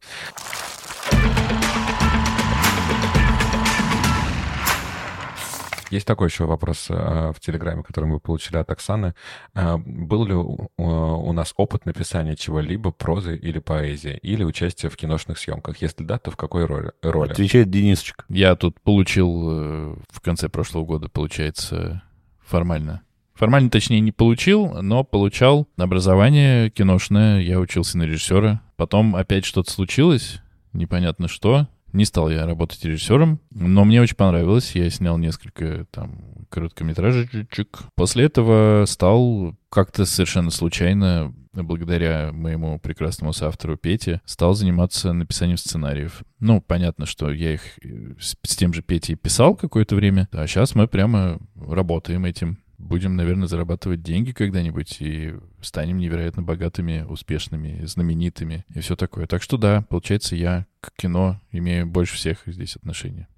Есть 5.90 6.06
такой 6.06 6.28
еще 6.28 6.44
вопрос 6.44 6.86
э, 6.90 7.32
в 7.34 7.40
Телеграме, 7.40 7.82
который 7.82 8.04
мы 8.04 8.20
получили 8.20 8.56
от 8.56 8.70
Оксаны. 8.70 9.14
Э, 9.54 9.76
был 9.76 10.26
ли 10.26 10.34
у, 10.34 11.32
нас 11.32 11.54
опыт 11.56 11.86
написания 11.86 12.36
чего-либо, 12.36 12.90
прозы 12.90 13.36
или 13.36 13.58
поэзии, 13.58 14.18
или 14.22 14.44
участие 14.44 14.90
в 14.90 14.96
киношных 14.96 15.38
съемках? 15.38 15.80
Если 15.80 16.04
да, 16.04 16.18
то 16.18 16.30
в 16.30 16.36
какой 16.36 16.66
роли? 16.66 16.92
роли? 17.02 17.32
Отвечает 17.32 17.70
Денисочка. 17.70 18.24
Я 18.28 18.54
тут 18.56 18.80
получил 18.80 19.50
э, 19.50 19.96
в 20.10 20.20
конце 20.20 20.48
прошлого 20.48 20.84
года, 20.84 21.08
получается, 21.08 22.02
формально. 22.44 23.02
Формально, 23.34 23.70
точнее, 23.70 24.00
не 24.00 24.10
получил, 24.10 24.82
но 24.82 25.04
получал 25.04 25.68
образование 25.76 26.70
киношное. 26.70 27.40
Я 27.40 27.60
учился 27.60 27.96
на 27.96 28.02
режиссера. 28.02 28.62
Потом 28.76 29.14
опять 29.14 29.44
что-то 29.44 29.70
случилось, 29.70 30.40
непонятно 30.72 31.28
что. 31.28 31.68
Не 31.92 32.04
стал 32.04 32.30
я 32.30 32.46
работать 32.46 32.84
режиссером, 32.84 33.40
но 33.50 33.84
мне 33.84 34.00
очень 34.02 34.16
понравилось. 34.16 34.72
Я 34.74 34.90
снял 34.90 35.16
несколько 35.18 35.86
там 35.90 36.46
короткометражечек. 36.50 37.80
После 37.94 38.24
этого 38.24 38.84
стал 38.86 39.56
как-то 39.70 40.04
совершенно 40.04 40.50
случайно, 40.50 41.34
благодаря 41.52 42.30
моему 42.32 42.78
прекрасному 42.78 43.32
соавтору 43.32 43.76
Пете, 43.76 44.20
стал 44.24 44.54
заниматься 44.54 45.12
написанием 45.12 45.58
сценариев. 45.58 46.22
Ну, 46.40 46.60
понятно, 46.60 47.06
что 47.06 47.32
я 47.32 47.54
их 47.54 47.62
э, 47.82 48.14
с, 48.18 48.36
с 48.42 48.56
тем 48.56 48.72
же 48.72 48.82
Петей 48.82 49.16
писал 49.16 49.54
какое-то 49.54 49.96
время, 49.96 50.28
а 50.32 50.46
сейчас 50.46 50.74
мы 50.74 50.88
прямо 50.88 51.38
работаем 51.56 52.24
этим 52.24 52.58
будем, 52.78 53.16
наверное, 53.16 53.48
зарабатывать 53.48 54.02
деньги 54.02 54.32
когда-нибудь 54.32 54.96
и 55.00 55.34
станем 55.60 55.98
невероятно 55.98 56.42
богатыми, 56.42 57.04
успешными, 57.08 57.84
знаменитыми 57.84 58.64
и 58.74 58.80
все 58.80 58.96
такое. 58.96 59.26
Так 59.26 59.42
что 59.42 59.56
да, 59.56 59.84
получается, 59.88 60.36
я 60.36 60.66
к 60.80 60.92
кино 60.96 61.40
имею 61.50 61.86
больше 61.86 62.16
всех 62.16 62.42
здесь 62.46 62.76
отношения. 62.76 63.28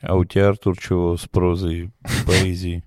А 0.00 0.16
у 0.16 0.24
тебя, 0.24 0.48
Артур, 0.48 0.78
чего 0.78 1.16
с 1.16 1.26
прозой, 1.26 1.90
поэзией? 2.26 2.84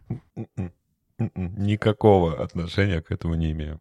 Никакого 1.36 2.42
отношения 2.42 3.02
к 3.02 3.12
этому 3.12 3.36
не 3.36 3.52
имею. 3.52 3.80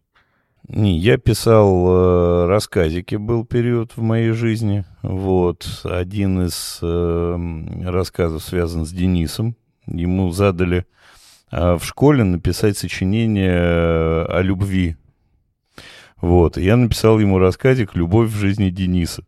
Не, 0.68 0.99
я 0.99 1.16
писал 1.16 1.87
э, 1.89 2.47
рассказики, 2.47 3.16
был 3.16 3.45
период 3.45 3.97
в 3.97 4.03
моей 4.03 4.33
жизни. 4.33 4.85
Вот. 5.03 5.81
Один 5.85 6.43
из 6.47 6.78
э, 6.83 7.87
рассказов 7.87 8.43
связан 8.43 8.85
с 8.85 8.93
Денисом. 8.93 9.57
Ему 9.87 10.31
задали 10.31 10.87
в 11.51 11.85
школе 11.85 12.25
написать 12.25 12.79
сочинение 12.79 13.53
э, 13.53 14.25
о 14.25 14.43
любви. 14.43 14.97
Вот. 16.21 16.59
И 16.59 16.63
я 16.63 16.77
написал 16.77 17.19
ему 17.19 17.39
рассказик 17.39 17.95
«Любовь 17.95 18.31
в 18.31 18.37
жизни 18.37 18.71
Дениса». 18.71 19.25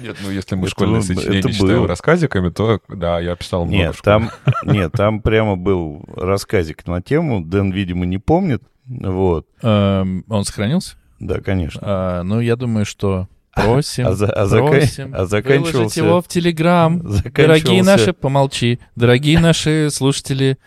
Нет, 0.00 0.16
ну 0.22 0.30
если 0.30 0.54
мы 0.54 0.68
школьные 0.68 1.02
сочинения 1.02 1.52
читаем 1.52 1.86
рассказиками, 1.86 2.50
то 2.50 2.80
да, 2.88 3.20
я 3.20 3.36
писал 3.36 3.64
много 3.64 3.76
нет, 3.76 3.96
там, 4.02 4.30
нет, 4.64 4.92
там 4.92 5.20
прямо 5.20 5.56
был 5.56 6.04
рассказик 6.14 6.86
на 6.86 7.00
тему, 7.00 7.42
Дэн, 7.42 7.70
видимо, 7.70 8.04
не 8.06 8.18
помнит. 8.18 8.62
Вот. 8.86 9.46
Эм, 9.62 10.24
он 10.28 10.44
сохранился? 10.44 10.96
Да, 11.20 11.40
конечно. 11.40 11.80
А, 11.82 12.22
ну, 12.24 12.40
я 12.40 12.56
думаю, 12.56 12.84
что 12.84 13.28
Просим, 13.54 14.06
а, 14.06 14.14
за, 14.14 14.26
а, 14.26 14.66
просим, 14.66 15.14
а 15.14 15.26
заканчивался... 15.26 16.00
его 16.00 16.22
в 16.22 16.28
Телеграм. 16.28 17.02
Дорогие 17.34 17.82
наши, 17.82 18.12
помолчи, 18.14 18.80
дорогие 18.96 19.38
наши 19.38 19.90
слушатели, 19.90 20.58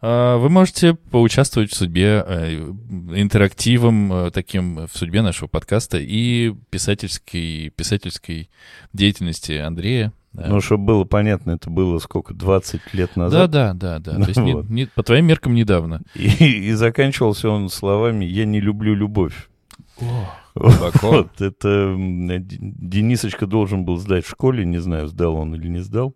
а, 0.00 0.36
вы 0.38 0.48
можете 0.48 0.94
поучаствовать 0.94 1.72
в 1.72 1.74
судьбе, 1.74 2.24
э, 2.24 2.72
интерактивом 3.16 4.12
э, 4.12 4.30
таким 4.30 4.86
в 4.86 4.90
судьбе 4.96 5.22
нашего 5.22 5.48
подкаста 5.48 5.98
и 5.98 6.54
писательской, 6.70 7.72
писательской 7.74 8.48
деятельности 8.92 9.52
Андрея. 9.52 10.12
Ну, 10.34 10.60
чтобы 10.60 10.84
было 10.84 11.04
понятно, 11.04 11.52
это 11.52 11.68
было 11.68 11.98
сколько, 11.98 12.32
20 12.34 12.94
лет 12.94 13.16
назад? 13.16 13.50
Да, 13.50 13.72
да, 13.72 13.98
да, 13.98 14.12
да. 14.12 14.22
То 14.22 14.28
есть 14.28 14.40
вот. 14.40 14.68
не, 14.68 14.82
не, 14.82 14.86
по 14.86 15.02
твоим 15.02 15.26
меркам 15.26 15.54
недавно. 15.54 16.02
И, 16.14 16.28
и 16.28 16.72
заканчивался 16.72 17.50
он 17.50 17.68
словами 17.68 18.24
«Я 18.24 18.44
не 18.44 18.60
люблю 18.60 18.94
любовь». 18.94 19.48
О. 20.00 20.30
Вот, 20.58 21.40
это 21.40 21.94
Денисочка 21.96 23.46
должен 23.46 23.84
был 23.84 23.98
сдать 23.98 24.26
в 24.26 24.30
школе, 24.30 24.64
не 24.64 24.78
знаю, 24.78 25.08
сдал 25.08 25.36
он 25.36 25.54
или 25.54 25.68
не 25.68 25.80
сдал. 25.80 26.14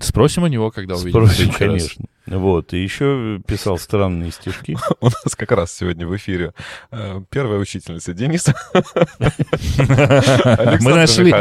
Спросим 0.00 0.44
у 0.44 0.46
него, 0.46 0.70
когда 0.70 0.94
увидим. 0.94 1.10
Спросим, 1.10 1.52
конечно. 1.52 2.06
Раз. 2.26 2.40
Вот, 2.40 2.72
и 2.72 2.82
еще 2.82 3.42
писал 3.46 3.76
странные 3.78 4.30
стишки. 4.30 4.76
У 5.00 5.06
нас 5.06 5.36
как 5.36 5.52
раз 5.52 5.72
сегодня 5.72 6.06
в 6.06 6.16
эфире 6.16 6.54
э, 6.90 7.20
первая 7.28 7.58
учительница 7.58 8.14
Дениса. 8.14 8.54
Мы 10.80 10.94
нашли. 10.94 11.34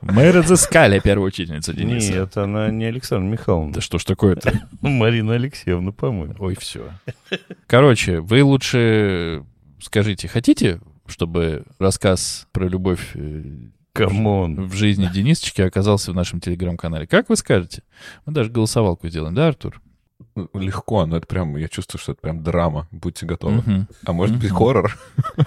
Мы 0.00 0.32
разыскали 0.32 1.00
первую 1.00 1.28
учительницу 1.28 1.74
Дениса. 1.74 2.12
Нет, 2.12 2.36
она 2.38 2.70
не 2.70 2.86
Александра 2.86 3.28
Михайловна. 3.28 3.74
Да 3.74 3.80
что 3.82 3.98
ж 3.98 4.04
такое-то? 4.04 4.52
Марина 4.80 5.34
Алексеевна, 5.34 5.92
по-моему. 5.92 6.36
Ой, 6.38 6.56
все. 6.58 6.90
Короче, 7.66 8.20
вы 8.20 8.42
лучше 8.42 9.44
скажите, 9.78 10.26
хотите 10.26 10.80
чтобы 11.06 11.64
рассказ 11.78 12.46
про 12.52 12.66
любовь 12.68 13.12
э, 13.14 13.42
Come 13.92 14.34
on. 14.34 14.66
в 14.66 14.74
жизни 14.74 15.08
Денисочки 15.12 15.62
оказался 15.62 16.12
в 16.12 16.14
нашем 16.14 16.40
телеграм-канале. 16.40 17.06
Как 17.06 17.28
вы 17.28 17.36
скажете? 17.36 17.82
Мы 18.26 18.32
даже 18.32 18.50
голосовалку 18.50 19.08
сделаем, 19.08 19.34
да, 19.34 19.48
Артур? 19.48 19.80
Легко, 20.52 21.06
но 21.06 21.16
это 21.16 21.26
прям, 21.26 21.56
я 21.56 21.68
чувствую, 21.68 22.00
что 22.00 22.12
это 22.12 22.20
прям 22.20 22.42
драма. 22.42 22.88
Будьте 22.90 23.24
готовы. 23.26 23.58
Uh-huh. 23.58 23.86
А 24.04 24.12
может 24.12 24.36
uh-huh. 24.36 24.40
быть, 24.40 24.50
хоррор? 24.50 24.98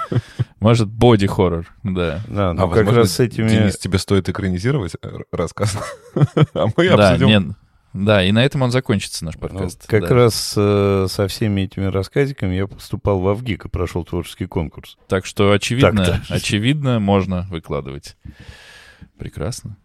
Может, 0.60 0.88
боди-хоррор, 0.88 1.68
да. 1.84 2.22
Да, 2.28 2.54
ну 2.54 2.64
а 2.64 2.74
как 2.74 2.92
раз 2.92 3.12
с 3.12 3.20
этими... 3.20 3.48
Денис, 3.48 3.78
тебе 3.78 4.00
стоит 4.00 4.28
экранизировать 4.28 4.96
э, 5.02 5.18
рассказ, 5.32 5.78
а 6.54 6.66
мы 6.76 6.88
обсудим... 6.88 7.28
Нет, 7.28 7.58
да, 7.94 8.24
и 8.24 8.32
на 8.32 8.44
этом 8.44 8.62
он 8.62 8.72
закончится, 8.72 9.26
наш 9.26 9.38
подкаст. 9.38 9.82
Вот, 9.82 9.90
как 9.90 10.10
да. 10.10 10.16
раз 10.16 10.54
э, 10.56 11.08
со 11.10 11.28
всеми 11.28 11.62
этими 11.62 11.86
рассказиками 11.86 12.56
я 12.56 12.68
поступал 12.68 13.20
в 13.20 13.28
Авгик 13.28 13.66
и 13.66 13.70
прошел 13.70 14.04
творческий 14.04 14.46
конкурс. 14.46 14.98
Так 15.08 15.26
что, 15.26 15.52
очевидно, 15.52 16.06
так 16.06 16.22
очевидно, 16.30 17.00
можно 17.00 17.48
выкладывать. 17.50 18.16
Прекрасно. 19.18 19.78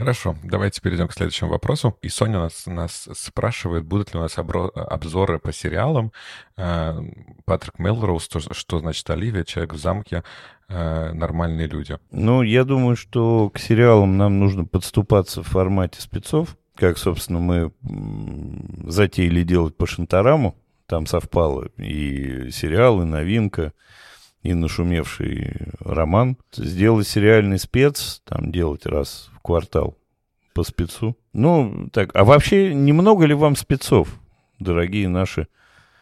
Хорошо, 0.00 0.34
давайте 0.42 0.80
перейдем 0.80 1.08
к 1.08 1.12
следующему 1.12 1.50
вопросу. 1.50 1.94
И 2.00 2.08
Соня 2.08 2.38
нас, 2.38 2.64
нас 2.64 3.06
спрашивает, 3.12 3.84
будут 3.84 4.14
ли 4.14 4.18
у 4.18 4.22
нас 4.22 4.38
обро- 4.38 4.70
обзоры 4.70 5.38
по 5.38 5.52
сериалам. 5.52 6.10
Э, 6.56 6.98
Патрик 7.44 7.78
Мелроуз, 7.78 8.24
что, 8.24 8.40
что 8.40 8.78
значит 8.78 9.10
Оливия, 9.10 9.44
Человек 9.44 9.74
в 9.74 9.76
замке, 9.76 10.24
э, 10.70 11.12
нормальные 11.12 11.66
люди. 11.66 11.98
Ну, 12.10 12.40
я 12.40 12.64
думаю, 12.64 12.96
что 12.96 13.50
к 13.50 13.58
сериалам 13.58 14.16
нам 14.16 14.38
нужно 14.38 14.64
подступаться 14.64 15.42
в 15.42 15.48
формате 15.48 16.00
спецов, 16.00 16.56
как, 16.76 16.96
собственно, 16.96 17.40
мы 17.40 17.70
затеяли 18.90 19.42
делать 19.42 19.76
по 19.76 19.86
Шантараму. 19.86 20.56
Там 20.86 21.04
совпало 21.04 21.66
и 21.76 22.50
сериал, 22.50 23.02
и 23.02 23.04
новинка, 23.04 23.74
и 24.42 24.54
нашумевший 24.54 25.58
роман. 25.78 26.38
Сделать 26.54 27.06
сериальный 27.06 27.58
спец, 27.58 28.22
там 28.24 28.50
делать 28.50 28.86
раз 28.86 29.29
квартал 29.42 29.96
по 30.54 30.62
спецу. 30.64 31.16
Ну, 31.32 31.88
так, 31.92 32.10
а 32.14 32.24
вообще 32.24 32.74
немного 32.74 33.24
ли 33.24 33.34
вам 33.34 33.56
спецов, 33.56 34.08
дорогие 34.58 35.08
наши 35.08 35.46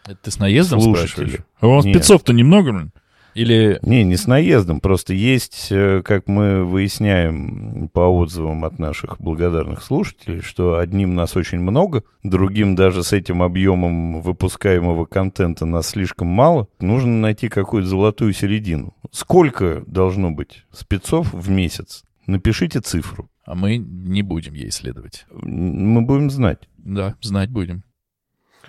Это 0.04 0.16
ты 0.22 0.30
с 0.30 0.38
наездом 0.38 0.80
слушатели? 0.80 1.08
спрашиваешь? 1.08 1.44
А 1.60 1.66
вам 1.66 1.82
спецов-то 1.82 2.32
немного, 2.32 2.72
блин? 2.72 2.92
Или... 3.38 3.78
Не, 3.82 4.02
не 4.02 4.16
с 4.16 4.26
наездом, 4.26 4.80
просто 4.80 5.14
есть, 5.14 5.68
э, 5.70 6.02
как 6.04 6.26
мы 6.26 6.64
выясняем 6.64 7.88
по 7.92 8.00
отзывам 8.00 8.64
от 8.64 8.80
наших 8.80 9.20
благодарных 9.20 9.84
слушателей, 9.84 10.40
что 10.40 10.78
одним 10.78 11.14
нас 11.14 11.36
очень 11.36 11.60
много, 11.60 12.02
другим 12.24 12.74
даже 12.74 13.04
с 13.04 13.12
этим 13.12 13.42
объемом 13.42 14.22
выпускаемого 14.22 15.04
контента 15.04 15.66
нас 15.66 15.90
слишком 15.90 16.26
мало. 16.26 16.66
Нужно 16.80 17.12
найти 17.12 17.48
какую-то 17.48 17.88
золотую 17.88 18.32
середину. 18.32 18.92
Сколько 19.12 19.84
должно 19.86 20.32
быть 20.32 20.64
спецов 20.72 21.32
в 21.32 21.48
месяц? 21.48 22.02
Напишите 22.28 22.80
цифру. 22.80 23.30
А 23.46 23.54
мы 23.54 23.78
не 23.78 24.22
будем 24.22 24.52
ей 24.52 24.70
следовать. 24.70 25.24
Мы 25.30 26.02
будем 26.02 26.28
знать. 26.30 26.68
Да, 26.76 27.16
знать 27.22 27.50
будем. 27.50 27.84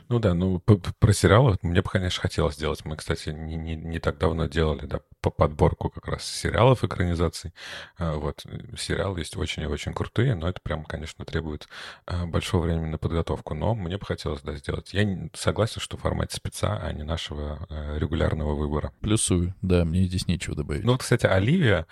Ну 0.09 0.17
да, 0.17 0.33
ну 0.33 0.59
про 0.59 1.13
сериалы 1.13 1.57
мне 1.61 1.83
бы, 1.83 1.89
конечно, 1.89 2.19
хотелось 2.19 2.55
сделать. 2.55 2.83
Мы, 2.83 2.95
кстати, 2.95 3.29
не, 3.29 3.55
не, 3.55 3.75
не 3.75 3.99
так 3.99 4.17
давно 4.17 4.47
делали, 4.47 4.87
да, 4.87 5.01
по 5.21 5.29
подборку 5.29 5.89
как 5.89 6.07
раз 6.07 6.25
сериалов 6.25 6.83
экранизаций. 6.83 7.53
А, 7.97 8.15
вот, 8.15 8.43
сериалы 8.75 9.19
есть 9.19 9.37
очень 9.37 9.63
и 9.63 9.67
очень 9.67 9.93
крутые, 9.93 10.33
но 10.33 10.49
это 10.49 10.61
прям, 10.61 10.83
конечно, 10.83 11.25
требует 11.25 11.67
а, 12.07 12.25
большого 12.25 12.63
времени 12.63 12.89
на 12.89 12.97
подготовку. 12.97 13.53
Но 13.53 13.75
мне 13.75 13.99
бы 13.99 14.05
хотелось, 14.05 14.41
да, 14.41 14.55
сделать. 14.55 14.93
Я 14.93 15.29
согласен, 15.35 15.79
что 15.79 15.95
в 15.95 16.01
формате 16.01 16.35
спеца, 16.37 16.79
а 16.81 16.91
не 16.91 17.03
нашего 17.03 17.67
а, 17.69 17.97
регулярного 17.97 18.55
выбора. 18.55 18.91
Плюсую, 19.01 19.53
да, 19.61 19.85
мне 19.85 20.05
здесь 20.05 20.27
нечего 20.27 20.55
добавить. 20.55 20.83
Ну 20.83 20.93
вот, 20.93 21.01
кстати, 21.01 21.27
Оливия, 21.27 21.85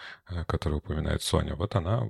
которую 0.48 0.80
упоминает 0.80 1.22
Соня, 1.22 1.56
вот 1.56 1.76
она 1.76 2.07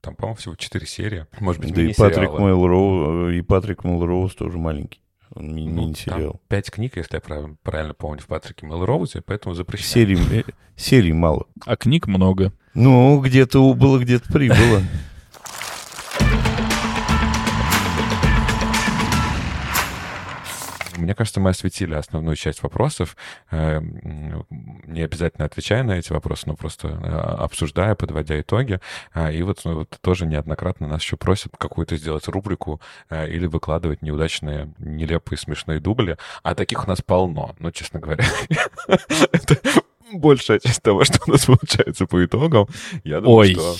Там, 0.00 0.14
по-моему, 0.14 0.36
всего 0.36 0.54
четыре 0.54 0.86
серии. 0.86 1.26
Может 1.40 1.62
быть, 1.62 1.74
Да 1.74 1.82
и 1.82 1.92
Патрик 1.94 2.30
Мелроуз, 2.30 3.34
и 3.34 3.42
Патрик 3.42 3.82
Мелроуз 3.82 4.36
тоже 4.36 4.56
маленький. 4.56 5.02
Ми- 5.40 5.66
Ну, 5.66 5.82
мини-сериал. 5.82 6.40
пять 6.48 6.70
книг, 6.70 6.96
если 6.96 7.16
я 7.16 7.20
прав- 7.20 7.56
правильно 7.62 7.94
помню, 7.94 8.20
в 8.20 8.26
Патрике 8.26 8.66
Мелроузе, 8.66 9.20
поэтому 9.20 9.54
запрещено. 9.54 9.88
Серий, 9.88 10.18
э, 10.32 10.42
серий 10.76 11.12
мало. 11.12 11.46
А 11.66 11.76
книг 11.76 12.06
много. 12.06 12.52
Ну, 12.74 13.20
где-то 13.20 13.60
убыло, 13.60 13.98
где-то 13.98 14.32
прибыло. 14.32 14.82
Мне 20.98 21.14
кажется, 21.14 21.40
мы 21.40 21.50
осветили 21.50 21.94
основную 21.94 22.36
часть 22.36 22.62
вопросов, 22.62 23.16
э, 23.50 23.80
не 23.80 25.02
обязательно 25.02 25.44
отвечая 25.46 25.82
на 25.82 25.92
эти 25.92 26.12
вопросы, 26.12 26.44
но 26.46 26.56
просто 26.56 26.88
э, 26.88 27.08
обсуждая, 27.44 27.94
подводя 27.94 28.40
итоги. 28.40 28.80
А, 29.12 29.30
И 29.30 29.42
вот, 29.42 29.60
ну, 29.64 29.74
вот 29.76 29.96
тоже 30.00 30.26
неоднократно 30.26 30.86
нас 30.88 31.02
еще 31.02 31.16
просят 31.16 31.52
какую-то 31.56 31.96
сделать 31.96 32.26
рубрику 32.28 32.80
э, 33.10 33.28
или 33.30 33.46
выкладывать 33.46 34.02
неудачные, 34.02 34.72
нелепые, 34.78 35.38
смешные 35.38 35.80
дубли. 35.80 36.16
А 36.42 36.54
таких 36.54 36.84
у 36.84 36.88
нас 36.88 37.00
полно, 37.02 37.54
ну, 37.58 37.70
честно 37.70 38.00
говоря. 38.00 38.24
Это 39.32 39.56
большая 40.12 40.58
часть 40.58 40.82
того, 40.82 41.04
что 41.04 41.18
у 41.26 41.30
нас 41.30 41.46
получается 41.46 42.06
по 42.06 42.24
итогам. 42.24 42.66
Я 43.04 43.20
думаю, 43.20 43.36
Ой. 43.38 43.52
что 43.54 43.76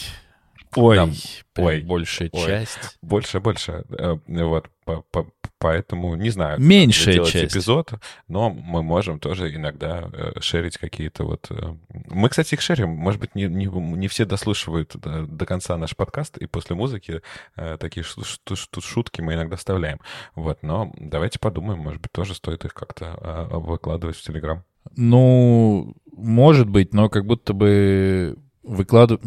Ой. 0.77 0.97
Там- 0.97 1.13
ой, 1.57 1.81
Большая 1.81 2.29
ой. 2.33 2.45
часть. 2.47 2.99
больше, 3.01 3.41
больше. 3.41 3.85
Э, 3.99 4.17
Вот, 4.27 4.69
по- 4.85 5.01
по- 5.11 5.27
поэтому 5.59 6.15
не 6.15 6.31
знаю. 6.31 6.61
Меньшая 6.61 7.15
делать 7.15 7.31
часть. 7.33 7.55
эпизод, 7.55 7.93
но 8.29 8.51
мы 8.51 8.83
можем 8.83 9.19
тоже 9.21 9.55
иногда 9.55 10.09
э, 10.13 10.41
шерить 10.41 10.79
какие-то 10.79 11.25
вот... 11.25 11.47
э, 11.51 11.75
Мы, 12.09 12.29
кстати, 12.29 12.55
их 12.55 12.61
шерим. 12.61 12.91
Может 12.91 13.21
быть, 13.21 13.35
не, 13.35 13.45
не, 13.45 13.67
не 13.67 14.09
все 14.09 14.25
дослушивают 14.25 14.97
до, 14.97 15.27
до 15.27 15.47
конца 15.47 15.77
наш 15.77 15.97
подкаст, 15.97 16.39
и 16.39 16.47
после 16.47 16.77
музыки 16.77 17.23
э, 17.57 17.77
такие 17.79 18.05
шу- 18.05 18.81
шутки 18.81 19.21
мы 19.21 19.35
иногда 19.35 19.57
вставляем. 19.57 20.01
Вот, 20.35 20.63
но 20.63 20.93
давайте 20.99 21.39
подумаем, 21.39 21.81
может 21.81 22.01
быть, 22.01 22.13
тоже 22.13 22.35
стоит 22.35 22.65
их 22.65 22.75
как-то 22.75 23.19
э, 23.21 23.57
выкладывать 23.59 24.17
в 24.17 24.23
Телеграм. 24.23 24.65
Ну, 24.97 25.95
может 26.17 26.69
быть, 26.69 26.95
но 26.95 27.09
как 27.09 27.27
будто 27.27 27.53
бы 27.53 28.37
выкладываю... 28.63 29.21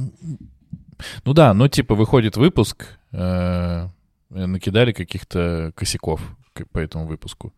Ну 1.23 1.33
да, 1.33 1.53
ну 1.53 1.67
типа 1.67 1.95
выходит 1.95 2.37
выпуск, 2.37 2.85
э, 3.11 3.87
накидали 4.31 4.91
каких-то 4.91 5.71
косяков 5.75 6.21
к- 6.53 6.65
по 6.71 6.79
этому 6.79 7.05
выпуску. 7.07 7.53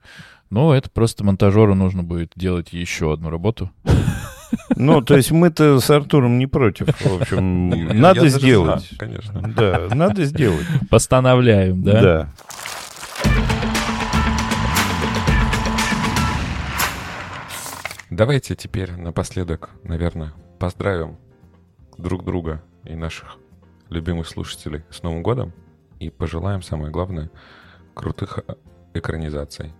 Но 0.49 0.75
это 0.75 0.89
просто 0.89 1.23
монтажеру 1.23 1.73
нужно 1.75 2.03
будет 2.03 2.31
делать 2.35 2.73
еще 2.73 3.11
одну 3.13 3.29
работу. 3.29 3.71
Ну, 4.75 5.01
то 5.01 5.17
есть 5.17 5.31
мы-то 5.31 5.79
с 5.79 5.89
Артуром 5.89 6.37
не 6.37 6.45
против. 6.45 6.87
В 7.01 7.21
общем, 7.21 7.69
надо 7.99 8.27
сделать. 8.29 8.87
конечно. 8.99 9.41
Да, 9.55 9.87
надо 9.95 10.25
сделать. 10.25 10.65
Постановляем, 10.91 11.81
да? 11.81 12.01
Да. 12.01 12.33
Давайте 18.09 18.55
теперь 18.55 18.91
напоследок, 18.95 19.71
наверное, 19.83 20.33
поздравим 20.59 21.17
друг 21.97 22.23
друга 22.23 22.61
и 22.83 22.95
наших 22.95 23.37
любимых 23.89 24.27
слушателей 24.27 24.83
с 24.91 25.01
Новым 25.03 25.23
годом 25.23 25.51
и 26.05 26.09
пожелаем, 26.09 26.61
самое 26.61 26.91
главное, 26.91 27.29
крутых 27.93 28.39
э, 28.47 28.55
экранизаций. 28.93 29.71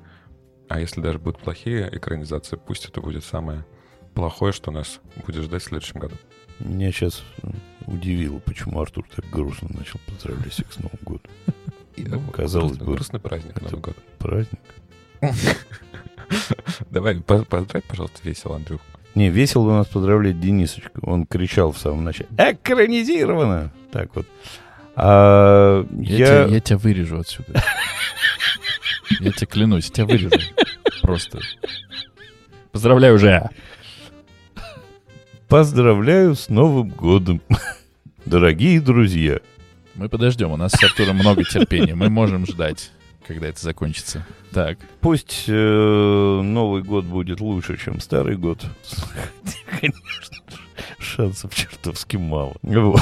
А 0.70 0.80
если 0.80 1.02
даже 1.02 1.20
будут 1.20 1.40
плохие 1.41 1.90
экранизации, 1.91 2.56
пусть 2.56 2.86
это 2.86 3.02
будет 3.02 3.24
самое 3.24 3.66
плохое, 4.14 4.54
что 4.54 4.72
нас 4.72 5.00
будет 5.26 5.44
ждать 5.44 5.62
в 5.62 5.66
следующем 5.66 6.00
году. 6.00 6.16
Меня 6.60 6.91
сейчас 6.91 7.24
удивило, 7.88 8.40
почему 8.40 8.80
Артур 8.80 9.06
так 9.14 9.26
грустно 9.30 9.70
начал 9.72 10.00
поздравлять 10.08 10.52
всех 10.52 10.72
с 10.72 10.78
Новым 10.78 11.00
годом. 11.04 11.32
Ну, 11.95 12.20
казалось 12.32 12.72
грустный, 12.72 12.88
бы, 12.88 12.94
грустный 12.95 13.20
праздник 13.20 13.62
Новый 13.62 13.80
год. 13.80 13.95
Праздник. 14.18 14.60
Давай, 16.90 17.22
по- 17.22 17.45
поздравь, 17.45 17.84
пожалуйста, 17.84 18.18
весело, 18.24 18.56
Андрюх. 18.56 18.82
Не, 19.14 19.30
весело 19.30 19.70
у 19.70 19.72
нас 19.74 19.86
поздравлять 19.86 20.40
Денисочку. 20.40 21.08
Он 21.08 21.28
кричал 21.28 21.72
в 21.72 21.78
самом 21.78 22.04
начале. 22.04 22.30
Экранизировано! 22.36 23.72
Так 23.91 24.16
вот. 24.16 24.26
А 24.95 25.86
Я, 25.99 26.18
я... 26.18 26.26
Тебя, 26.26 26.45
я 26.56 26.60
тебя 26.60 26.78
вырежу 26.78 27.20
отсюда. 27.20 27.64
Я 29.20 29.32
тебе 29.32 29.48
клянусь, 29.48 29.86
я 29.88 29.91
тебя 29.91 30.06
вырежу. 30.06 30.30
Просто. 31.02 31.40
Поздравляю 32.72 33.15
уже. 33.15 33.49
Поздравляю 35.48 36.36
с 36.36 36.49
Новым 36.49 36.90
годом. 36.90 37.41
Дорогие 38.26 38.82
друзья. 38.82 39.40
Мы 39.95 40.10
подождем, 40.10 40.52
у 40.52 40.57
нас 40.57 40.72
с 40.72 40.84
Артуром 40.84 41.18
много 41.18 41.44
терпения. 41.44 41.94
Мы 41.94 42.10
можем 42.10 42.48
ждать, 42.48 42.91
когда 43.28 43.48
это 43.48 43.61
закончится. 43.61 44.26
Так, 44.52 44.80
Пусть 45.02 45.45
э, 45.48 46.41
Новый 46.44 46.82
год 46.82 47.06
будет 47.06 47.40
лучше, 47.41 47.78
чем 47.78 47.99
старый 47.99 48.38
год. 48.38 48.65
Конечно, 49.80 50.38
шансов 50.98 51.53
чертовски 51.53 52.18
мало. 52.18 52.56
Вот. 52.64 53.02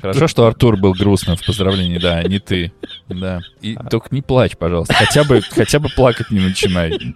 Хорошо, 0.00 0.28
что 0.28 0.46
Артур 0.46 0.76
был 0.76 0.92
грустным 0.92 1.36
в 1.36 1.44
поздравлении, 1.44 1.98
да, 1.98 2.18
а 2.18 2.24
не 2.24 2.38
ты. 2.38 2.72
Да. 3.08 3.40
И 3.60 3.76
только 3.90 4.08
не 4.10 4.22
плачь, 4.22 4.56
пожалуйста. 4.56 4.94
Хотя 4.94 5.24
бы, 5.24 5.40
хотя 5.40 5.78
бы 5.78 5.88
плакать 5.88 6.30
не 6.30 6.40
начинай. 6.40 7.14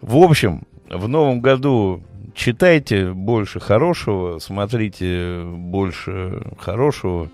В 0.00 0.16
общем, 0.16 0.66
в 0.90 1.08
новом 1.08 1.40
году 1.40 2.02
читайте 2.34 3.12
больше 3.12 3.60
хорошего, 3.60 4.38
смотрите 4.38 5.42
больше 5.44 6.42
хорошего, 6.58 7.30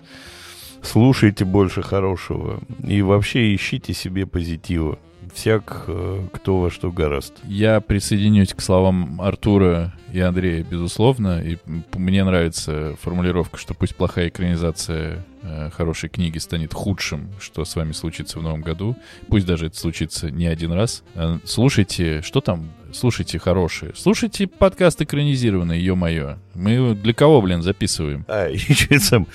слушайте 0.82 1.44
больше 1.44 1.82
хорошего 1.82 2.60
и 2.86 3.02
вообще 3.02 3.54
ищите 3.54 3.92
себе 3.92 4.26
позитива. 4.26 4.98
Всяк, 5.32 5.84
э, 5.86 6.26
кто 6.32 6.60
во 6.60 6.70
что 6.70 6.90
гораст. 6.90 7.34
Я 7.44 7.80
присоединюсь 7.80 8.54
к 8.54 8.60
словам 8.60 9.20
Артура 9.20 9.92
и 10.12 10.20
Андрея, 10.20 10.64
безусловно. 10.64 11.40
И 11.40 11.58
мне 11.94 12.24
нравится 12.24 12.96
формулировка, 13.00 13.58
что 13.58 13.74
пусть 13.74 13.96
плохая 13.96 14.28
экранизация 14.28 15.24
э, 15.42 15.70
хорошей 15.70 16.08
книги 16.08 16.38
станет 16.38 16.72
худшим, 16.74 17.30
что 17.40 17.64
с 17.64 17.74
вами 17.76 17.92
случится 17.92 18.38
в 18.38 18.42
новом 18.42 18.62
году. 18.62 18.96
Пусть 19.28 19.46
даже 19.46 19.66
это 19.66 19.78
случится 19.78 20.30
не 20.30 20.46
один 20.46 20.72
раз. 20.72 21.02
Э, 21.14 21.38
Слушайте, 21.44 22.22
что 22.22 22.40
там? 22.40 22.70
Слушайте 22.92 23.38
хорошие. 23.38 23.92
Слушайте 23.94 24.46
подкаст 24.46 25.00
экранизированный, 25.02 25.80
ё-моё. 25.80 26.36
Мы 26.54 26.94
для 26.94 27.14
кого, 27.14 27.40
блин, 27.40 27.62
записываем? 27.62 28.24
А, 28.28 28.48
еще 28.50 28.98
сам. 29.00 29.26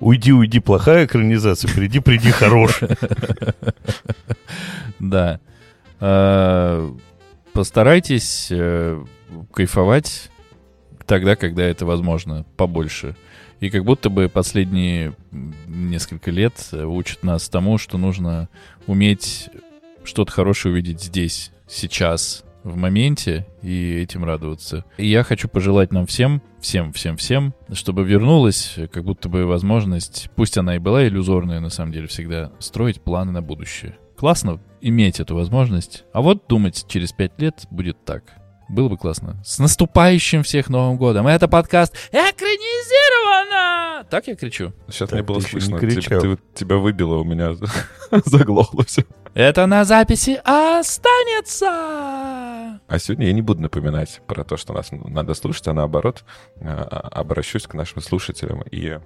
Уйди, 0.00 0.32
уйди, 0.32 0.60
плохая 0.60 1.06
экранизация, 1.06 1.72
приди, 1.74 2.00
приди, 2.00 2.30
хорошая. 2.30 2.96
Да. 5.00 5.40
Э, 6.00 6.90
Постарайтесь 7.52 8.52
кайфовать 9.52 10.30
тогда, 11.06 11.34
когда 11.34 11.64
это 11.64 11.86
возможно, 11.86 12.44
побольше. 12.56 13.16
И 13.60 13.70
как 13.70 13.84
будто 13.84 14.08
бы 14.08 14.28
последние 14.28 15.14
несколько 15.66 16.30
лет 16.30 16.54
э, 16.72 16.84
учат 16.84 17.22
нас 17.22 17.48
тому, 17.48 17.78
что 17.78 17.98
нужно 17.98 18.48
уметь 18.86 19.50
что-то 20.04 20.32
хорошее 20.32 20.72
увидеть 20.72 21.02
здесь, 21.02 21.50
сейчас, 21.66 22.44
в 22.62 22.76
моменте, 22.76 23.46
и 23.62 24.00
этим 24.00 24.24
радоваться. 24.24 24.84
И 24.96 25.06
я 25.06 25.22
хочу 25.22 25.48
пожелать 25.48 25.92
нам 25.92 26.06
всем, 26.06 26.42
всем, 26.60 26.92
всем, 26.92 27.16
всем, 27.16 27.54
чтобы 27.72 28.04
вернулась 28.04 28.74
э, 28.76 28.86
как 28.86 29.04
будто 29.04 29.28
бы 29.28 29.44
возможность, 29.46 30.30
пусть 30.36 30.56
она 30.56 30.76
и 30.76 30.78
была 30.78 31.06
иллюзорная 31.06 31.60
на 31.60 31.70
самом 31.70 31.92
деле 31.92 32.06
всегда, 32.06 32.52
строить 32.58 33.00
планы 33.00 33.32
на 33.32 33.42
будущее. 33.42 33.96
Классно 34.16 34.60
иметь 34.80 35.20
эту 35.20 35.34
возможность, 35.34 36.04
а 36.12 36.22
вот 36.22 36.46
думать 36.48 36.84
через 36.88 37.12
пять 37.12 37.40
лет 37.40 37.66
будет 37.70 38.04
так. 38.04 38.22
Было 38.68 38.88
бы 38.88 38.98
классно. 38.98 39.42
С 39.44 39.58
наступающим 39.58 40.42
всех 40.42 40.68
Новым 40.68 40.98
годом! 40.98 41.26
Это 41.26 41.48
подкаст 41.48 41.96
экранизировано! 43.22 44.04
Так 44.10 44.26
я 44.28 44.36
кричу. 44.36 44.72
Сейчас 44.88 45.08
Так, 45.10 45.18
не 45.18 45.22
было 45.22 45.40
слышно. 45.40 45.78
кричал. 45.78 46.20
Ты- 46.20 46.36
ты- 46.36 46.42
тебя 46.54 46.76
выбило 46.76 47.16
у 47.16 47.24
меня, 47.24 47.54
заглохло 48.24 48.84
все. 48.84 49.04
Это 49.34 49.66
на 49.66 49.84
записи 49.84 50.40
останется! 50.44 51.66
А 52.86 52.98
сегодня 52.98 53.26
я 53.26 53.32
не 53.32 53.42
буду 53.42 53.60
напоминать 53.62 54.20
про 54.26 54.44
то, 54.44 54.56
что 54.56 54.72
нас 54.72 54.88
надо 54.90 55.34
слушать, 55.34 55.68
а 55.68 55.72
наоборот 55.74 56.24
э, 56.56 56.68
обращусь 56.68 57.66
к 57.66 57.74
нашим 57.74 58.00
слушателям 58.02 58.62
и 58.70 58.98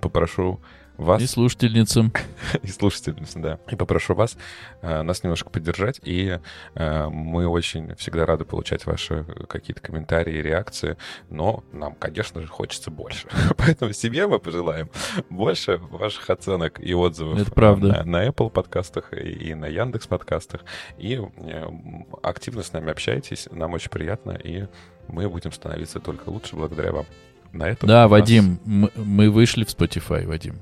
попрошу 0.00 0.60
вас 1.00 1.22
И 1.22 1.26
слушательницам. 1.26 2.12
и 2.62 2.68
слушательниц, 2.68 3.32
да. 3.34 3.58
И 3.70 3.76
попрошу 3.76 4.14
вас 4.14 4.36
э, 4.82 5.02
нас 5.02 5.22
немножко 5.22 5.50
поддержать. 5.50 6.00
И 6.04 6.38
э, 6.74 7.08
мы 7.08 7.46
очень 7.46 7.94
всегда 7.96 8.26
рады 8.26 8.44
получать 8.44 8.86
ваши 8.86 9.24
какие-то 9.48 9.80
комментарии, 9.80 10.42
реакции. 10.42 10.96
Но 11.30 11.64
нам, 11.72 11.94
конечно 11.94 12.40
же, 12.40 12.48
хочется 12.48 12.90
больше. 12.90 13.28
Поэтому 13.56 13.92
себе 13.92 14.26
мы 14.26 14.38
пожелаем 14.38 14.90
больше 15.30 15.78
ваших 15.78 16.28
оценок 16.30 16.80
и 16.80 16.94
отзывов 16.94 17.40
Это 17.40 17.50
правда. 17.50 17.88
На, 17.88 18.04
на 18.04 18.28
Apple 18.28 18.50
подкастах 18.50 19.12
и, 19.12 19.50
и 19.50 19.54
на 19.54 19.66
Яндекс 19.66 20.06
подкастах. 20.06 20.64
И 20.98 21.20
э, 21.36 21.66
активно 22.22 22.62
с 22.62 22.72
нами 22.72 22.90
общайтесь. 22.90 23.48
Нам 23.50 23.72
очень 23.72 23.90
приятно. 23.90 24.32
И 24.32 24.66
мы 25.08 25.28
будем 25.28 25.52
становиться 25.52 25.98
только 26.00 26.28
лучше 26.28 26.56
благодаря 26.56 26.92
вам. 26.92 27.06
на 27.52 27.68
этом... 27.68 27.88
Да, 27.88 28.00
у 28.00 28.02
нас- 28.02 28.10
Вадим, 28.10 28.60
мы, 28.64 28.90
мы 28.94 29.30
вышли 29.30 29.64
в 29.64 29.68
Spotify, 29.68 30.26
Вадим. 30.26 30.60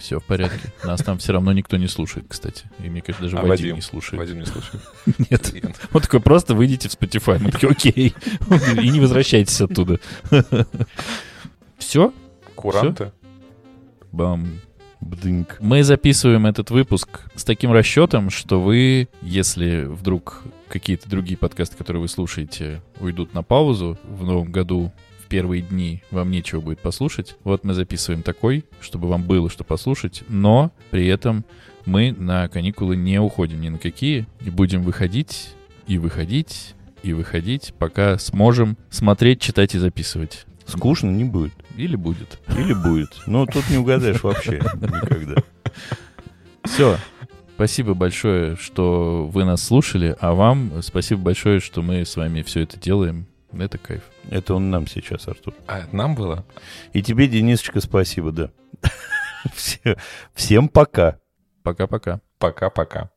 Все 0.00 0.18
в 0.18 0.24
порядке. 0.24 0.72
Нас 0.82 1.02
там 1.02 1.18
все 1.18 1.32
равно 1.32 1.52
никто 1.52 1.76
не 1.76 1.86
слушает, 1.86 2.26
кстати. 2.28 2.64
И 2.82 2.88
мне 2.88 3.02
кажется, 3.02 3.24
даже 3.24 3.36
А 3.36 3.40
Вадим, 3.42 3.50
Вадим? 3.50 3.76
не 3.76 3.82
слушает. 3.82 4.18
Вадим 4.18 4.40
не 4.40 4.46
слушает. 4.46 4.82
Нет. 5.30 5.54
Он 5.92 6.00
такой, 6.00 6.20
просто 6.20 6.54
выйдите 6.54 6.88
в 6.88 6.92
Spotify. 6.92 7.38
Мы 7.38 7.50
такие, 7.50 7.70
окей. 7.70 8.14
И 8.82 8.88
не 8.88 8.98
возвращайтесь 8.98 9.60
оттуда. 9.60 10.00
Все? 11.78 12.12
Куранты? 12.54 13.12
Бам. 14.10 14.60
Бдынк. 15.00 15.56
Мы 15.60 15.82
записываем 15.82 16.46
этот 16.46 16.70
выпуск 16.70 17.22
с 17.34 17.44
таким 17.44 17.72
расчетом, 17.72 18.28
что 18.28 18.60
вы, 18.60 19.08
если 19.22 19.84
вдруг 19.84 20.42
какие-то 20.68 21.08
другие 21.08 21.38
подкасты, 21.38 21.76
которые 21.76 22.02
вы 22.02 22.08
слушаете, 22.08 22.82
уйдут 23.00 23.32
на 23.32 23.42
паузу 23.42 23.98
в 24.04 24.24
новом 24.24 24.52
году, 24.52 24.92
первые 25.30 25.62
дни 25.62 26.02
вам 26.10 26.30
нечего 26.30 26.60
будет 26.60 26.80
послушать. 26.80 27.36
Вот 27.44 27.64
мы 27.64 27.72
записываем 27.72 28.22
такой, 28.22 28.66
чтобы 28.80 29.08
вам 29.08 29.22
было 29.22 29.48
что 29.48 29.64
послушать, 29.64 30.24
но 30.28 30.72
при 30.90 31.06
этом 31.06 31.46
мы 31.86 32.12
на 32.12 32.48
каникулы 32.48 32.96
не 32.96 33.18
уходим 33.18 33.60
ни 33.60 33.70
на 33.70 33.78
какие 33.78 34.26
и 34.44 34.50
будем 34.50 34.82
выходить 34.82 35.54
и 35.86 35.96
выходить 35.96 36.74
и 37.02 37.14
выходить, 37.14 37.72
пока 37.78 38.18
сможем 38.18 38.76
смотреть, 38.90 39.40
читать 39.40 39.74
и 39.74 39.78
записывать. 39.78 40.44
Скучно 40.66 41.10
не 41.10 41.24
будет. 41.24 41.54
Или 41.76 41.96
будет. 41.96 42.38
Или 42.58 42.74
будет. 42.74 43.10
Но 43.26 43.46
тут 43.46 43.70
не 43.70 43.78
угадаешь 43.78 44.22
вообще 44.22 44.60
никогда. 44.74 45.42
Все. 46.64 46.98
Спасибо 47.54 47.94
большое, 47.94 48.56
что 48.56 49.28
вы 49.30 49.44
нас 49.44 49.62
слушали, 49.62 50.16
а 50.20 50.32
вам 50.32 50.82
спасибо 50.82 51.20
большое, 51.20 51.60
что 51.60 51.82
мы 51.82 52.04
с 52.04 52.16
вами 52.16 52.42
все 52.42 52.60
это 52.60 52.78
делаем. 52.78 53.26
Это 53.52 53.78
кайф. 53.78 54.02
Это 54.30 54.54
он 54.54 54.70
нам 54.70 54.86
сейчас, 54.86 55.26
Артур. 55.28 55.54
А 55.66 55.80
это 55.80 55.94
нам 55.96 56.14
было? 56.14 56.44
И 56.92 57.02
тебе, 57.02 57.26
Денисочка, 57.28 57.80
спасибо, 57.80 58.30
да. 58.32 58.50
Все- 59.54 59.96
Всем 60.34 60.68
пока. 60.68 61.18
Пока-пока. 61.62 62.20
Пока-пока. 62.38 63.10